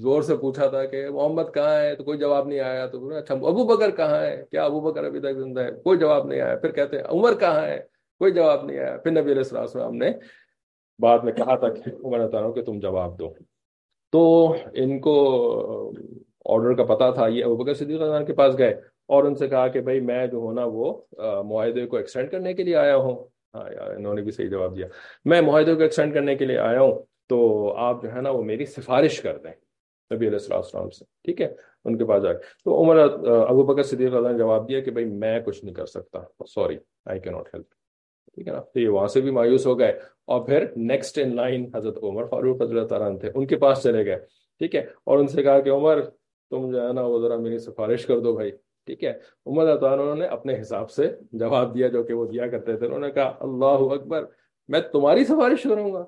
زور 0.02 0.22
سے 0.22 0.36
پوچھا 0.36 0.66
تھا 0.66 0.84
کہ 0.84 1.08
محمد 1.10 1.42
کہاں 1.54 1.80
ہے، 1.80 1.94
تو 1.94 2.04
کوئی 2.04 2.18
جواب 2.18 2.48
نہیں 2.48 2.60
آیا، 2.60 2.86
تو 2.86 3.08
اچھا 3.08 3.34
ابو 3.34 3.66
بکر 3.66 3.90
کہاں 3.90 4.20
ہے؟ 4.26 4.44
کیا 4.50 4.64
ابو 4.64 4.80
بکر 4.80 5.04
ابھی 5.04 5.20
تک 5.20 5.38
زندہ 5.38 5.60
ہے؟ 5.60 5.70
کوئی 5.70 5.98
جواب 5.98 6.26
نہیں 6.26 6.40
آیا۔ 6.40 6.56
پھر 6.56 6.72
کہتے 6.72 6.96
ہیں، 6.96 7.04
عمر 7.04 7.34
کہاں 7.34 7.66
ہے؟ 7.66 7.78
کوئی 8.18 8.32
جواب 8.32 8.64
نہیں 8.64 8.78
آیا۔ 8.78 8.96
پھر 8.96 9.10
نبی 9.10 9.32
علیہ 9.32 9.56
السلام 9.56 9.96
نے 9.96 10.10
بعد 10.98 11.18
میں 11.18 11.32
کہا 11.32 11.56
تھا 11.56 11.68
کہ، 11.68 11.90
عمر 12.04 12.34
ہوں 12.34 12.52
کہ 12.52 12.62
تم 12.62 12.78
جواب 12.78 13.18
دو۔ 13.18 13.32
تو 14.12 14.54
ان 14.72 14.98
کو 15.00 15.14
آرڈر 16.44 16.74
کا 16.74 16.84
پتا 16.84 17.10
تھا، 17.10 17.26
یہ 17.26 17.44
ابو 17.44 17.56
بکر 17.56 17.74
صدیق 17.74 18.00
کے 18.26 18.32
پاس 18.32 18.58
گئے 18.58 18.70
اور 19.08 19.24
ان 19.24 19.34
سے 19.34 19.48
کہا 19.48 19.68
کہ 19.68 19.80
بھائی، 19.80 20.00
میں 20.00 20.26
جو 20.26 20.38
ہوں 20.38 20.52
نا، 20.52 20.64
وہ 20.66 21.00
معاہدے 21.42 21.86
کو 21.86 21.96
ایکسٹینڈ 21.96 22.30
کرنے 22.30 22.54
کے 22.54 22.62
لیے 22.62 22.76
آیا 22.76 22.96
ہوں۔ 22.96 23.16
ہاں 23.54 23.72
یار، 23.72 23.90
انہوں 23.90 24.14
نے 24.14 24.22
بھی 24.22 24.30
صحیح 24.30 24.48
جواب 24.48 24.76
دیا۔ 24.76 24.86
میں 25.24 25.40
معاہدے 25.40 25.74
کو 25.74 25.80
ایکسٹینڈ 25.80 26.14
کرنے 26.14 26.34
کے 26.34 26.44
لیے 26.44 26.58
آیا 26.58 26.80
ہوں، 26.80 27.02
تو 27.28 27.72
آپ 27.76 28.02
جو 28.02 28.12
ہے 28.12 28.20
نا 28.20 28.30
وہ 28.30 28.42
میری 28.42 28.66
سفارش 28.66 29.20
کر 29.20 29.38
دیں 29.38 29.52
نبی 30.14 30.26
علیہ 30.26 30.38
السلام 30.38 30.58
السلام 30.58 30.90
سے، 30.90 31.04
ٹھیک 31.24 31.40
ہے؟ 31.40 31.54
ان 31.84 31.98
کے 31.98 32.04
پاس 32.04 32.22
جا 32.22 32.32
کے۔ 32.32 32.38
تو 32.64 32.82
عمر 32.82 32.98
ابو 33.48 33.62
بکر 33.62 33.82
صدیق 33.82 34.14
اللہ 34.14 34.28
نے 34.28 34.38
جواب 34.38 34.68
دیا 34.68 34.80
کہ 34.80 34.90
بھائی 34.90 35.06
میں 35.06 35.40
کچھ 35.40 35.64
نہیں 35.64 35.74
کر 35.74 35.86
سکتا، 35.86 36.44
سوری 36.46 36.78
آئی 37.06 37.20
کی 37.20 37.30
ناٹ 37.30 37.54
ہیلپ 37.54 37.70
ٹھیک 38.34 38.48
ہے 38.48 38.52
نا؟ 38.52 38.60
تو 38.60 38.80
یہ 38.80 38.88
وہاں 38.88 39.06
سے 39.06 39.20
بھی 39.20 39.30
مایوس 39.30 39.66
ہو 39.66 39.78
گئے۔ 39.78 39.98
اور 40.26 40.46
پھر 40.46 40.64
نیکسٹ 40.76 41.18
ان 41.18 41.36
لائن 41.36 41.70
حضرت 41.74 41.98
عمر 42.02 42.24
فاروق 42.24 42.62
حضرت 42.62 42.88
تھے، 43.20 43.30
ان 43.34 43.46
کے 43.46 43.56
پاس 43.56 43.82
چلے 43.82 44.06
گئے، 44.06 44.18
ٹھیک 44.58 44.74
ہے؟ 44.74 44.80
اور 44.80 45.18
ان 45.18 45.26
سے 45.26 45.42
کہا 45.42 45.60
کہ 45.60 45.70
عمر، 45.70 46.00
تم 46.50 46.70
جو 46.70 46.86
ہے 46.86 46.92
نا 46.92 47.02
وہ 47.02 47.20
ذرا 47.20 47.36
میری 47.36 47.58
سفارش 47.58 48.06
کر 48.06 48.18
دو 48.18 48.34
بھائی۔ 48.34 48.50
ٹھیک 48.86 49.04
ہے؟ 49.04 49.12
عمر 49.46 49.82
انہوں 49.82 50.16
نے 50.16 50.26
اپنے 50.26 50.60
حساب 50.60 50.90
سے 50.90 51.16
جواب 51.32 51.74
دیا 51.74 51.88
جو 51.88 52.02
کہ 52.02 52.14
وہ 52.14 52.26
دیا 52.26 52.46
کرتے 52.46 52.76
تھے۔ 52.76 52.86
انہوں 52.86 53.00
نے 53.00 53.10
کہا، 53.10 53.36
اللہ 53.40 53.94
اکبر، 53.94 54.24
میں 54.68 54.80
تمہاری 54.80 55.24
سفارش 55.24 55.62
کروں 55.62 55.92
گا۔ 55.92 56.04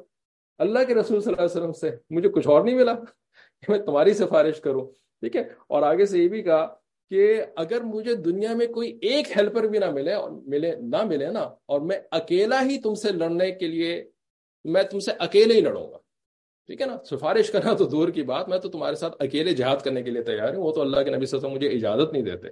اللہ 0.58 0.78
کے 0.86 0.94
رسول 0.94 1.20
صلی 1.20 1.32
اللہ 1.32 1.46
علیہ 1.46 1.60
وسلم 1.60 1.72
سے 1.72 1.96
مجھے 2.10 2.28
کچھ 2.28 2.48
اور 2.48 2.64
نہیں 2.64 2.74
ملا 2.74 2.94
کہ 3.62 3.70
میں 3.70 3.78
تمہاری 3.78 4.12
سفارش 4.12 4.60
کروں۔ 4.60 4.86
ٹھیک 5.20 5.36
ہے؟ 5.36 5.40
اور 5.40 5.82
آگے 5.82 6.06
سے 6.06 6.18
یہ 6.18 6.28
بھی 6.28 6.42
کہا 6.42 6.74
کہ 7.10 7.42
اگر 7.56 7.80
مجھے 7.80 8.14
دنیا 8.14 8.52
میں 8.54 8.66
کوئی 8.66 8.98
ایک 9.02 9.36
ہیلپر 9.36 9.62
بھی 9.62 9.78
نہ 9.78 9.90
ملے 9.90 10.12
اور 10.12 10.30
ملے، 10.30 10.76
نہ 10.76 11.04
ملے 11.04 11.26
نا، 11.26 11.40
اور 11.40 11.80
میں 11.80 12.00
اکیلا 12.10 12.62
ہی 12.62 12.80
تم 12.80 12.94
سے 12.94 13.12
لڑنے 13.12 13.50
کے 13.50 13.66
لیے، 13.66 14.10
میں 14.64 14.82
تم 14.82 14.98
سے 14.98 15.12
اکیلے 15.18 15.54
ہی 15.54 15.60
لڑوں 15.60 15.92
گا۔ 15.92 15.98
ٹھیک 16.66 16.80
ہے 16.80 16.86
نا؟ 16.86 16.96
سفارش 17.04 17.50
کرنا 17.50 17.72
تو 17.72 17.84
دور 17.84 18.08
کی 18.08 18.22
بات، 18.22 18.48
میں 18.48 18.58
تو 18.58 18.68
تمہارے 18.68 18.94
ساتھ 18.94 19.16
اکیلے 19.18 19.52
جہاد 19.52 19.76
کرنے 19.76 20.02
کے 20.02 20.10
لیے 20.10 20.22
تیار 20.22 20.54
ہوں، 20.54 20.62
وہ 20.62 20.72
تو 20.72 20.80
اللہ 20.80 21.02
کے 21.02 21.10
نبی 21.10 21.26
صلی 21.26 21.38
اللہ 21.38 21.48
علیہ 21.48 21.56
وسلم 21.56 21.68
مجھے 21.68 21.68
اجازت 21.68 22.12
نہیں 22.12 22.22
دیتے، 22.22 22.48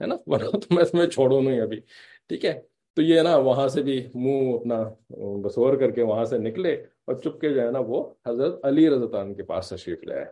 ہے 0.00 0.06
نا؟ 0.06 0.14
ورنہ 0.26 0.50
تو 0.50 0.74
میں 0.74 0.84
تمہیں 0.84 1.06
چھوڑوں 1.06 1.42
نہیں 1.42 1.60
ابھی، 1.60 1.80
ٹھیک 2.28 2.44
ہے؟ 2.44 2.60
تو 2.94 3.02
یہ 3.02 3.20
نا، 3.20 3.36
وہاں 3.36 3.68
سے 3.68 3.82
بھی 3.82 4.08
منہ 4.14 4.54
اپنا 4.54 4.84
بسور 5.44 5.76
کر 5.76 5.90
کے 5.90 6.02
وہاں 6.02 6.24
سے 6.24 6.38
نکلے 6.38 6.74
اور 7.04 7.14
چپ 7.14 7.40
کے 7.40 7.54
جو 7.54 7.60
ہے 7.60 7.70
نا، 7.70 7.78
وہ 7.78 8.14
حضرت 8.26 8.64
علی 8.64 8.90
رضان 8.90 9.34
کے 9.34 9.42
پاس 9.42 9.68
تشریف 9.68 10.04
لے 10.04 10.14
آئے، 10.14 10.24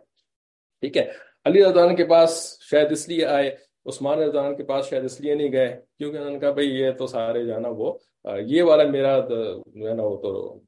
ٹھیک 0.81 0.97
ہے؟ 0.97 1.11
علی 1.45 1.63
رضان 1.63 1.95
کے 1.95 2.05
پاس 2.05 2.57
شاید 2.61 2.91
اس 2.91 3.09
لیے 3.09 3.25
آئے، 3.25 3.55
عثمان 3.85 4.19
رضان 4.19 4.55
کے 4.55 4.63
پاس 4.63 4.89
شاید 4.89 5.03
اس 5.03 5.21
لیے 5.21 5.35
نہیں 5.35 5.51
گئے، 5.51 5.81
کیونکہ 5.97 6.17
انہوں 6.17 6.31
نے 6.31 6.39
کہا 6.39 6.51
بھائی 6.51 6.69
یہ 6.69 6.91
تو 6.91 7.07
سارے 7.07 7.45
جو 7.45 7.53
ہے 7.55 7.59
نا، 7.59 7.69
وہ 7.69 7.97
یہ 8.39 8.63
والا 8.63 8.83
میرا 8.83 9.19
جو 9.19 9.89
ہے 9.89 9.93
نا، 9.93 10.03
وہ 10.03 10.17
تو 10.17 10.59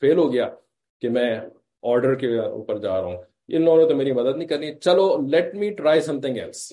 فیل 0.00 0.18
ہو 0.18 0.32
گیا۔ 0.32 0.48
کہ 1.00 1.08
میں 1.08 1.40
آرڈر 1.82 2.14
کے 2.14 2.38
اوپر 2.38 2.78
جا 2.78 2.96
رہا 2.96 3.06
ہوں۔ 3.06 3.22
ان 3.48 3.64
لوگوں 3.64 3.82
نے 3.82 3.88
تو 3.88 3.96
میری 3.96 4.12
مدد 4.12 4.36
نہیں 4.36 4.48
کرنی۔ 4.48 4.74
چلو 4.74 5.28
let 5.28 5.54
me 5.54 5.70
try 5.70 6.00
something 6.20 6.36
else 6.36 6.72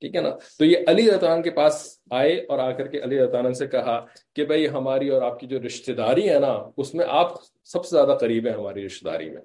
ٹھیک 0.00 0.16
ہے 0.16 0.20
نا؟ 0.20 0.30
تو 0.58 0.64
یہ 0.64 0.76
علی 0.86 1.10
رضان 1.10 1.42
کے 1.42 1.50
پاس 1.50 2.00
آئے 2.10 2.36
اور 2.48 2.58
آ 2.58 2.70
کر 2.70 2.86
کے 2.86 3.02
علی 3.02 3.18
رضان 3.18 3.54
سے 3.54 3.66
کہا 3.66 4.06
کہ 4.36 4.44
بھائی، 4.44 4.68
ہماری 4.68 5.08
اور 5.08 5.22
آپ 5.22 5.40
کی 5.40 5.46
جو 5.46 5.58
رشتہ 5.66 5.92
داری 5.92 6.28
ہے 6.30 6.38
نا، 6.38 6.70
اس 6.76 6.94
میں 6.94 7.04
آپ 7.08 7.32
سب 7.64 7.84
سے 7.84 7.96
زیادہ 7.96 8.18
قریب 8.20 8.46
ہیں 8.46 8.54
ہماری 8.54 8.86
رشتہ 8.86 9.08
داری 9.08 9.30
میں۔ 9.30 9.42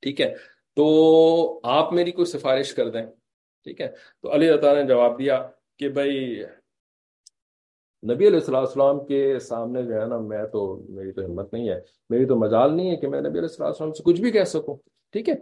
ٹھیک 0.00 0.20
ہے؟ 0.20 0.34
تو 0.76 1.60
آپ 1.62 1.92
میری 1.92 2.10
کوئی 2.10 2.24
سفارش 2.24 2.74
کر 2.74 2.90
دیں۔ 2.90 3.02
ٹھیک 3.64 3.80
ہے؟ 3.80 3.88
تو 4.22 4.34
علی 4.34 4.52
رضا 4.52 4.74
نے 4.74 4.82
جواب 4.82 5.18
دیا 5.18 5.48
کہ 5.78 5.88
بھائی 5.88 6.42
نبی 8.02 8.26
علیہ 8.28 8.50
السلام 8.50 9.04
کے 9.06 9.38
سامنے 9.38 9.82
جو 9.82 10.00
ہے 10.00 10.06
نا، 10.06 10.18
میں 10.18 10.44
تو، 10.52 10.64
میری 10.88 11.12
تو 11.12 11.24
ہمت 11.24 11.52
نہیں 11.52 11.68
ہے، 11.68 11.78
میری 12.10 12.26
تو 12.26 12.36
مجال 12.36 12.74
نہیں 12.76 12.90
ہے 12.90 12.96
کہ 12.96 13.08
میں 13.08 13.20
نبی 13.20 13.38
علیہ 13.38 13.62
السلام 13.62 13.92
سے 13.92 14.02
کچھ 14.02 14.20
بھی 14.20 14.30
کہہ 14.30 14.44
سکوں، 14.44 14.76
ٹھیک 15.14 15.28
ہے؟ 15.28 15.34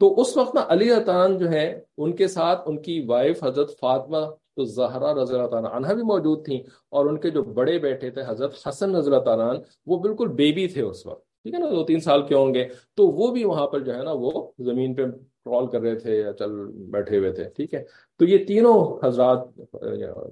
تو 0.00 0.14
اس 0.20 0.36
وقت 0.36 0.54
نا 0.54 0.64
علی 0.68 0.90
اطان 0.92 1.36
جو 1.38 1.50
ہے 1.50 1.66
ان 1.96 2.12
کے 2.16 2.28
ساتھ 2.28 2.68
ان 2.68 2.80
کی 2.82 3.00
وائف 3.08 3.42
حضرت 3.44 3.70
فاطمہ، 3.80 4.24
تو 4.56 4.64
زہرا 4.64 5.14
رضی 5.14 5.34
اللہ 5.34 5.46
تعالیٰ 5.46 5.70
عنہ 5.74 5.94
بھی 5.94 6.02
موجود 6.02 6.44
تھیں، 6.44 6.60
اور 6.90 7.06
ان 7.06 7.18
کے 7.18 7.30
جو 7.30 7.42
بڑے 7.58 7.78
بیٹے 7.78 8.10
تھے، 8.10 8.22
حضرت 8.26 8.54
حسن 8.66 8.94
رضی 8.94 9.10
اللہ 9.10 9.24
تعالیٰ 9.24 9.48
عنہ، 9.50 9.58
وہ 9.86 9.98
بالکل 9.98 10.28
بیبی 10.34 10.66
تھے 10.68 10.82
اس 10.82 11.06
وقت، 11.06 11.22
ٹھیک 11.42 11.54
ہے 11.54 11.58
نا؟ 11.58 11.68
دو 11.70 11.84
تین 11.84 12.00
سال 12.00 12.26
کے 12.26 12.34
ہوں 12.34 12.54
گے، 12.54 12.66
تو 12.94 13.06
وہ 13.08 13.32
بھی 13.32 13.44
وہاں 13.44 13.66
پر 13.66 13.80
جو 13.80 13.94
ہے 13.94 14.02
نا، 14.02 14.12
وہ 14.12 14.50
زمین 14.66 14.94
پہ 14.94 15.02
کرال 15.48 15.66
کر 15.66 15.80
رہے 15.80 15.94
تھے 15.94 16.16
یا 16.16 16.32
چل 16.32 16.50
بیٹھے 16.90 17.18
ہوئے 17.18 17.32
تھے، 17.32 17.44
ٹھیک 17.44 17.74
ہے؟ 17.74 17.84
تو 18.20 18.24
یہ 18.24 18.44
تینوں 18.44 19.06
حضرات 19.06 19.46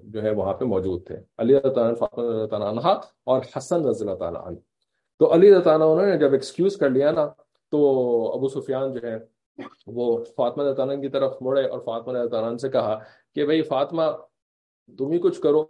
جو 0.02 0.22
ہے 0.22 0.30
وہاں 0.30 0.52
پہ 0.52 0.64
موجود 0.64 1.06
تھے، 1.06 1.16
علی 1.38 1.56
اللہ 1.56 2.46
تعالیٰ 2.48 2.68
عنہ 2.68 2.86
اور 3.24 3.40
حسن 3.56 3.84
رضی 3.84 4.04
اللہ 4.04 4.16
تعالیٰ 4.16 4.46
عنہ۔ 4.46 4.56
تو 5.18 5.32
علی 5.34 5.50
اللہ 5.50 5.62
تعالیٰ 5.62 5.92
انہوں 5.92 6.06
نے 6.06 6.18
جب 6.18 6.32
ایکسکیوز 6.32 6.76
کر 6.76 6.90
لیا 6.90 7.10
نا، 7.10 7.26
تو 7.72 7.78
ابو 8.34 8.48
سفیان 8.48 8.92
جو 8.92 9.00
ہے 9.08 9.16
وہ 9.86 10.24
فاطمہ 10.36 10.72
تعالیٰ 10.72 11.00
کی 11.00 11.08
طرف 11.08 11.36
مڑے 11.40 11.68
اور 11.68 11.78
فاطمہ 11.80 12.26
تعالیٰ 12.26 12.56
سے 12.56 12.68
کہا 12.68 12.98
کہ 13.34 13.44
بھائی 13.44 13.62
فاطمہ، 13.62 14.02
تم 14.98 15.12
ہی 15.12 15.18
کچھ 15.18 15.40
کرو، 15.40 15.64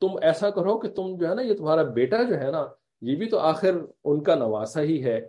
تم 0.00 0.16
ایسا 0.22 0.50
کرو 0.50 0.78
کہ 0.78 0.88
تم 0.88 1.16
جو 1.16 1.28
ہے 1.28 1.34
نا، 1.34 1.42
یہ 1.42 1.54
تمہارا 1.54 1.82
بیٹا 1.82 2.22
جو 2.22 2.40
ہے 2.40 2.50
نا، 2.50 2.66
یہ 3.02 3.16
بھی 3.16 3.26
تو 3.26 3.38
آخر 3.38 3.74
ان 4.04 4.22
کا 4.22 4.34
نواسا 4.34 4.80
ہی 4.80 5.04
ہے۔ 5.04 5.20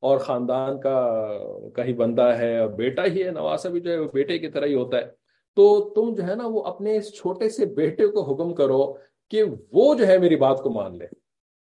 اور 0.00 0.18
خاندان 0.18 0.80
کا 0.80 1.28
کہیں 1.76 1.92
بندہ 1.92 2.22
ہے 2.22 2.58
اور 2.58 2.68
بیٹا 2.68 3.04
ہی 3.04 3.24
ہے 3.24 3.30
نواسا 3.30 3.68
بھی 3.68 3.80
جو 3.80 3.90
ہے 3.92 3.98
وہ 3.98 4.08
بیٹے 4.14 4.38
کی 4.38 4.48
طرح 4.48 4.66
ہی 4.66 4.74
ہوتا 4.74 4.96
ہے۔ 4.96 5.20
تو 5.56 5.90
تم 5.94 6.14
جو 6.14 6.22
ہے 6.22 6.34
نا 6.34 6.46
وہ 6.46 6.62
اپنے 6.62 6.96
اس 6.96 7.14
چھوٹے 7.14 7.48
سے 7.48 7.66
بیٹے 7.66 8.06
کو 8.06 8.22
حکم 8.22 8.54
کرو 8.54 8.92
کہ 9.28 9.42
وہ 9.72 9.94
جو 9.94 10.06
ہے 10.06 10.18
میری 10.18 10.36
بات 10.36 10.60
کو 10.62 10.70
مان 10.70 10.98
لے۔ 10.98 11.04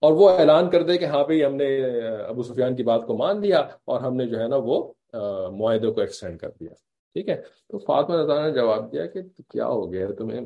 اور 0.01 0.13
وہ 0.13 0.31
اعلان 0.31 0.71
کر 0.71 0.83
دے 0.83 0.99
کہ 0.99 1.05
ہاں 1.05 1.25
بھائی 1.25 1.45
ہم 1.45 1.55
نے 1.55 1.85
ابو 2.27 2.43
سفیان 2.43 2.77
کی 2.77 2.83
بات 2.83 3.07
کو 3.07 3.17
مان 3.17 3.41
لیا 3.41 3.59
اور 3.85 4.01
ہم 4.01 4.17
نے 4.17 4.27
جو 4.27 4.41
ہے 4.41 4.49
نا 4.49 4.57
وہ 4.57 4.93
معاہدے 5.51 5.91
کو 5.93 6.01
ایکسٹینڈ 6.01 6.39
کر 6.39 6.49
دیا۔ 6.61 6.75
ٹھیک 7.15 7.29
ہے؟ 7.29 7.43
تو 7.69 7.79
فاطمہ 7.79 8.17
رضا 8.17 8.47
نے 8.47 8.53
جواب 8.53 8.93
دیا 8.93 9.07
کہ 9.07 9.23
کیا 9.49 9.67
ہو 9.67 9.93
گیا 9.93 10.07
تمہیں؟ 10.19 10.41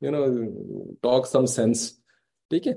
You 0.00 0.10
know 0.10 0.24
talk 1.02 1.26
some 1.26 1.46
sense 1.46 1.92
ٹھیک 2.50 2.68
ہے؟ 2.68 2.72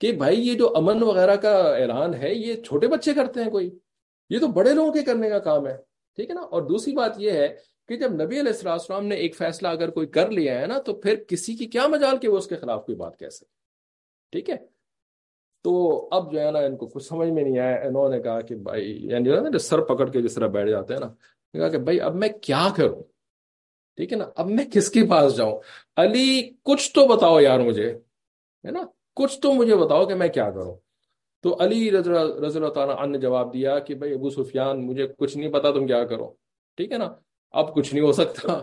کہ 0.00 0.12
بھائی 0.12 0.48
یہ 0.48 0.54
جو 0.54 0.76
امن 0.76 1.02
وغیرہ 1.02 1.36
کا 1.36 1.76
اعلان 1.76 2.14
ہے، 2.14 2.34
یہ 2.34 2.54
چھوٹے 2.54 2.86
بچے 2.86 3.14
کرتے 3.14 3.42
ہیں 3.42 3.50
کوئی۔ 3.50 3.78
یہ 4.30 4.38
تو 4.38 4.46
بڑے 4.46 4.72
لوگوں 4.72 4.92
کے 4.92 5.02
کرنے 5.02 5.28
کا 5.28 5.38
کام 5.38 5.66
ہے، 5.66 5.76
ٹھیک 6.16 6.30
ہے 6.30 6.34
نا؟ 6.34 6.40
اور 6.40 6.62
دوسری 6.62 6.94
بات 6.94 7.12
یہ 7.18 7.30
ہے 7.30 7.56
کہ 7.88 7.96
جب 7.96 8.12
نبی 8.12 8.40
علیہ 8.40 8.68
السلام 8.68 9.06
نے 9.06 9.14
ایک 9.14 9.36
فیصلہ 9.36 9.68
اگر 9.68 9.90
کوئی 9.90 10.06
کر 10.06 10.30
لیا 10.30 10.60
ہے 10.60 10.66
نا، 10.66 10.78
تو 10.78 10.94
پھر 10.94 11.24
کسی 11.28 11.54
کی 11.54 11.66
کیا 11.66 11.86
مجال 11.86 12.18
کہ 12.18 12.28
وہ 12.28 12.38
اس 12.38 12.46
کے 12.46 12.56
خلاف 12.56 12.86
کوئی 12.86 12.96
بات 12.96 13.18
کہہ 13.18 13.28
سکے؟ 13.28 13.46
ٹھیک 14.32 14.50
ہے؟ 14.50 14.56
تو 15.64 16.08
اب 16.12 16.32
جو 16.32 16.40
ہے 16.40 16.50
نا، 16.50 16.58
ان 16.58 16.76
کو 16.76 16.86
کچھ 16.86 17.04
سمجھ 17.04 17.28
میں 17.28 17.42
نہیں 17.42 17.58
آیا۔ 17.58 17.76
انہوں 17.76 18.08
نے 18.08 18.20
کہا 18.20 18.40
کہ 18.40 18.54
بھائی 18.54 19.06
یعنی 19.06 19.30
نا 19.30 19.58
سر 19.58 19.80
پکڑ 19.80 20.10
کے 20.10 20.22
جس 20.22 20.34
طرح 20.34 20.46
بیٹھ 20.46 20.70
جاتے 20.70 20.94
ہیں 20.94 21.00
نا 21.00 21.08
کہا 21.52 21.68
کہ 21.68 21.78
بھائی، 21.78 22.00
اب 22.00 22.14
میں 22.14 22.28
کیا 22.42 22.68
کروں؟ 22.76 23.02
ٹھیک 23.96 24.12
ہے 24.12 24.18
نا؟ 24.18 24.24
اب 24.36 24.50
میں 24.50 24.64
کس 24.72 24.90
کے 24.90 25.00
پاس 25.10 25.36
جاؤں؟ 25.36 25.60
علی، 25.96 26.50
کچھ 26.62 26.92
تو 26.92 27.06
بتاؤ 27.06 27.40
یار 27.40 27.58
مجھے، 27.58 27.90
ہے 28.64 28.70
نا؟ 28.70 28.82
کچھ 29.18 29.40
تو 29.40 29.52
مجھے 29.52 29.76
بتاؤ 29.76 30.06
کہ 30.06 30.14
میں 30.14 30.28
کیا 30.28 30.50
کروں۔ 30.50 30.74
تو 31.42 31.56
علی 31.60 31.90
رضی 31.90 32.12
اللہ 32.56 32.68
تعالیٰ 32.68 33.06
نے 33.06 33.18
جواب 33.18 33.52
دیا 33.52 33.78
کہ 33.78 33.94
بھائی 33.94 34.12
ابو 34.14 34.30
سفیان، 34.30 34.86
مجھے 34.86 35.06
کچھ 35.18 35.36
نہیں 35.36 35.52
پتا 35.52 35.70
تم 35.70 35.86
کیا 35.86 36.04
کرو۔ 36.04 36.26
ٹھیک 36.76 36.92
ہے 36.92 36.98
نا؟ 36.98 37.08
اب 37.52 37.74
کچھ 37.74 37.94
نہیں 37.94 38.04
ہو 38.04 38.12
سکتا۔ 38.12 38.58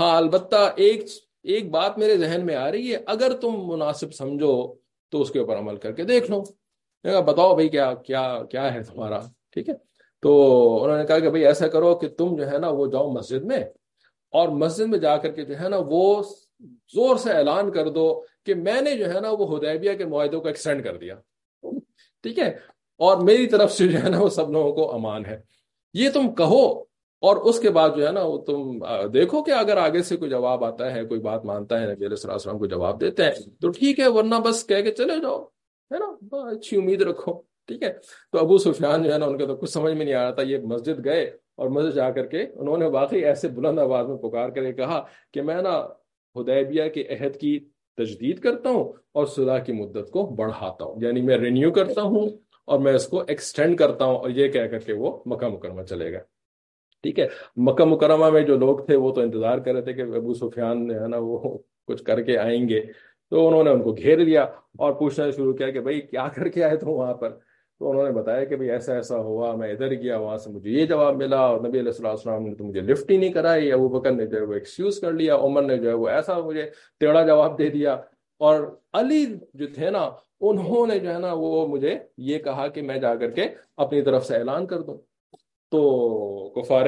ہاں 0.00 0.16
البتہ 0.16 0.72
ایک 0.76 1.04
ایک 1.42 1.70
بات 1.70 1.98
میرے 1.98 2.16
ذہن 2.16 2.46
میں 2.46 2.56
آ 2.56 2.70
رہی 2.72 2.92
ہے۔ 2.92 2.98
اگر 3.06 3.32
تم 3.40 3.50
مناسب 3.66 4.14
سمجھو 4.14 4.74
تو 5.10 5.20
اس 5.20 5.30
کے 5.30 5.38
اوپر 5.38 5.58
عمل 5.58 5.76
کر 5.76 5.92
کے 5.92 6.02
دیکھ 6.04 6.30
لو۔ 6.30 6.42
بتاؤ 7.24 7.54
بھائی 7.54 7.68
کیا 7.68 7.94
کیا 7.94 8.38
کیا 8.50 8.74
ہے 8.74 8.82
تمہارا؟ 8.82 9.20
ٹھیک 9.52 9.68
ہے؟ 9.68 9.74
تو 10.22 10.30
انہوں 10.84 10.98
نے 10.98 11.04
کہا 11.04 11.18
کہ 11.18 11.28
بھائی 11.30 11.46
ایسا 11.46 11.68
کرو 11.68 11.94
کہ 11.94 12.08
تم 12.08 12.36
جو 12.36 12.50
ہے 12.50 12.58
نا 12.58 12.68
وہ 12.70 12.86
جاؤ 12.86 13.10
مسجد 13.10 13.42
میں 13.42 13.60
اور 14.30 14.48
مسجد 14.48 14.86
میں 14.86 14.98
جا 14.98 15.16
کر 15.16 15.30
کے 15.30 15.42
جو 15.44 15.54
ہے 15.60 15.68
نا 15.68 15.76
وہ 15.86 16.22
زور 16.94 17.16
سے 17.16 17.32
اعلان 17.32 17.70
کر 17.70 17.88
دو 17.88 18.24
کہ 18.48 18.54
میں 18.54 18.80
نے 18.80 18.96
جو 18.96 19.12
ہے 19.14 19.20
نا 19.20 19.30
وہ 19.30 19.56
ہدیبیہ 19.56 19.94
کے 19.94 20.04
معاہدوں 20.04 20.40
کو 20.40 20.48
ایکسٹینڈ 20.48 20.84
کر 20.84 20.96
دیا۔ 20.96 21.14
ٹھیک 22.24 22.38
ہے؟ 22.38 22.48
اور 23.00 23.16
میری 23.16 23.46
طرف 23.46 23.72
سے 23.72 23.86
جو 23.88 23.98
ہے 24.04 24.08
نا 24.08 24.20
وہ 24.20 24.28
سب 24.28 24.50
لوگوں 24.50 24.72
کو 24.72 24.94
امان 24.94 25.26
ہے۔ 25.26 25.40
یہ 25.94 26.10
تم 26.10 26.34
کہو 26.34 26.64
اور 27.22 27.36
اس 27.36 27.58
کے 27.60 27.70
بعد 27.70 27.90
جو 27.96 28.06
ہے 28.06 28.12
نا 28.12 28.22
وہ 28.22 28.38
تم 28.38 28.78
دیکھو 29.14 29.42
کہ 29.42 29.50
اگر 29.50 29.76
آگے 29.76 30.02
سے 30.02 30.16
کوئی 30.16 30.30
جواب 30.30 30.64
آتا 30.64 30.92
ہے، 30.94 31.04
کوئی 31.04 31.20
بات 31.20 31.44
مانتا 31.44 31.80
ہے، 31.80 31.86
نبی 31.86 32.06
علیہ 32.06 32.26
السلام 32.28 32.58
کو 32.58 32.66
جواب 32.66 33.00
دیتے 33.00 33.24
ہیں، 33.24 33.30
تو 33.60 33.70
ٹھیک 33.70 34.00
ہے، 34.00 34.08
ورنہ 34.08 34.34
بس 34.44 34.66
کہہ 34.66 34.82
کے 34.82 34.92
چلے 34.92 35.20
جاؤ، 35.22 35.42
ہے 35.90 35.98
نا؟ 35.98 36.06
ہاں، 36.32 36.50
اچھی 36.50 36.76
امید 36.76 37.02
رکھو، 37.02 37.32
ٹھیک 37.68 37.82
ہے؟ 37.82 37.92
تو 38.32 38.38
ابو 38.38 38.58
سفیان 38.58 39.02
جو 39.02 39.12
ہے 39.12 39.18
نا 39.18 39.26
ان 39.26 39.38
کے 39.38 39.46
تو 39.46 39.56
کچھ 39.56 39.70
سمجھ 39.70 39.94
میں 39.94 40.04
نہیں 40.04 40.14
آ 40.14 40.22
رہا 40.22 40.30
تھا، 40.30 40.42
یہ 40.42 40.58
مسجد 40.64 41.04
گئے 41.04 41.24
اور 41.56 41.68
مسجد 41.68 41.94
جا 41.94 42.10
کر 42.10 42.26
کے 42.26 42.42
انہوں 42.54 42.78
نے 42.78 42.86
واقعی 42.86 43.24
ایسے 43.24 43.48
بلند 43.48 43.78
آواز 43.78 44.06
میں 44.08 44.16
پکار 44.16 44.48
کر 44.48 44.64
کے 44.64 44.72
کہا 44.72 45.04
کہ 45.32 45.42
میں 45.42 45.62
نا 45.62 45.74
ہدیبیہ 46.36 46.88
کے 46.88 47.04
عہد 47.10 47.36
کی 47.36 47.58
تجدید 47.98 48.38
کرتا 48.38 48.68
ہوں 48.70 48.92
اور 49.14 49.26
صلاح 49.26 49.58
کی 49.58 49.72
مدت 49.72 50.10
کو 50.10 50.26
بڑھاتا 50.26 50.84
ہوں۔ 50.84 50.96
یعنی 51.02 51.22
میں 51.22 51.36
رینیو 51.36 51.70
کرتا 51.70 52.02
ہوں 52.02 52.28
اور 52.64 52.78
میں 52.78 52.92
اس 52.92 53.08
کو 53.08 53.22
ایکسٹینڈ 53.28 53.78
کرتا 53.78 54.04
ہوں 54.04 54.16
اور 54.16 54.30
یہ 54.30 54.48
کہہ 54.48 54.66
کر 54.66 54.78
کے 54.78 54.92
وہ 54.92 55.22
مکہ 55.26 55.48
مکرمہ 55.48 55.82
چلے 55.82 56.12
گا 56.12 56.18
ٹھیک 57.02 57.18
ہے؟ 57.18 57.26
مکہ 57.56 57.84
مکرمہ 57.84 58.30
میں 58.30 58.40
جو 58.40 58.56
لوگ 58.56 58.78
تھے 58.78 58.96
وہ 58.96 59.12
تو 59.12 59.20
انتظار 59.20 59.58
کر 59.58 59.72
رہے 59.72 59.82
تھے 59.82 59.92
کہ 59.92 60.00
ابو 60.00 60.34
سفیان 60.34 60.90
ہے 60.90 61.08
نا 61.08 61.16
وہ 61.20 61.58
کچھ 61.86 62.04
کر 62.04 62.22
کے 62.22 62.38
آئیں 62.38 62.68
گے۔ 62.68 62.80
تو 63.30 63.48
انہوں 63.48 63.64
نے 63.64 63.70
ان 63.70 63.82
کو 63.82 63.92
گھیر 63.92 64.18
لیا 64.18 64.42
اور 64.78 64.92
پوچھنا 64.92 65.30
شروع 65.30 65.52
کیا 65.52 65.70
کہ 65.70 65.80
بھائی 65.80 66.00
کیا 66.00 66.28
کر 66.28 66.48
کے 66.48 66.64
آئے 66.64 66.76
تھے 66.76 66.86
وہاں 66.86 67.14
پر؟ 67.14 67.30
تو 67.78 67.90
انہوں 67.90 68.04
نے 68.04 68.10
بتایا 68.10 68.44
کہ 68.44 68.56
بھائی 68.56 68.70
ایسا 68.70 68.94
ایسا 68.94 69.18
ہوا، 69.18 69.54
میں 69.54 69.72
ادھر 69.72 69.90
گیا، 69.90 70.18
وہاں 70.18 70.36
سے 70.36 70.50
مجھے 70.50 70.70
یہ 70.70 70.86
جواب 70.86 71.16
ملا 71.16 71.40
اور 71.40 71.60
نبی 71.60 71.80
علیہ 71.80 71.92
السلام 72.04 72.42
نے 72.42 72.54
تو 72.54 72.64
مجھے 72.64 72.80
لفٹ 72.80 73.10
ہی 73.10 73.16
نہیں 73.16 73.32
کرائی 73.32 73.72
ابو 73.72 73.88
بکر 73.88 74.10
نے 74.10 74.26
جو 74.26 74.36
ہے 74.36 74.42
وہ 74.42 74.54
ایکسکیوز 74.54 75.00
کر 75.00 75.12
لیا، 75.12 75.36
عمر 75.36 75.62
نے 75.62 75.76
جو 75.76 75.88
ہے 75.88 75.94
وہ 75.94 76.08
ایسا 76.08 76.38
مجھے 76.38 76.70
ٹیڑھا 77.00 77.26
جواب 77.26 77.58
دے 77.58 77.68
دیا۔ 77.68 77.92
اور 78.38 78.78
علی 78.92 79.26
جو 79.54 79.66
تھے 79.74 79.90
نا، 79.90 80.10
انہوں 80.40 80.86
نے 80.86 80.98
جو 80.98 81.14
ہے 81.14 81.18
نا 81.18 81.32
وہ 81.32 81.66
مجھے 81.66 81.98
یہ 82.16 82.38
کہا 82.38 82.68
کہ 82.68 82.82
میں 82.82 82.96
جا 82.96 83.14
کر 83.14 83.30
کے 83.30 83.44
اپنی 83.76 84.02
طرف 84.02 84.26
سے 84.26 84.36
اعلان 84.36 84.66
کر 84.66 84.80
دوں۔ 84.80 84.98
تو 85.70 86.50
کفار 86.50 86.86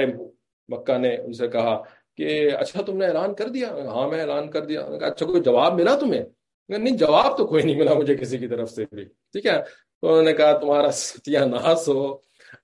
مکہ 0.68 0.98
نے 0.98 1.16
ان 1.16 1.32
سے 1.32 1.48
کہا 1.48 1.82
کہ 2.16 2.50
اچھا 2.58 2.82
تم 2.82 2.96
نے 2.96 3.06
اعلان 3.06 3.34
کر 3.34 3.48
دیا؟ 3.48 3.68
ہاں 3.86 4.08
میں 4.08 4.20
اعلان 4.20 4.50
کر 4.50 4.64
دیا۔ 4.64 4.80
اچھا 4.80 5.26
کوئی 5.26 5.40
جواب 5.40 5.74
ملا 5.74 5.96
تمہیں؟ 6.00 6.24
نہیں، 6.68 6.96
جواب 6.96 7.38
تو 7.38 7.46
کوئی 7.46 7.62
نہیں 7.62 7.76
ملا 7.76 7.94
مجھے 7.94 8.14
کسی 8.14 8.38
کی 8.38 8.48
طرف 8.48 8.70
سے 8.70 8.84
بھی۔ 8.92 9.04
ٹھیک 9.04 9.46
ہے 9.46 9.89
تو 10.02 10.08
انہوں 10.08 10.22
نے 10.22 10.32
کہا، 10.32 10.58
تمہارا 10.58 10.90
ستیہ 10.90 11.38
ناس 11.38 11.88
ہو. 11.88 12.16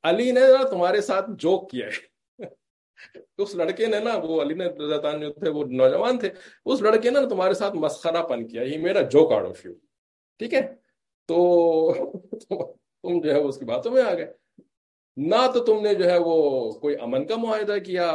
علی 0.02 0.30
نے 0.30 0.40
تمہارے 0.70 1.00
ساتھ 1.00 1.30
جوک 1.38 1.70
کیا 1.70 1.86
ہے۔ 1.86 2.16
اس 3.38 3.54
لڑکے 3.54 3.86
نے 3.86 3.98
نا، 3.98 4.16
وہ 4.22 4.42
علی 4.42 4.54
نے 4.54 4.64
جو 5.18 5.32
تھے، 5.32 5.50
وہ 5.50 5.64
نوجوان 5.64 6.18
تھے، 6.18 6.30
اس 6.64 6.82
لڑکے 6.82 7.10
نے 7.10 7.20
تمہارے 7.28 7.54
ساتھ 7.54 7.74
مسخرہ 7.74 8.22
پن 8.22 8.48
کیا۔ 8.48 8.62
یہ 8.62 8.78
میرا 8.78 9.00
جوک 9.00 9.32
آڑ 9.32 9.46
آف 9.46 9.66
یو 9.66 9.72
ٹھیک 10.38 10.54
ہے؟ 10.54 10.74
تو 11.28 11.38
تم 13.02 13.20
جو 13.20 13.34
ہے 13.34 13.40
اس 13.40 13.56
کی 13.58 13.64
باتوں 13.64 13.92
میں 13.92 14.02
آ 14.02 14.14
گئے۔ 14.14 14.32
نہ 15.16 15.46
تو 15.54 15.64
تم 15.64 15.82
نے 15.82 15.94
جو 15.94 16.10
ہے 16.10 16.18
وہ 16.18 16.70
کوئی 16.72 16.96
امن 17.00 17.26
کا 17.26 17.36
معاہدہ 17.36 17.76
کیا، 17.86 18.10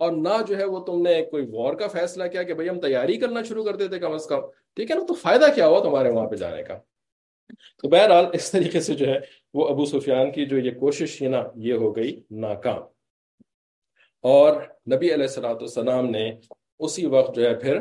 اور 0.00 0.12
نہ 0.12 0.42
جو 0.48 0.56
ہے 0.58 0.64
وہ 0.64 0.80
تم 0.80 1.02
نے 1.02 1.22
کوئی 1.22 1.46
وار 1.52 1.74
کا 1.74 1.88
فیصلہ 1.88 2.24
کیا 2.24 2.42
کہ 2.42 2.54
بھائی 2.54 2.68
ہم 2.68 2.80
تیاری 2.80 3.16
کرنا 3.16 3.42
شروع 3.42 3.64
کر 3.64 3.76
دیتے 3.76 3.98
کم 3.98 4.12
از 4.12 4.26
کم۔ 4.26 4.40
ٹھیک 4.76 4.90
ہے 4.90 4.96
نا؟ 4.96 5.04
تو 5.08 5.14
فائدہ 5.14 5.44
کیا 5.54 5.66
ہوا 5.66 5.80
تمہارے 5.80 6.10
وہاں 6.10 6.28
پہ 6.28 6.36
جانے 6.36 6.62
کا؟ 6.62 6.78
تو 7.50 7.88
بہرحال 7.88 8.24
اس 8.32 8.50
طریقے 8.50 8.80
سے 8.80 8.94
جو 8.94 9.06
ہے 9.06 9.18
وہ 9.54 9.68
ابو 9.68 9.84
سفیان 9.84 10.32
کی 10.32 10.46
جو 10.46 10.58
یہ 10.58 10.70
کوشش 10.70 11.22
ہے 11.22 11.28
نا، 11.28 11.42
یہ 11.56 11.74
ہو 11.74 11.96
گئی 11.96 12.22
ناکام۔ 12.30 12.82
اور 14.22 14.62
نبی 14.62 15.14
علیہ 15.14 15.26
السلاۃ 15.26 15.60
السلام 15.60 16.10
نے 16.10 16.32
اسی 16.78 17.06
وقت 17.06 17.36
جو 17.36 17.42
ہے 17.42 17.54
پھر 17.54 17.78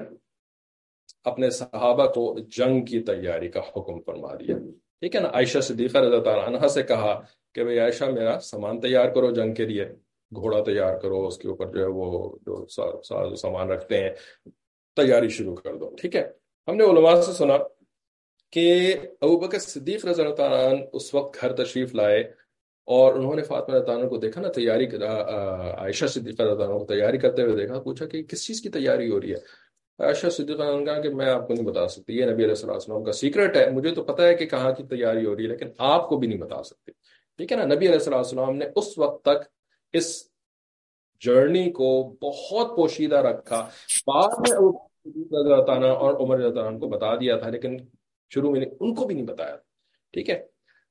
اپنے 1.24 1.49
صحابہ 1.49 2.05
کو 2.05 2.39
جنگ 2.39 2.86
کی 2.86 2.99
تیاری 2.99 3.49
کا 3.49 3.59
حکم 3.59 4.01
فرما 4.01 4.34
دیا۔ 4.34 4.57
ٹھیک 4.99 5.16
ہے 5.16 5.22
نا؟ 5.22 5.28
عائشہ 5.28 5.59
صدیقہ 5.59 5.97
رضا 5.97 6.20
تعالیٰ 6.20 6.45
عنہ 6.47 6.68
سے 6.68 6.84
کہا 6.84 7.22
کہ 7.53 7.63
بھائی 7.63 7.80
عائشہ 7.80 8.05
میرا 8.05 8.39
سامان 8.39 8.80
تیار 8.80 9.09
کرو 9.09 9.32
جنگ 9.32 9.53
کے 9.53 9.66
لیے، 9.66 9.86
گھوڑا 10.32 10.63
تیار 10.63 10.99
کرو، 10.99 11.28
اس 11.28 11.38
کے 11.38 11.47
اوپر 11.47 11.66
جو 11.66 11.82
ہے 11.82 11.86
وہ 11.86 12.38
جو 12.41 12.68
ساز 12.68 13.39
سامان 13.41 13.72
رکھتے 13.72 13.97
ہیں، 13.97 14.09
تیاری 14.95 15.30
شروع 15.30 15.55
کر 15.55 15.76
دو۔ 15.76 15.95
ٹھیک 16.01 16.16
ہے؟ 16.16 16.32
ہم 16.68 16.76
نے 16.76 16.84
علماء 16.84 17.22
سے 17.22 17.32
سنا 17.32 17.57
کہ 18.54 18.96
ابو 19.22 19.38
بکر 19.39 19.60
صدیق 19.60 20.06
رضا 20.06 20.30
تعالیٰ 20.36 20.74
اس 20.93 21.14
وقت 21.14 21.41
گھر 21.41 21.56
تشریف 21.56 21.93
لائے 21.96 22.20
اور 22.88 23.14
انہوں 23.16 23.36
نے 23.36 23.43
فاطمہ 23.43 23.80
تعالیٰ 23.86 24.10
کو 24.10 24.18
دیکھا 24.18 24.41
نا 24.41 24.50
تیاری 24.56 24.88
عائشہ 24.96 26.06
صدیقہ 26.14 26.43
رضا 26.43 26.66
کو 26.68 26.86
تیاری 26.86 27.18
کرتے 27.18 27.41
ہوئے 27.41 27.56
دیکھا، 27.56 27.80
پوچھا 27.80 28.06
کہ 28.06 28.22
کس 28.30 28.46
چیز 28.48 28.62
کی 28.62 28.70
تیاری 28.70 29.10
ہو 29.12 29.20
رہی 29.22 29.32
ہے؟ 29.32 29.39
عائشہ 30.00 30.30
صدیقہ 30.38 30.64
کہا 30.86 31.00
کہ 31.02 31.10
میں 31.16 31.30
آپ 31.30 31.48
کو 31.48 31.54
نہیں 31.54 31.66
بتا 31.66 31.88
سکتی، 31.88 32.18
یہ 32.18 32.26
نبی 32.26 32.43
علیہ 32.43 32.56
السلام 32.70 33.04
کا 33.04 33.12
سیکرٹ 33.14 33.58
ہے، 33.58 33.70
مجھے 33.72 33.93
تو 33.96 34.04
پتا 34.04 34.28
ہے 34.28 34.34
کہ 34.36 34.46
کہاں 34.46 34.72
کی 34.78 34.84
تیاری 34.89 35.26
ہو 35.26 35.36
رہی 35.36 35.43
ہے، 35.43 35.50
لیکن 35.50 35.70
آپ 35.89 36.08
کو 36.10 36.18
بھی 36.18 36.28
نہیں 36.28 36.39
بتا 36.39 36.62
سکتی 36.64 36.91
ٹھیک 37.39 37.52
ہے 37.52 37.58
نا؟ 37.58 37.66
نبی 37.66 37.88
علیہ 37.88 38.08
السلام 38.12 38.56
نے 38.58 38.66
اس 38.76 38.98
وقت 38.98 39.24
تک 39.26 39.48
اس 39.93 40.08
جرنی 41.22 41.70
کو 41.72 41.91
بہت 42.22 42.76
پوشیدہ 42.76 43.20
رکھا۔ 43.26 43.60
بعد 44.08 44.39
میں 44.39 45.89
اور 45.89 46.14
عمر 46.16 46.50
کو 46.80 46.88
بتا 46.88 47.16
دیا 47.16 47.38
تھا، 47.38 47.50
لیکن 47.50 47.78
شروع 48.34 48.51
میں 48.51 48.61
ان 48.80 48.95
کو 48.95 49.05
بھی 49.05 49.15
نہیں 49.15 49.26
بتایا۔ 49.26 49.55
ٹھیک 50.13 50.30
ہے۔ 50.30 50.43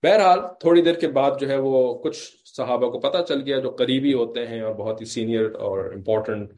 بہرحال 0.03 0.39
تھوڑی 0.61 0.82
دیر 0.82 0.95
کے 0.95 1.09
بعد 1.09 1.30
جو 1.41 1.49
ہے 1.49 1.57
وہ 1.57 1.95
کچھ 1.99 2.18
صحابہ 2.45 2.91
کو 2.91 3.01
پتہ 3.01 3.18
چل 3.28 3.41
گیا 3.41 3.59
جو 3.59 3.70
قریبی 3.70 4.14
ہوتے 4.14 4.47
ہیں 4.47 4.61
اور 4.61 4.74
بہت 4.74 5.01
ہی 5.01 5.07
سینئر 5.07 5.55
اور 5.55 5.93
امپورٹنٹ 5.95 6.53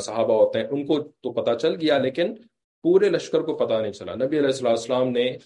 صحابہ 0.00 0.34
ہوتے 0.34 0.58
ہیں، 0.58 0.66
ان 0.66 0.86
کو 0.86 1.02
تو 1.02 1.32
پتہ 1.32 1.50
چل 1.58 1.74
گیا 1.74 1.98
لیکن 1.98 2.34
پورے 2.82 3.08
لشکر 3.08 3.40
کو 3.40 3.54
پتہ 3.54 3.74
نہیں 3.74 3.92
چلا۔ 3.92 4.14
نبی 4.14 4.38
علیہ 4.38 4.68
السلام 4.68 5.08
نے 5.08 5.36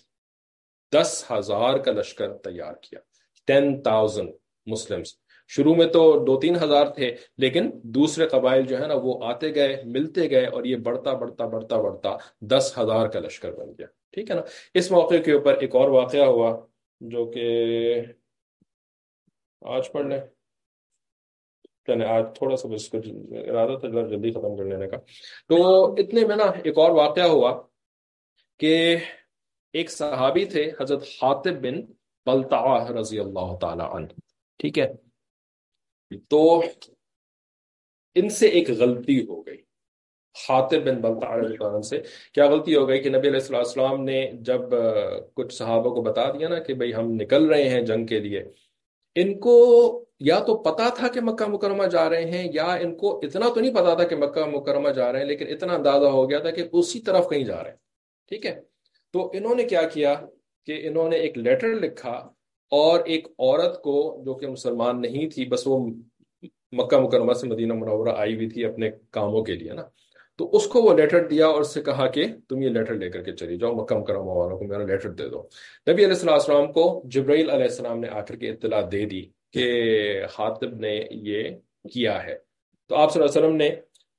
دس 0.95 1.25
ہزار 1.31 1.79
کا 1.79 1.93
لشکر 1.93 2.33
تیار 2.33 2.73
کیا۔ 2.83 3.01
ٹین 3.47 3.83
تاؤزینڈ 3.83 4.31
مسلمس 4.67 5.15
شروع 5.49 5.75
میں 5.75 5.87
تو 5.87 6.25
دو 6.25 6.41
تین 6.41 6.57
ہزار 6.57 6.87
تھے، 6.87 7.15
لیکن 7.39 7.71
دوسرے 7.83 8.29
قبائل 8.29 8.67
جو 8.67 8.79
ہے 8.79 8.87
نا، 8.87 8.95
وہ 9.03 9.25
آتے 9.25 9.55
گئے، 9.55 9.83
ملتے 9.85 10.31
گئے 10.31 10.47
اور 10.47 10.65
یہ 10.65 10.77
بڑھتا 10.77 11.13
بڑھتا 11.13 11.47
بڑھتا 11.47 11.77
بڑھتا 11.77 12.17
دس 12.41 12.79
ہزار 12.79 13.09
کا 13.09 13.21
لشکر 13.21 13.53
بن 13.53 13.71
گیا۔ 13.71 13.87
ٹھیک 14.13 14.31
ہے 14.31 14.37
نا؟ 14.37 14.43
اس 14.75 14.91
موقع 14.91 15.15
کے 15.25 15.33
اوپر 15.33 15.57
ایک 15.57 15.75
اور 15.75 15.91
واقعہ 15.91 16.27
ہوا 16.27 16.67
جو 17.01 17.25
کہ 17.25 17.47
آج 19.61 19.93
پڑھ 19.93 20.07
لیں۔ 20.07 20.21
آج 21.89 22.25
تھوڑا 22.35 22.57
سا 22.57 22.69
اس 22.75 22.89
کو 22.89 22.99
ارادہ 23.31 23.79
تھا 23.79 23.89
جلدی 23.89 24.31
ختم 24.31 24.57
کر 24.57 24.65
لینے 24.65 24.87
کا۔ 24.87 24.97
تو 25.49 25.57
اتنے 25.93 26.27
میں 26.27 26.37
نا 26.37 26.45
ایک 26.45 26.79
اور 26.79 26.91
واقعہ 26.91 27.25
ہوا 27.25 27.63
کہ 28.59 28.97
ایک 29.73 29.91
صحابی 29.91 30.45
تھے، 30.45 30.71
حضرت 30.81 31.03
حاطب 31.23 31.53
بن 31.63 31.81
بلتا 32.27 32.89
رضی 32.89 33.19
اللہ 33.21 33.57
تعالی 33.61 33.85
عنہ۔ 33.93 34.07
ٹھیک 34.57 34.79
ہے؟ 34.79 35.08
تو 36.31 36.63
ان 38.15 38.29
سے 38.29 38.47
ایک 38.47 38.71
غلطی 38.71 39.27
ہو 39.27 39.47
گئی۔ 39.47 39.57
خاطر 40.47 40.81
بن 40.81 41.01
بلتا 41.01 41.81
سے۔ 41.83 42.01
کیا 42.35 42.47
غلطی 42.47 42.77
ہو 42.77 42.89
گئی 42.89 43.01
کہ 43.03 43.11
نبی 43.11 43.29
علیہ 43.29 43.57
السلام 43.57 44.05
نے 44.05 44.31
جب 44.41 44.61
کچھ 45.35 45.55
صحابہ 45.55 45.95
کو 45.95 46.03
بتا 46.03 46.31
دیا 46.31 46.49
نا 46.49 46.59
کہ 46.59 46.75
بھئی 46.75 46.95
ہم 46.95 47.11
نکل 47.13 47.47
رہے 47.47 47.69
ہیں 47.69 47.81
جنگ 47.81 48.07
کے 48.07 48.19
لیے، 48.19 48.45
ان 49.15 49.39
کو 49.41 49.57
یا 50.21 50.39
تو 50.39 50.57
پتا 50.57 50.89
تھا 50.89 51.09
کہ 51.09 51.21
مکہ 51.21 51.47
مکرمہ 51.47 51.87
جا 51.87 52.11
رہے 52.11 52.25
ہیں، 52.25 52.51
یا 52.55 52.67
ان 52.75 52.97
کو 52.97 53.21
اتنا 53.23 53.47
تو 53.55 53.61
نہیں 53.61 53.75
پتا 53.75 53.95
تھا 53.95 54.05
کہ 54.05 54.17
مکہ 54.17 54.45
مکرمہ 54.45 54.89
جا 54.89 55.13
رہے 55.13 55.19
ہیں، 55.19 55.27
لیکن 55.27 55.47
اتنا 55.49 55.75
اندازہ 55.75 56.07
ہو 56.07 56.31
گیا 56.31 56.39
تھا 56.39 56.51
کہ 56.51 56.65
اسی 56.73 57.01
طرف 57.01 57.29
کہیں 57.29 57.45
جا 57.45 57.63
رہے 57.63 57.71
ہیں۔ 57.71 57.77
ٹھیک 58.29 58.47
ہے؟ 58.47 58.61
تو 59.13 59.31
انہوں 59.35 59.55
نے 59.55 59.65
کیا 59.65 59.83
کیا 59.83 60.15
کہ 60.67 60.89
انہوں 60.89 61.09
نے 61.09 61.17
ایک 61.17 61.39
لیٹر 61.39 61.69
لکھا 61.69 62.29
اور 62.69 63.01
ایک 63.01 63.29
عورت 63.39 63.83
کو 63.83 64.23
جو 64.25 64.35
کہ 64.35 64.47
مسلمان 64.47 65.01
نہیں 65.01 65.31
تھی، 65.31 65.45
بس 65.47 65.67
وہ 65.67 65.87
مکہ 66.73 66.97
مکرمہ 66.97 67.33
سے 67.33 67.47
مدینہ 67.47 67.73
منورہ 67.73 68.15
آئی 68.17 68.35
ہوئی 68.35 68.49
تھی 68.49 68.65
اپنے 68.65 68.91
کاموں 69.11 69.43
کے 69.43 69.53
لیے 69.53 69.73
نا؟ 69.73 69.83
تو 70.37 70.51
اس 70.53 70.67
کو 70.67 70.83
وہ 70.83 70.95
لیٹر 70.95 71.29
دیا 71.29 71.47
اور 71.47 71.61
اس 71.61 71.75
سے 71.75 71.83
کہا 71.83 72.07
کہ 72.07 72.25
تم 72.49 72.63
یہ 72.63 72.69
لیٹر 72.69 72.95
لے 72.95 73.11
کر 73.11 73.23
کے 73.23 73.33
چلی 73.33 73.57
جاؤ 73.57 73.73
مکہ 73.73 73.99
مکرمہ 73.99 74.31
والوں 74.31 74.59
کو 74.59 74.65
میرا 74.65 74.85
لیٹر 74.85 75.11
دے 75.11 75.29
دو۔ 75.29 75.43
نبی 75.91 76.05
علیہ 76.05 76.07
السلام 76.07 76.35
السلام 76.35 76.73
کو 76.73 77.03
جبرائیل 77.05 77.51
علیہ 77.51 77.65
السلام 77.65 78.01
نے 78.01 78.09
آ 78.09 78.21
کر 78.21 78.37
کے 78.37 78.51
اطلاع 78.51 78.81
دے 78.93 79.05
دی 79.05 79.23
کہ 79.53 80.27
خاطب 80.31 80.75
نے 80.75 81.05
یہ 81.11 81.43
کیا 81.93 82.25
ہے۔ 82.25 82.37
تو 82.87 82.97
آپ 82.97 83.13
صلی 83.13 83.23
اللہ 83.23 83.33
علیہ 83.33 83.47
وسلم 83.47 83.57
نے 83.57 83.71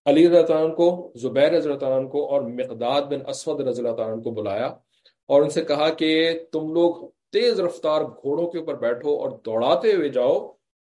علی 0.06 0.28
رضی 0.30 0.38
اللہ 0.38 0.66
عنہ 0.66 0.74
کو، 0.74 1.12
زبیر 1.16 1.52
رضی 1.52 1.70
اللہ 1.70 1.86
عنہ 1.86 2.08
کو 2.08 2.30
اور 2.30 2.41
مقداد 2.41 3.02
بن 3.02 3.20
اسود 3.28 3.62
رضی 3.62 3.88
اللہ 3.88 4.02
عنہ 4.02 4.22
کو 4.22 4.32
بلایا 4.32 4.68
اور 5.26 5.41
ان 5.41 5.50
سے 5.50 5.62
کہا 5.62 5.89
کہ 5.89 6.39
تم 6.52 6.74
لوگ 6.74 7.10
تیز 7.34 7.60
رفتار 7.60 8.02
گھوڑوں 8.02 8.48
کے 8.52 8.58
اوپر 8.58 8.76
بیٹھو 8.76 9.16
اور 9.20 9.30
دوڑاتے 9.46 9.94
ہوئے 9.94 10.10
جاؤ 10.10 10.38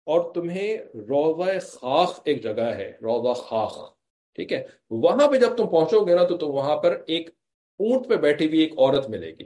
اور 0.07 0.32
تمہیں 0.34 0.76
روضہ 0.94 1.59
خاخ 1.72 2.20
ایک 2.24 2.42
جگہ 2.42 2.68
ہے، 2.76 2.92
روضہ 3.03 3.32
خاخ، 3.40 3.78
ٹھیک 4.34 4.53
ہے؟ 4.53 4.62
وہاں 4.90 5.28
پہ 5.28 5.36
جب 5.36 5.57
تم 5.57 5.66
پہنچو 5.66 6.05
گے 6.05 6.14
نا 6.14 6.24
تو 6.24 6.36
تم 6.36 6.51
وہاں 6.51 6.76
پر 6.76 7.03
ایک 7.07 7.30
اونٹ 7.80 8.09
پہ 8.09 8.16
بیٹھی 8.16 8.47
ہوئی 8.47 8.59
ایک 8.59 8.78
عورت 8.78 9.09
ملے 9.09 9.30
گی، 9.30 9.44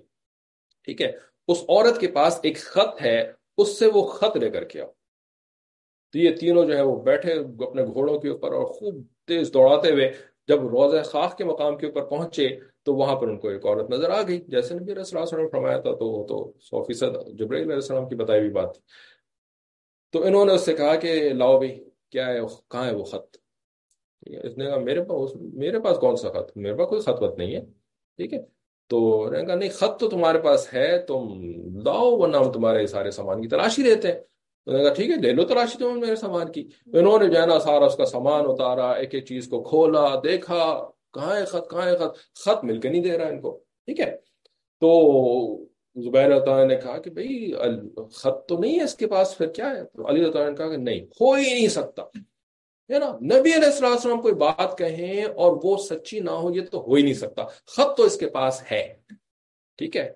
ٹھیک 0.84 1.03
ہے؟ 1.03 1.12
اس 1.48 1.62
عورت 1.68 2.01
کے 2.01 2.09
پاس 2.09 2.40
ایک 2.42 2.59
خط 2.59 3.03
ہے، 3.03 3.32
اس 3.59 3.78
سے 3.78 3.86
وہ 3.86 4.03
خط 4.07 4.36
لے 4.36 4.51
کر 4.51 4.64
کے 4.64 4.80
آؤ۔ 4.80 4.90
تو 6.12 6.18
یہ 6.18 6.36
تینوں 6.36 6.64
جو 6.64 6.76
ہے 6.76 6.82
وہ 6.82 7.03
بیٹھے 7.03 7.32
اپنے 7.32 7.84
گھوڑوں 7.84 8.18
کے 8.20 8.28
اوپر 8.28 8.53
اور 8.53 8.64
خوب 8.64 8.94
تیز 9.26 9.53
دوڑاتے 9.53 9.90
ہوئے 9.90 10.12
جب 10.48 10.66
روزہ 10.66 11.03
خاک 11.03 11.38
کے 11.38 11.44
مقام 11.44 11.76
کے 11.76 11.86
اوپر 11.86 12.05
پہنچے 12.05 12.48
تو 12.91 12.97
وہاں 12.97 13.16
پر 13.16 13.28
ان 13.28 13.38
کو 13.38 13.49
ایک 13.49 13.66
عورت 13.66 13.91
نظر 13.91 14.11
آ 14.11 14.22
گئی۔ 14.28 14.41
جیسے 14.49 14.74
نبی 14.74 14.93
علیہ 14.93 15.05
السلام 15.07 15.41
نے 15.41 15.49
فرمایا 15.49 15.78
تھا 15.78 15.93
تو 15.93 16.07
وہ 16.07 16.26
تو 16.26 16.53
سو 16.61 16.82
فیصد 16.82 17.38
جبرائیل 17.38 17.66
علیہ 17.66 17.74
السلام 17.74 18.09
کی 18.09 18.14
بتائی 18.14 18.41
ہوئی 18.41 18.51
بات 18.51 18.74
تھی۔ 18.74 18.82
تو 20.12 20.22
انہوں 20.22 20.45
نے 20.45 20.53
اس 20.53 20.61
سے 20.61 20.74
کہا 20.74 20.95
کہ 20.97 21.30
لاؤ 21.32 21.59
بھائی، 21.59 21.84
کیا 22.11 22.26
ہے 22.26 22.38
کہاں 22.68 22.86
ہے 22.86 22.95
وہ 22.95 23.05
خط؟ 23.05 23.36
اس 24.26 24.59
نے 24.59 24.64
کہا، 24.66 24.78
میرے 24.78 25.05
پاس 25.05 25.30
میرے 25.36 25.80
پاس 25.80 25.99
کون 25.99 26.16
سا 26.16 26.28
خط؟ 26.28 26.57
میرے 26.57 26.74
پاس 26.74 26.88
کوئی 26.88 27.01
خط 27.01 27.22
وط 27.22 27.38
نہیں 27.38 27.55
ہے، 27.57 27.61
ٹھیک 28.16 28.34
ہے؟ 28.34 28.38
تو 28.88 29.30
نے 29.30 29.45
کہا، 29.45 29.55
نہیں، 29.55 29.70
خط 29.70 30.01
تو 30.01 30.09
تمہارے 30.09 30.38
پاس 30.38 30.74
ہے، 30.74 30.99
تم 30.99 31.28
لاؤ 31.80 32.18
ورنہ 32.18 32.36
ہم 32.36 32.53
تمہارے 32.53 32.86
سارے 32.86 33.11
سامان 33.11 33.43
کی 33.43 33.49
تلاشی 33.49 33.82
لیتے 33.82 34.12
ہیں۔ 34.12 34.20
تو 34.64 34.72
نے 34.72 34.84
کہا، 34.84 34.93
ٹھیک 34.93 35.11
ہے، 35.11 35.16
لے 35.16 35.32
لو 35.32 35.45
تلاشی 35.45 35.78
تم 35.78 36.01
میرے 36.01 36.16
سامان 36.16 36.53
کی۔ 36.53 36.68
انہوں 36.86 37.18
نے 37.18 37.28
جو 37.28 37.41
ہے 37.41 37.47
نا، 37.47 37.59
سارا 37.59 37.84
اس 37.84 37.97
کا 37.97 38.05
سامان 38.05 38.45
اتارا، 38.49 38.93
ایک 38.93 39.14
ایک 39.14 39.26
چیز 39.26 39.49
کو 39.49 39.62
کھولا، 39.62 40.14
دیکھا 40.24 40.91
کہاں 41.14 41.36
ہے 41.36 41.44
خط؟ 41.44 41.68
کہاں 41.70 41.86
ہے 41.86 41.96
خط؟ 41.96 42.18
خط 42.34 42.64
مل 42.64 42.80
کے 42.80 42.88
نہیں 42.88 43.02
دے 43.02 43.18
رہا 43.18 43.28
ان 43.28 43.40
کو، 43.40 43.58
ٹھیک 43.88 44.00
ہے؟ 44.00 44.11
تو 44.82 44.90
زبیر 45.96 46.38
تعالیٰ 46.38 46.66
نے 46.66 46.76
کہا 46.76 46.98
کہ 46.98 47.11
بھائی 47.11 47.52
خط 48.12 48.46
تو 48.48 48.58
نہیں 48.58 48.78
ہے 48.78 48.84
اس 48.84 48.94
کے 48.94 49.06
پاس، 49.06 49.36
پھر 49.38 49.46
کیا 49.46 49.70
ہے؟ 49.70 49.84
تو 49.84 50.08
علی 50.08 50.30
تعالیٰ 50.30 50.50
نے 50.50 50.56
کہا 50.56 50.68
کہ 50.68 50.76
نہیں، 50.76 51.00
ہو 51.20 51.32
ہی 51.32 51.42
نہیں 51.42 51.68
سکتا، 51.68 52.02
ہے 52.90 52.98
نا؟ 52.98 53.11
نبی 53.22 53.54
علیہ 53.54 53.68
السلام 53.68 54.20
کوئی 54.20 54.34
بات 54.34 54.78
کہیں 54.78 55.24
اور 55.24 55.56
وہ 55.64 55.76
سچی 55.76 56.20
نہ 56.20 56.30
ہو، 56.30 56.54
یہ 56.54 56.66
تو 56.70 56.80
ہو 56.80 56.94
ہی 56.94 57.02
نہیں 57.02 57.14
سکتا، 57.14 57.44
خط 57.66 57.96
تو 57.96 58.02
اس 58.02 58.16
کے 58.16 58.28
پاس 58.28 58.62
ہے، 58.72 58.82
ٹھیک 59.78 59.96
ہے؟ 59.96 60.08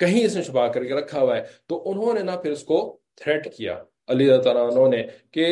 کہیں 0.00 0.24
اس 0.24 0.36
نے 0.36 0.42
چھپا 0.42 0.66
کر 0.68 0.84
کے 0.84 0.94
رکھا 0.94 1.20
ہوا 1.20 1.36
ہے، 1.36 1.42
تو 1.66 1.82
انہوں 1.90 2.14
نے 2.14 2.22
نا 2.22 2.36
پھر 2.36 2.50
اس 2.50 2.64
کو 2.64 2.78
تھریٹ 3.16 3.54
کیا، 3.56 3.78
علی 4.08 4.28
تعالیٰ 4.44 4.88
نے 4.88 5.02
کہ 5.30 5.46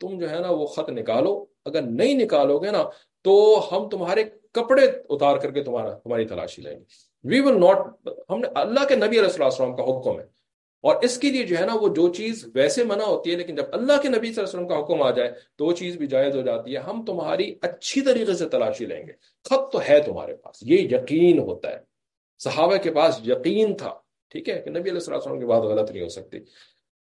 تم 0.00 0.18
جو 0.18 0.30
ہے 0.30 0.38
نا 0.38 0.50
وہ 0.50 0.66
خط 0.66 0.90
نکالو، 0.90 1.32
اگر 1.64 1.82
نہیں 1.82 2.14
نکالو 2.14 2.58
گے 2.58 2.70
نا 2.70 2.82
تو 3.22 3.68
ہم 3.72 3.88
تمہارے 3.88 4.24
کپڑے 4.52 4.86
اتار 5.08 5.36
کر 5.36 5.50
کے 5.50 5.62
تمہارا 5.64 5.90
تمہاری 5.90 6.24
تلاشی 6.24 6.62
لیں 6.62 6.78
گے۔ 6.78 6.84
وی 7.24 7.40
ول 7.40 7.60
ناٹ 7.60 8.08
ہم 8.30 8.40
نے 8.40 8.48
اللہ 8.54 8.84
کے 8.88 8.96
نبی 8.96 9.18
علیہ 9.18 9.42
السلام 9.42 9.76
کا 9.76 9.82
حکم 9.82 10.20
ہے۔ 10.20 10.40
اور 10.82 10.96
اس 11.02 11.18
کے 11.18 11.30
لیے 11.30 11.44
جو 11.44 11.56
ہے 11.58 11.66
نا 11.66 11.74
وہ 11.80 11.88
جو 11.88 12.14
چیز 12.14 12.48
ویسے 12.54 12.84
منع 12.84 13.04
ہوتی 13.04 13.30
ہے، 13.32 13.36
لیکن 13.36 13.54
جب 13.54 13.64
اللہ 13.72 13.92
کے 14.02 14.08
نبی 14.08 14.32
صلی 14.32 14.44
اللہ 14.44 14.50
علیہ 14.50 14.66
وسلم 14.66 14.68
کا 14.68 14.78
حکم 14.78 15.02
آ 15.02 15.10
جائے، 15.10 15.32
تو 15.56 15.66
وہ 15.66 15.72
چیز 15.72 15.96
بھی 15.96 16.06
جائز 16.06 16.36
ہو 16.36 16.40
جاتی 16.40 16.72
ہے۔ 16.72 16.78
ہم 16.78 17.04
تمہاری 17.04 17.54
اچھی 17.62 18.00
طریقے 18.00 18.34
سے 18.34 18.48
تلاشی 18.48 18.86
لیں 18.86 19.06
گے۔ 19.06 19.12
خط 19.44 19.72
تو 19.72 19.80
ہے 19.88 20.00
تمہارے 20.00 20.36
پاس۔ 20.36 20.58
یہ 20.62 20.78
یقین 20.78 21.38
ہوتا 21.38 21.70
ہے۔ 21.70 21.78
صحابہ 22.38 22.76
کے 22.76 22.90
پاس 22.90 23.20
یقین 23.26 23.76
تھا۔ 23.76 23.98
ٹھیک 24.28 24.48
ہے 24.48 24.58
کہ 24.58 24.70
نبی 24.70 24.80
علیہ 24.80 24.92
السلام 24.92 25.40
کی 25.40 25.46
بات 25.46 25.62
غلط 25.62 25.90
نہیں 25.90 26.02
ہو 26.02 26.08
سکتی۔ 26.08 26.38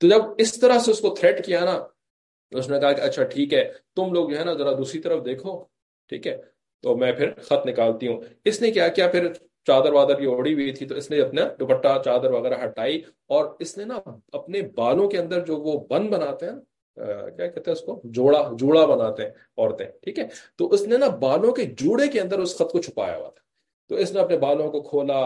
تو 0.01 0.09
جب 0.09 0.23
اس 0.39 0.61
طرح 0.61 0.79
سے 0.79 0.91
اس 0.91 1.01
کو 1.01 1.15
تھریٹ 1.15 1.47
کیا 1.47 1.65
نا 1.65 1.87
اس 2.51 2.69
نے 2.69 2.81
کہا 2.81 2.93
کہ 2.93 3.01
اچھا 3.01 3.25
ٹھیک 3.25 3.55
ہے، 3.55 3.73
تم 3.97 4.13
لوگ 4.13 4.31
جو 4.31 4.39
ہے 4.39 4.45
نا 4.45 4.53
ذرا 4.53 4.73
دوسری 4.73 5.01
طرف 5.01 5.25
دیکھو۔ 5.25 5.72
ٹھیک 6.13 6.27
ہے؟ 6.27 6.37
تو 6.83 6.97
میں 6.97 7.13
پھر 7.13 7.31
خط 7.41 7.67
نکالتی 7.67 8.09
ہوں۔ 8.09 8.21
اس 8.45 8.63
نے 8.63 8.71
کیا 8.71 8.89
کیا؟ 8.89 9.09
پھر 9.09 9.33
چادر 9.67 9.93
وادر 9.93 10.19
کی 10.19 10.25
اوڑی 10.25 10.55
ہوئی 10.55 10.73
تھی 10.73 10.87
تو 10.87 10.95
اس 10.95 11.11
نے 11.11 11.21
اپنا 11.21 11.43
دوپٹہ، 11.61 12.03
چادر 12.05 12.31
وغیرہ 12.31 12.55
ہٹائی 12.65 13.03
اور 13.29 13.45
اس 13.59 13.79
نے 13.79 13.85
نا 13.85 13.99
اپنے 14.33 14.63
بالوں 14.75 15.09
کے 15.09 15.19
اندر 15.19 15.41
جو 15.41 15.57
وہ 15.57 15.87
بن 15.91 16.07
بناتے 16.07 16.47
ہیں 16.47 16.53
کیا 17.37 17.47
کہتے 17.47 17.71
ہیں 17.71 17.73
اس 17.73 17.81
کو؟ 17.81 18.01
جوڑا 18.05 18.51
جوڑا 18.59 18.85
بناتے 18.87 19.23
ہیں 19.23 19.31
عورتیں، 19.57 19.87
ٹھیک 20.03 20.19
ہے؟ 20.19 20.27
تو 20.57 20.69
اس 20.71 20.83
نے 20.83 20.97
نا 20.97 21.09
بالوں 21.09 21.53
کے 21.53 21.65
جوڑے 21.65 22.09
کے 22.09 22.21
اندر 22.21 22.39
اس 22.39 22.55
خط 22.59 22.73
کو 22.73 22.81
چھپایا 22.81 23.17
ہوا 23.17 23.29
تھا۔ 23.29 23.43
تو 23.89 23.95
اس 23.95 24.13
نے 24.13 24.21
اپنے 24.21 24.39
بالوں 24.39 24.71
کو 24.71 24.81
کھولا 24.83 25.23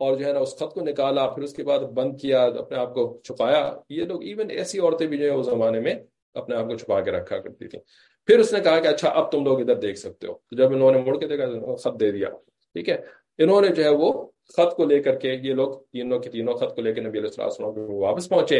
اور 0.00 0.16
جو 0.16 0.26
ہے 0.26 0.32
نا 0.32 0.38
اس 0.38 0.56
خط 0.56 0.74
کو 0.74 0.80
نکالا، 0.80 1.26
پھر 1.26 1.42
اس 1.42 1.52
کے 1.52 1.64
بعد 1.64 1.78
بند 1.78 2.20
کیا، 2.20 2.44
اپنے 2.44 2.78
آپ 2.78 2.94
کو 2.94 3.20
چھپایا۔ 3.24 3.76
یہ 3.88 4.04
لوگ 4.04 4.22
ایون 4.22 4.50
ایسی 4.50 4.78
عورتیں 4.78 5.06
بھی 5.06 5.18
جو 5.18 5.24
ہے 5.24 5.30
اس 5.30 5.46
زمانے 5.46 5.80
میں 5.80 5.94
اپنے 6.38 6.56
آپ 6.56 6.66
کو 6.68 6.76
چھپا 6.76 7.00
کے 7.00 7.10
رکھا 7.10 7.38
کرتی 7.38 7.68
تھی 7.68 7.78
پھر 8.26 8.38
اس 8.38 8.52
نے 8.52 8.60
کہا 8.60 8.80
کہ 8.80 8.88
اچھا 8.88 9.08
اب 9.08 9.32
تم 9.32 9.44
لوگ 9.44 9.60
ادھر 9.60 9.74
دیکھ 9.74 9.98
سکتے 9.98 10.26
ہو۔ 10.26 10.34
جب 10.50 10.72
انہوں 10.72 10.92
نے 10.92 10.98
مڑ 10.98 11.18
کے 11.18 11.26
دیکھا، 11.26 11.74
خط 11.74 12.00
دے 12.00 12.12
دیا۔ 12.12 12.28
ٹھیک 12.72 12.88
ہے؟ 12.88 12.98
انہوں 13.38 13.60
نے 13.60 13.68
جو 13.68 13.84
ہے 13.84 13.88
وہ 13.88 14.26
خط 14.56 14.76
کو 14.76 14.84
لے 14.84 15.02
کر 15.02 15.14
کے 15.18 15.28
یہ 15.42 15.54
لوگ 15.54 15.78
تینوں 15.92 16.18
کے 16.18 16.30
تینوں 16.30 16.54
خط 16.54 16.74
کو 16.74 16.80
لے 16.80 16.92
کے 16.92 17.00
نبی 17.00 17.18
علیہ 17.18 17.42
السلام 17.42 17.74
کو 17.74 18.00
واپس 18.00 18.28
پہنچے 18.28 18.58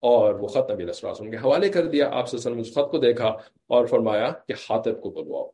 اور 0.00 0.34
وہ 0.34 0.46
خط 0.46 0.70
نبی 0.70 0.82
علیہ 0.82 0.94
السلام 1.02 1.30
کے 1.30 1.36
حوالے 1.36 1.68
کر 1.68 1.86
دیا۔ 1.86 2.08
آپ 2.12 2.28
سے 2.28 2.36
اس 2.36 2.74
خط 2.74 2.90
کو 2.90 2.98
دیکھا 2.98 3.28
اور 3.66 3.86
فرمایا 3.86 4.30
کہ 4.48 4.52
حاطب 4.52 5.00
کو 5.00 5.10
بلواؤ۔ 5.10 5.50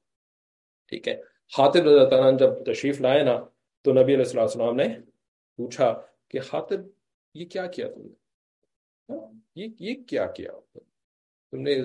ٹھیک 0.88 1.08
ہے؟ 1.08 1.14
حاطب 1.58 1.80
رضی 1.80 1.98
اللہ 1.98 2.28
عنہ 2.28 2.36
جب 2.36 2.64
تشریف 2.64 3.00
لائے 3.00 3.22
نا، 3.22 3.40
تو 3.82 3.92
نبی 3.92 4.14
علیہ 4.14 4.40
السلام 4.40 4.76
نے 4.76 4.84
پوچھا 5.56 6.00
کہ 6.28 6.38
حاطب 6.52 6.80
یہ 7.34 7.44
کیا 7.44 7.66
کیا 7.66 7.88
تم 7.88 8.02
نے؟ 8.02 8.12
ہاں، 9.08 9.32
یہ 9.56 9.94
کیا 10.08 10.26
کیا؟ 10.26 10.50
تم 11.52 11.60
نے 11.60 11.76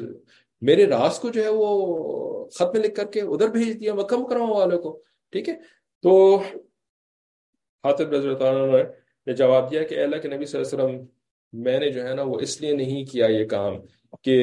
میرے 0.62 0.86
راز 0.86 1.20
کو 1.20 1.30
جو 1.30 1.44
ہے 1.44 1.50
وہ 1.50 2.50
خط 2.50 2.76
میں 2.76 2.84
لکھ 2.84 2.96
کر 2.96 3.06
کے 3.06 3.22
ادھر 3.22 3.48
بھیج 3.48 3.80
دیا 3.80 3.94
مکہ 3.94 4.18
مکرمہ 4.18 4.50
والے 4.50 4.78
کو، 4.78 5.04
ٹھیک 5.32 5.50
ہے؟ 5.50 5.54
تو 6.04 6.36
حاطب 7.84 8.14
رضی 8.14 8.28
اللہ 8.28 8.84
نے 9.28 9.34
جواب 9.34 9.72
دیا 9.72 9.84
کہ 9.84 10.04
اللہ 10.04 10.16
کے 10.16 10.28
نبی 10.28 10.46
صلی 10.46 10.62
اللہ 10.62 10.84
علیہ 10.84 10.86
وسلم، 10.86 11.06
میں 11.54 11.80
نے 11.80 11.90
جو 11.90 12.08
ہے 12.08 12.14
نا 12.14 12.22
وہ 12.22 12.40
اس 12.40 12.62
لیے 12.62 12.76
نہیں 12.76 13.06
کیا 13.06 13.26
یہ 13.26 13.46
کام 13.46 13.74
کہ 14.22 14.38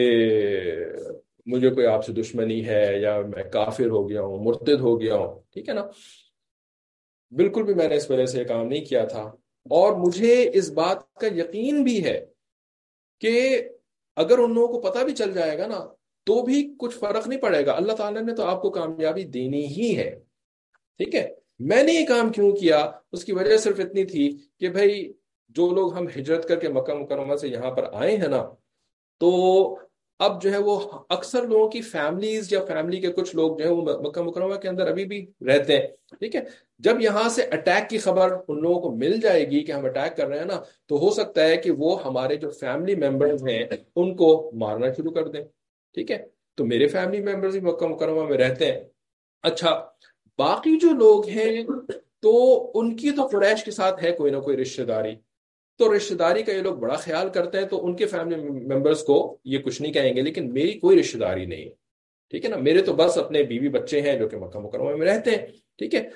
مجھے 1.47 1.71
کوئی 1.71 1.87
آپ 1.87 2.05
سے 2.05 2.13
دشمنی 2.13 2.67
ہے 2.67 3.01
یا 3.01 3.21
میں 3.21 3.45
کافر 3.45 3.87
ہو 3.87 4.09
گیا 4.09 4.23
ہوں، 4.23 4.45
مرتد 4.45 4.81
ہو 4.81 5.01
گیا 5.01 5.15
ہوں، 5.15 5.41
ٹھیک 5.53 5.69
ہے 5.69 5.75
نا؟ 5.75 5.87
بالکل 7.31 7.63
بھی 7.63 7.75
میں 7.75 7.89
نے 7.89 7.97
اس 7.97 8.11
وجہ 8.11 8.27
سے 8.27 8.39
یہ 8.39 8.45
کام 8.45 8.67
نہیں 8.67 8.85
کیا 8.85 9.05
تھا۔ 9.05 9.23
اور 9.71 9.93
مجھے 9.93 10.51
اس 10.55 10.71
بات 10.71 11.15
کا 11.15 11.27
یقین 11.27 11.83
بھی 11.85 12.05
ہے 12.05 12.27
کہ 13.21 13.63
اگر 14.17 14.39
ان 14.39 14.55
لوگوں 14.55 14.81
کو 14.81 14.81
پتہ 14.81 14.99
بھی 14.99 15.15
چل 15.15 15.33
جائے 15.33 15.59
گا 15.59 15.67
نا، 15.67 15.89
تو 16.25 16.43
بھی 16.43 16.75
کچھ 16.79 16.99
فرق 16.99 17.29
نہیں 17.29 17.41
پڑے 17.41 17.67
گا۔ 17.67 17.73
اللہ 17.73 17.93
تعالیٰ 17.93 18.23
نے 18.23 18.35
تو 18.35 18.45
آپ 18.45 18.63
کو 18.63 18.71
کامیابی 18.71 19.25
دینی 19.25 19.67
ہی 19.67 19.99
ہے۔ 19.99 20.21
ٹھیک 20.97 21.15
ہے؟ 21.15 21.35
میں 21.59 21.83
نے 21.83 21.93
یہ 21.93 22.07
کام 22.07 22.33
کیوں 22.33 22.53
کیا؟ 22.53 22.91
اس 23.13 23.25
کی 23.25 23.33
وجہ 23.33 23.57
صرف 23.57 23.81
اتنی 23.81 24.05
تھی 24.05 24.39
کہ 24.61 24.69
بھائی، 24.69 25.13
جو 25.49 25.71
لوگ 25.71 25.95
ہم 25.95 26.07
ہجرت 26.07 26.49
کر 26.49 26.61
کے 26.61 26.69
مکہ 26.69 26.95
مکرمہ 26.95 27.37
سے 27.37 27.49
یہاں 27.49 27.71
پر 27.71 27.85
آئے 27.93 28.17
ہیں 28.17 28.29
نا، 28.29 28.51
تو 29.19 29.79
اب 30.19 30.43
جو 30.43 30.53
ہے 30.53 30.59
وہ 30.59 30.81
اکثر 31.09 31.47
لوگوں 31.47 31.69
کی 31.69 31.81
فیملیز 31.81 32.53
یا 32.53 32.65
فیملی 32.65 33.01
کے 33.01 33.13
کچھ 33.13 33.37
لوگ 33.37 33.57
جو 33.57 33.65
ہے 33.65 33.71
وہ 33.71 33.83
مکہ 33.83 34.23
مکرمہ 34.23 34.55
کے 34.55 34.69
اندر 34.69 34.87
ابھی 34.87 35.05
بھی 35.05 35.27
رہتے 35.47 35.79
ہیں۔ 35.79 35.87
ٹھیک 36.23 36.37
ہے؟ 36.37 36.41
جب 36.79 37.01
یہاں 37.01 37.29
سے 37.29 37.43
اٹیک 37.43 37.91
کی 37.91 37.99
خبر 37.99 38.37
ان 38.49 38.63
لوگوں 38.63 38.81
کو 38.81 38.97
مل 38.97 39.21
جائے 39.21 39.51
گی 39.51 39.65
کہ 39.65 39.73
ہم 39.73 39.85
اٹیک 39.85 40.17
کر 40.17 40.27
رہے 40.27 40.39
ہیں 40.39 40.45
نا، 40.45 40.63
تو 40.87 40.99
ہو 40.99 41.11
سکتا 41.11 41.45
ہے 41.45 41.57
کہ 41.57 41.71
وہ 41.71 42.05
ہمارے 42.05 42.37
جو 42.37 42.51
فیملی 42.51 42.95
ممبرز 42.95 43.49
ہیں، 43.49 43.65
ان 43.97 44.17
کو 44.17 44.51
مارنا 44.55 44.87
شروع 44.93 45.13
کر 45.13 45.29
دیں۔ 45.29 45.45
ٹھیک 45.95 46.11
ہے؟ 46.11 46.27
تو 46.55 46.65
میرے 46.65 46.87
فیملی 46.87 47.21
ممبرز 47.21 47.57
بھی 47.57 47.71
مکہ 47.71 47.87
مکرمہ 47.87 48.29
میں 48.29 48.39
رہتے 48.39 48.73
ہیں۔ 48.73 48.81
اچھا 49.43 49.87
باقی 50.39 50.79
جو 50.79 50.89
لوگ 50.91 51.27
ہیں، 51.29 51.65
تو 52.21 52.71
ان 52.75 52.97
کی 52.97 53.11
تو 53.11 53.27
قریش 53.27 53.65
کے 53.65 53.71
ساتھ 53.71 54.05
ہے 54.05 54.13
کوئی 54.13 54.33
نہ 54.33 54.37
کوئی 54.37 54.57
رشتہ 54.57 54.83
داری۔ 54.83 55.15
تو 55.79 55.97
رشتہ 55.97 56.15
داری 56.15 56.43
کا 56.43 56.53
یہ 56.53 56.63
لوگ 56.63 56.75
بڑا 56.75 56.95
خیال 56.95 57.29
کرتے 57.29 57.59
ہیں، 57.59 57.67
تو 57.67 57.85
ان 57.85 57.97
کے 57.97 58.07
فیملی 58.07 58.37
ممبرس 58.37 59.03
کو 59.03 59.39
یہ 59.45 59.59
کچھ 59.59 59.83
نہیں 59.83 59.93
کہیں 59.93 60.17
گے، 60.17 60.23
لیکن 60.23 60.53
میری 60.53 60.73
کوئی 60.73 61.01
رشتہ 61.01 61.19
داری 61.19 61.47
نہیں 61.47 61.71
ٹھیک 62.33 62.45
ہے 62.45 62.51
نا؟ 62.51 62.57
میرے 62.57 62.83
تو 62.83 62.93
بس 62.93 63.19
اپنے 63.19 63.43
بیوی 63.43 63.69
بچے 63.69 64.01
ہیں 64.01 64.19
جو 64.19 64.29
کہ 64.29 64.37
مکہ 64.37 64.59
مکرمہ 64.59 64.97
میں 64.97 65.07
رہتے 65.07 65.31
ہیں، 65.31 65.47
ٹھیک 65.79 65.95
ہے؟ 65.95 66.09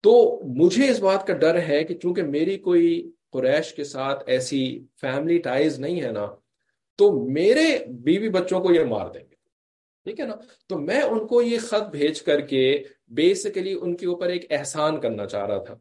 تو 0.00 0.40
مجھے 0.56 0.90
اس 0.90 1.00
بات 1.00 1.26
کا 1.26 1.32
ڈر 1.32 1.58
ہے 1.68 1.84
کہ 1.84 1.94
چونکہ 1.94 2.22
میری 2.22 2.58
کوئی 2.58 3.10
قریش 3.32 3.74
کے 3.74 3.84
ساتھ 3.84 4.24
ایسی 4.26 4.84
فیملی 5.00 5.38
ٹائز 5.38 5.78
نہیں 5.78 6.02
ہے 6.02 6.12
نا، 6.12 6.26
تو 6.96 7.12
میرے 7.30 7.78
بیوی 7.88 8.28
بچوں 8.28 8.60
کو 8.60 8.72
یہ 8.72 8.84
مار 8.84 9.08
دیں 9.08 9.20
گے، 9.20 9.34
ٹھیک 10.04 10.20
ہے 10.20 10.26
نا؟ 10.26 10.34
تو 10.68 10.78
میں 10.78 11.00
ان 11.00 11.26
کو 11.26 11.42
یہ 11.42 11.58
خط 11.58 11.90
بھیج 11.90 12.22
کر 12.22 12.40
کے 12.40 12.82
بیسیکلی 13.08 13.78
ان 13.80 13.96
کے 13.96 14.06
اوپر 14.06 14.28
ایک 14.28 14.46
احسان 14.50 15.00
کرنا 15.00 15.26
چاہ 15.26 15.46
رہا 15.46 15.58
تھا 15.58 15.74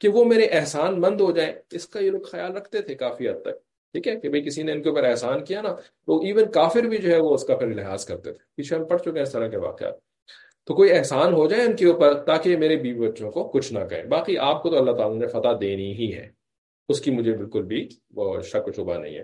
کہ 0.00 0.08
وہ 0.08 0.24
میرے 0.24 0.46
احسان 0.46 1.00
مند 1.00 1.20
ہو 1.20 1.32
جائیں۔ 1.32 1.52
اس 1.70 1.88
کا 1.88 2.00
یہ 2.00 2.10
لوگ 2.10 2.20
خیال 2.20 2.56
رکھتے 2.56 2.82
تھے 2.82 2.94
کافی 2.94 3.28
حد 3.28 3.42
تک۔ 3.42 3.65
ٹھیک 3.96 4.08
ہے 4.08 4.20
کہ 4.20 4.28
بھائی 4.28 4.42
کسی 4.42 4.62
نے 4.62 4.72
ان 4.72 4.82
کے 4.82 4.88
اوپر 4.88 5.04
احسان 5.04 5.44
کیا 5.44 5.62
نا، 5.62 5.74
تو 5.74 6.18
ایون 6.18 6.50
کافر 6.50 6.82
بھی 6.82 6.98
جو 6.98 7.10
ہے 7.10 7.20
وہ 7.20 7.34
اس 7.34 7.44
کا 7.44 7.56
پھر 7.56 7.66
لحاظ 7.66 8.04
کرتے 8.04 8.32
تھے۔ 8.32 8.44
پیچھے 8.54 8.76
ہم 8.76 8.84
پڑھ 8.84 9.00
چکے 9.00 9.10
ہیں 9.10 9.22
اس 9.22 9.32
طرح 9.32 9.48
کے 9.48 9.56
واقعات۔ 9.56 9.94
تو 10.64 10.74
کوئی 10.74 10.92
احسان 10.92 11.32
ہو 11.32 11.48
جائے 11.48 11.62
ان 11.62 11.76
کے 11.76 11.86
اوپر 11.86 12.24
تاکہ 12.24 12.56
میرے 12.56 12.76
بیوی 12.76 13.08
بچوں 13.08 13.30
کو 13.30 13.48
کچھ 13.48 13.72
نہ 13.72 13.78
کہیں۔ 13.84 14.04
باقی 14.04 14.38
آپ 14.38 14.62
کو 14.62 14.70
تو 14.70 14.78
اللہ 14.78 14.92
تعالیٰ 14.92 15.16
نے 15.16 15.26
فتح 15.26 15.48
دینی 15.60 15.92
ہی 15.92 16.14
ہے۔ 16.14 16.30
اس 16.88 17.00
کی 17.00 17.10
مجھے 17.10 17.32
بالکل 17.32 17.62
بھی 17.62 17.88
وہ 18.14 18.40
شک 18.40 18.68
و 18.68 18.72
شبہ 18.72 18.94
نہیں 18.94 19.14
ہے۔ 19.14 19.22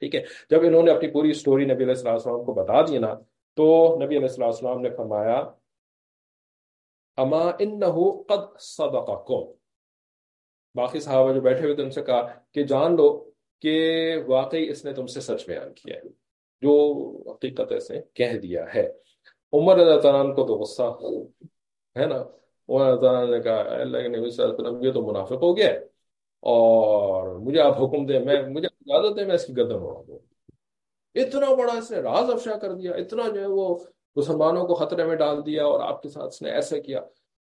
ٹھیک 0.00 0.14
ہے، 0.14 0.24
جب 0.50 0.60
انہوں 0.62 0.82
نے 0.82 0.90
اپنی 0.90 1.08
پوری 1.10 1.32
سٹوری 1.32 1.64
نبی 1.64 1.74
علیہ 1.74 1.86
السلام 1.86 2.14
السلام 2.14 2.44
کو 2.44 2.52
بتا 2.52 2.80
دی 2.82 2.98
نا، 2.98 3.14
تو 3.56 3.96
نبی 3.96 4.16
علیہ 4.16 4.28
السلام 4.28 4.48
السلام 4.48 4.80
نے 4.80 4.90
فرمایا، 4.90 5.36
اما 7.16 7.50
انہو 7.58 8.22
قد 8.22 8.60
صدقکم۔ 8.60 9.52
باقی 10.74 11.00
صحابہ 11.00 11.32
جو 11.32 11.40
بیٹھے 11.40 11.62
ہوئے 11.62 11.74
تھے 11.74 11.82
ان 11.82 11.90
سے 11.90 12.02
کہا 12.02 12.32
کہ 12.52 12.62
جان 12.62 12.96
لو 12.96 13.25
کہ 13.62 14.14
واقعی 14.26 14.68
اس 14.68 14.84
نے 14.84 14.92
تم 14.92 15.06
سے 15.06 15.20
سچ 15.20 15.46
بیان 15.46 15.72
کیا 15.72 15.96
ہے۔ 15.96 16.26
جو 16.60 16.92
حقیقت 17.30 17.72
ایسے 17.72 18.00
کہہ 18.14 18.38
دیا 18.38 18.64
ہے۔ 18.74 18.92
عمر 19.52 19.76
رضی 19.76 20.08
اللہ 20.08 20.34
کو 20.34 20.46
تو 20.46 20.54
غصہ 20.54 20.82
ہے 22.00 22.06
نا؟ 22.06 22.24
عمر 22.68 22.86
اللہ 22.86 23.36
نے 23.36 23.42
کہا 23.42 23.80
اللہ 23.80 23.98
کے 23.98 24.08
نبی 24.08 24.30
صلی 24.30 24.44
اللہ 24.44 24.56
علیہ 24.56 24.68
وسلم، 24.68 24.84
یہ 24.84 24.92
تو 24.92 25.06
منافق 25.06 25.42
ہو 25.42 25.56
گیا 25.56 25.70
اور 26.40 27.36
مجھے 27.36 27.60
آپ 27.60 27.82
حکم 27.82 28.06
دیں، 28.06 28.20
میں، 28.20 28.42
مجھے 28.42 28.68
اجازت 28.86 29.18
ہے 29.18 29.24
میں 29.24 29.34
اس 29.34 29.46
کی 29.46 29.56
گردن 29.56 29.74
اڑا 29.74 30.02
دوں۔ 30.08 30.18
اتنا 31.14 31.54
بڑا 31.54 31.72
اس 31.72 31.90
نے 31.90 31.98
راز 31.98 32.30
افشا 32.30 32.56
کر 32.56 32.72
دیا، 32.72 32.92
اتنا 32.92 33.22
جو 33.34 33.40
ہے 33.40 33.46
وہ 33.46 33.78
مسلمانوں 34.16 34.66
کو 34.66 34.74
خطرے 34.74 35.04
میں 35.04 35.16
ڈال 35.16 35.46
دیا 35.46 35.64
اور 35.64 35.80
آپ 35.80 36.02
کے 36.02 36.08
ساتھ 36.08 36.26
اس 36.26 36.42
نے 36.42 36.50
ایسا 36.50 36.78
کیا۔ 36.78 37.00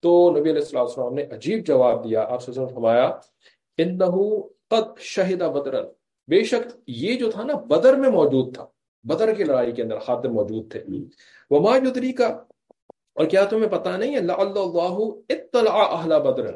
تو 0.00 0.30
نبی 0.30 0.40
علیہ 0.40 0.62
السلام 0.62 0.86
السلام 0.86 1.14
نے 1.14 1.22
عجیب 1.22 1.66
جواب 1.66 2.04
دیا۔ 2.04 2.24
آپ 2.28 2.42
سے 2.42 2.52
فرمایا، 2.52 3.18
انہو 3.78 4.53
قد 4.70 5.00
شہد 5.00 5.42
بدرن 5.42 5.86
بے 6.28 6.44
شک 6.44 6.76
یہ 6.86 7.16
جو 7.16 7.30
تھا 7.30 7.42
نا، 7.42 7.54
بدر 7.54 7.96
میں 7.96 8.10
موجود 8.10 8.54
تھا۔ 8.54 8.66
بدر 9.04 9.34
کی 9.34 9.44
لڑائی 9.44 9.72
کے 9.72 9.82
اندر 9.82 9.98
خاطر 9.98 10.28
موجود 10.28 10.72
تھے۔ 10.72 10.84
وما 11.50 11.76
یدری 11.76 12.12
کا 12.12 12.26
اور 13.14 13.26
کیا 13.26 13.44
تمہیں 13.44 13.68
پتا 13.68 13.96
نہیں 13.96 14.12
ہے؟ 14.12 14.18
اللہ 14.18 14.98
اطلع 15.28 15.72
اہل 15.72 16.20
بدرن 16.20 16.54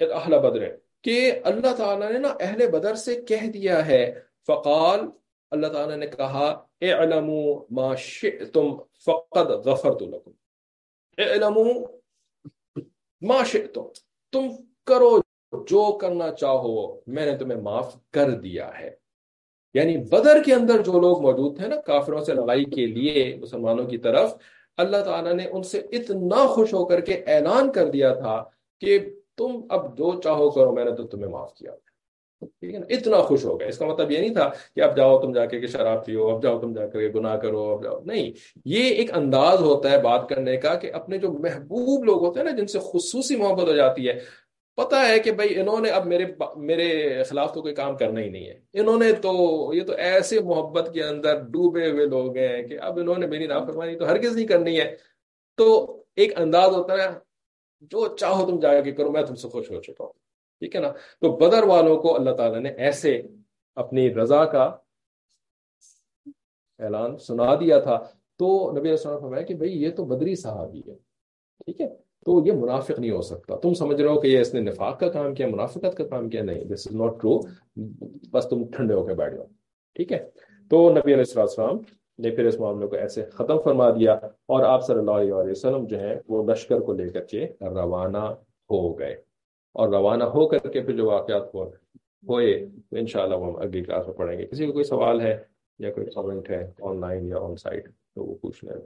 اہل 0.00 0.38
بدرن 0.38 0.70
کہ 1.02 1.40
اللہ 1.44 1.74
تعالیٰ 1.76 2.12
نے 2.12 2.18
نا 2.18 2.28
اہل 2.40 2.70
بدر 2.70 2.94
سے 2.94 3.22
کہہ 3.22 3.46
دیا 3.46 3.86
ہے۔ 3.86 4.20
فقال، 4.46 5.00
اللہ 5.50 5.66
تعالیٰ 5.66 5.96
نے 5.96 6.06
کہا، 6.06 6.64
اعلموا 6.80 7.64
ما 7.70 7.94
شئتم 7.94 8.76
فقد 9.04 9.50
غفرت 9.66 10.02
لكم 10.02 10.30
اعلموا 11.18 11.86
معاشتوں 13.20 13.88
تم 14.32 14.48
کرو 14.86 15.21
جو 15.52 15.92
کرنا 15.92 16.32
چاہو، 16.32 17.00
میں 17.06 17.26
نے 17.26 17.36
تمہیں 17.36 17.60
معاف 17.60 17.96
کر 18.10 18.30
دیا 18.30 18.70
ہے۔ 18.80 18.90
یعنی 19.74 19.96
بدر 19.96 20.42
کے 20.42 20.54
اندر 20.54 20.82
جو 20.82 21.00
لوگ 21.00 21.22
موجود 21.22 21.58
تھے 21.58 21.68
نا، 21.68 21.76
کافروں 21.76 22.20
سے 22.20 22.34
لڑائی 22.34 22.64
کے 22.64 22.86
لیے 22.86 23.36
مسلمانوں 23.40 23.84
کی 23.84 23.98
طرف، 23.98 24.34
اللہ 24.76 24.96
تعالیٰ 24.96 25.32
نے 25.32 25.46
ان 25.52 25.62
سے 25.62 25.78
اتنا 25.78 26.46
خوش 26.46 26.74
ہو 26.74 26.84
کر 26.84 27.00
کے 27.00 27.12
اعلان 27.26 27.72
کر 27.72 27.88
دیا 27.88 28.14
تھا 28.14 28.44
کہ 28.80 28.98
تم 29.36 29.60
اب 29.70 29.98
جو 29.98 30.20
چاہو 30.20 30.50
کرو، 30.50 30.72
میں 30.72 30.84
نے 30.84 30.92
تو 30.92 31.02
تمہیں 31.02 31.30
معاف 31.30 31.54
کیا۔ 31.54 31.70
ٹھیک 32.40 32.74
ہے 32.74 32.78
نا؟ 32.78 32.86
اتنا 32.88 33.22
خوش 33.22 33.44
ہو 33.44 33.60
گیا 33.60 33.68
اس 33.68 33.78
کا 33.78 33.86
مطلب 33.86 34.10
یہ 34.10 34.18
نہیں 34.18 34.34
تھا 34.34 34.50
کہ 34.76 34.80
اب 34.80 34.96
جاؤ 34.96 35.18
تم 35.18 35.32
جا 35.32 35.46
کے 35.46 35.66
شراب 35.66 36.06
پیو، 36.06 36.28
اب 36.28 36.42
جاؤ 36.42 36.58
تم 36.58 36.72
جا 36.72 36.86
کے 36.86 36.98
گناہ 37.14 37.36
کرو، 37.36 37.70
اب 37.70 37.84
جاؤ۔ 37.84 38.00
نہیں، 38.04 38.32
یہ 38.64 38.84
ایک 38.84 39.16
انداز 39.16 39.60
ہوتا 39.60 39.90
ہے 39.90 40.02
بات 40.02 40.28
کرنے 40.28 40.56
کا 40.56 40.74
کہ 40.74 40.92
اپنے 40.92 41.18
جو 41.18 41.32
محبوب 41.32 42.04
لوگ 42.04 42.24
ہوتے 42.26 42.40
ہیں 42.40 42.44
نا، 42.44 42.56
جن 42.56 42.66
سے 42.66 42.78
خصوصی 42.82 43.36
محبت 43.36 43.62
ہو 43.62 43.72
جاتی 43.72 44.08
ہے 44.08 44.20
پتا 44.74 45.08
ہے 45.08 45.18
کہ 45.18 45.32
بھائی 45.32 45.60
انہوں 45.60 45.80
نے 45.80 45.90
اب 45.90 46.06
میرے 46.06 46.24
میرے 46.56 47.22
خلاف 47.22 47.54
تو 47.54 47.62
کوئی 47.62 47.74
کام 47.74 47.96
کرنا 47.96 48.20
ہی 48.20 48.28
نہیں 48.28 48.46
ہے۔ 48.46 48.60
انہوں 48.72 48.98
نے 48.98 49.12
تو 49.12 49.70
یہ 49.74 49.84
تو 49.84 49.92
ایسے 49.92 50.40
محبت 50.40 50.90
کے 50.94 51.04
اندر 51.04 51.40
ڈوبے 51.40 51.90
ہوئے 51.90 52.06
لوگ 52.06 52.36
ہیں 52.36 52.62
کہ 52.62 52.78
اب 52.80 52.98
انہوں 52.98 53.18
نے 53.18 53.26
میری 53.26 53.46
نافرمانی 53.46 53.98
تو 53.98 54.04
ہرگز 54.04 54.36
نہیں 54.36 54.46
کرنی 54.46 54.80
ہے۔ 54.80 54.96
تو 55.56 55.96
ایک 56.16 56.40
انداز 56.40 56.74
ہوتا 56.74 56.94
ہے، 56.94 57.18
جو 57.80 58.16
چاہو 58.16 58.50
تم 58.50 58.60
جا 58.60 58.80
کے 58.80 58.92
کرو، 58.92 59.12
میں 59.12 59.22
تم 59.22 59.34
سے 59.34 59.48
خوش 59.48 59.70
ہو 59.70 59.80
چکا 59.80 60.04
ہوں۔ 60.04 60.12
ٹھیک 60.58 60.76
ہے 60.76 60.80
نا؟ 60.80 60.90
تو 60.90 61.36
بدر 61.36 61.62
والوں 61.62 61.96
کو 61.96 62.16
اللہ 62.16 62.30
تعالیٰ 62.30 62.60
نے 62.60 62.70
ایسے 62.70 63.22
اپنی 63.74 64.14
رضا 64.14 64.44
کا 64.44 64.62
اعلان 66.78 67.16
سنا 67.16 67.54
دیا 67.54 67.80
تھا۔ 67.80 67.98
تو 68.38 68.70
نبی 68.70 68.80
علیہ 68.80 68.90
السلام 68.90 69.20
فرمایا 69.20 69.42
کہ 69.42 69.54
بھئی 69.54 69.82
یہ 69.82 69.90
تو 69.90 70.04
بدری 70.04 70.34
صحابی 70.34 70.78
ہے۔ 70.78 70.94
ٹھیک 71.64 71.80
ہے؟ 71.80 72.11
تو 72.26 72.42
یہ 72.46 72.52
منافق 72.52 72.98
نہیں 72.98 73.10
ہو 73.10 73.22
سکتا۔ 73.22 73.56
تم 73.56 73.74
سمجھ 73.74 74.00
رہے 74.00 74.08
ہو 74.08 74.20
کہ 74.20 74.26
یہ 74.26 74.38
اس 74.38 74.54
نے 74.54 74.60
نفاق 74.60 75.00
کا 75.00 75.08
کام 75.08 75.34
کیا، 75.34 75.46
منافقت 75.46 75.96
کا 75.96 76.06
کام 76.06 76.28
کیا؟ 76.28 76.42
نہیں 76.42 76.64
دس 76.64 76.86
از 76.90 76.96
ناٹ 76.96 77.20
ٹرو 77.20 77.40
بس 78.30 78.46
تم 78.50 78.64
ٹھنڈے 78.64 78.94
ہو 78.94 79.06
کے 79.06 79.14
بیٹھ 79.14 79.34
جاؤ، 79.34 79.44
ٹھیک 79.94 80.12
ہے؟ 80.12 80.30
تو 80.70 80.90
نبی 80.90 81.14
علیہ 81.14 81.40
السلام 81.40 81.78
نے 82.18 82.30
پھر 82.30 82.44
اس 82.44 82.60
معاملے 82.60 82.86
کو 82.86 82.96
ایسے 82.96 83.24
ختم 83.24 83.60
فرما 83.64 83.90
دیا 83.90 84.12
اور 84.46 84.64
آپ 84.64 84.86
صلی 84.86 84.98
اللہ 84.98 85.10
علیہ 85.10 85.50
وسلم 85.50 85.84
جو 85.84 86.00
ہیں 86.00 86.16
وہ 86.28 86.52
لشکر 86.52 86.80
کو 86.80 86.92
لے 86.92 87.08
کر 87.08 87.20
کے 87.20 87.46
روانہ 87.60 88.34
ہو 88.70 88.98
گئے۔ 88.98 89.12
اور 89.72 89.88
روانہ 89.88 90.24
ہو 90.24 90.48
کر 90.48 90.58
کے 90.58 90.80
پھر 90.80 90.96
جو 90.96 91.06
واقعات 91.06 91.54
ہوئے 91.54 92.66
تو 92.90 92.96
ان 92.96 93.06
شاء 93.06 93.22
اللہ 93.22 93.34
وہ 93.34 93.46
ہم 93.46 93.56
اگلی 93.56 93.82
کلاس 93.82 94.06
میں 94.06 94.14
پڑھیں 94.14 94.38
گے۔ 94.38 94.46
کسی 94.46 94.66
کو 94.66 94.72
کوئی 94.72 94.84
سوال 94.84 95.20
ہے 95.20 95.44
یا 95.78 95.92
کوئی 95.92 96.06
کامنٹ 96.06 96.50
ہے 96.50 96.70
آن 96.82 97.00
لائن 97.00 97.26
یا 97.26 97.38
آن 97.38 97.56
سائٹ 97.56 97.88
تو 98.14 98.24
وہ 98.24 98.34
پوچھنا 98.34 98.72
ہے۔ 98.72 98.78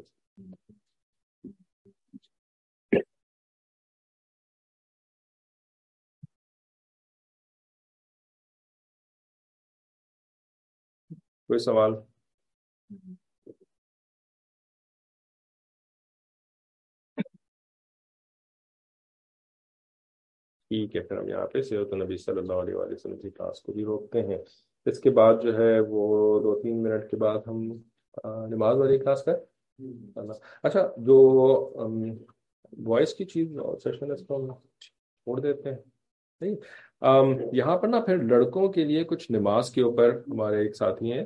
کوئی 11.51 11.59
سوال؟ 11.59 11.93
ٹھیک 20.71 20.97
ہے 20.97 21.01
پھر 21.01 21.17
ہم 21.19 21.29
یہاں 21.29 21.47
پہ 21.47 21.61
سیرت 21.63 21.93
نبی 21.95 22.17
صلی 22.17 22.39
اللہ 22.39 22.53
علیہ 22.53 22.75
وسلم 22.75 23.17
کی 23.17 23.31
کلاس 23.31 23.61
کو 23.63 23.73
بھی 23.73 23.85
روکتے 23.85 24.23
ہیں۔ 24.23 24.39
اس 24.87 24.99
کے 25.01 25.11
بعد 25.11 25.35
جو 25.43 25.57
ہے 25.59 25.79
وہ 25.81 26.03
دو 26.43 26.61
تین 26.63 26.83
منٹ 26.83 27.11
کے 27.11 27.17
بعد 27.17 27.39
ہم 27.47 27.63
نماز 28.51 28.77
والی 28.77 28.99
کلاس 28.99 29.25
کر 29.25 29.35
اچھا 30.63 30.87
جو 30.97 31.17
وائس 32.87 33.15
کی 33.15 33.25
چیز 33.25 33.57
سیشن 33.83 34.13
اس 34.13 34.27
کو 34.27 34.37
ہم 34.37 34.47
چھوڑ 34.81 35.41
دیتے 35.41 35.71
ہیں۔ 35.71 35.79
نہیں 36.41 36.55
یہاں 37.03 37.77
پر 37.79 37.89
نا 37.89 38.01
پھر 38.01 38.23
لڑکوں 38.23 38.69
کے 38.73 38.85
لیے 38.85 39.05
کچھ 39.05 39.31
نماز 39.33 39.71
کے 39.71 39.83
اوپر 39.83 40.11
ہمارے 40.29 40.61
ایک 40.63 40.77
ساتھی 40.77 41.13
ہیں 41.13 41.25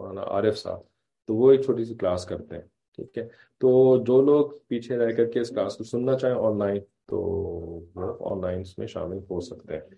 عارف 0.00 0.58
صاحب، 0.58 0.80
تو 1.28 1.34
وہ 1.34 1.50
ایک 1.52 1.62
چھوٹی 1.64 1.84
سی 1.84 1.94
کلاس 1.94 2.24
کرتے 2.26 2.54
ہیں، 2.54 2.62
ٹھیک 2.98 3.18
ہے؟ 3.18 3.26
تو 3.60 3.68
جو 4.06 4.20
لوگ 4.22 4.50
پیچھے 4.68 4.96
رہ 4.96 5.10
کر 5.16 5.30
کے 5.30 5.40
اس 5.40 5.48
کلاس 5.48 5.76
کو 5.76 5.84
سننا 5.84 6.16
چاہیں 6.18 6.34
آن 6.36 6.58
لائن 6.58 6.78
تو 7.06 7.16
وہ 7.20 8.14
آن 8.30 8.40
لائن 8.42 8.60
اس 8.60 8.78
میں 8.78 8.86
شامل 8.86 9.18
ہو 9.30 9.40
سکتے 9.40 9.74
ہیں، 9.74 9.88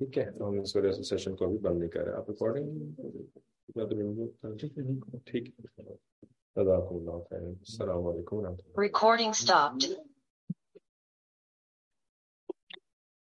ٹھیک 0.00 0.18
ہے؟ 0.18 0.30
تو 0.30 0.48
ہم 0.48 0.58
اس 0.60 0.76
وجہ 0.76 0.90
سے 0.92 1.02
سیشن 1.02 1.36
کو 1.36 1.46
بھی 1.46 1.58
بند 1.58 1.78
نہیں 1.78 1.90
کر 1.90 2.04
رہے 2.04 2.12
آپ 2.14 2.30
ریکارڈنگ 2.30 2.66
ٹھیک 5.24 5.48
ہے۔ 5.48 5.94
السلام 6.56 8.06
علیکم 8.06 8.36
و 8.36 8.42
رحمۃ 8.44 8.60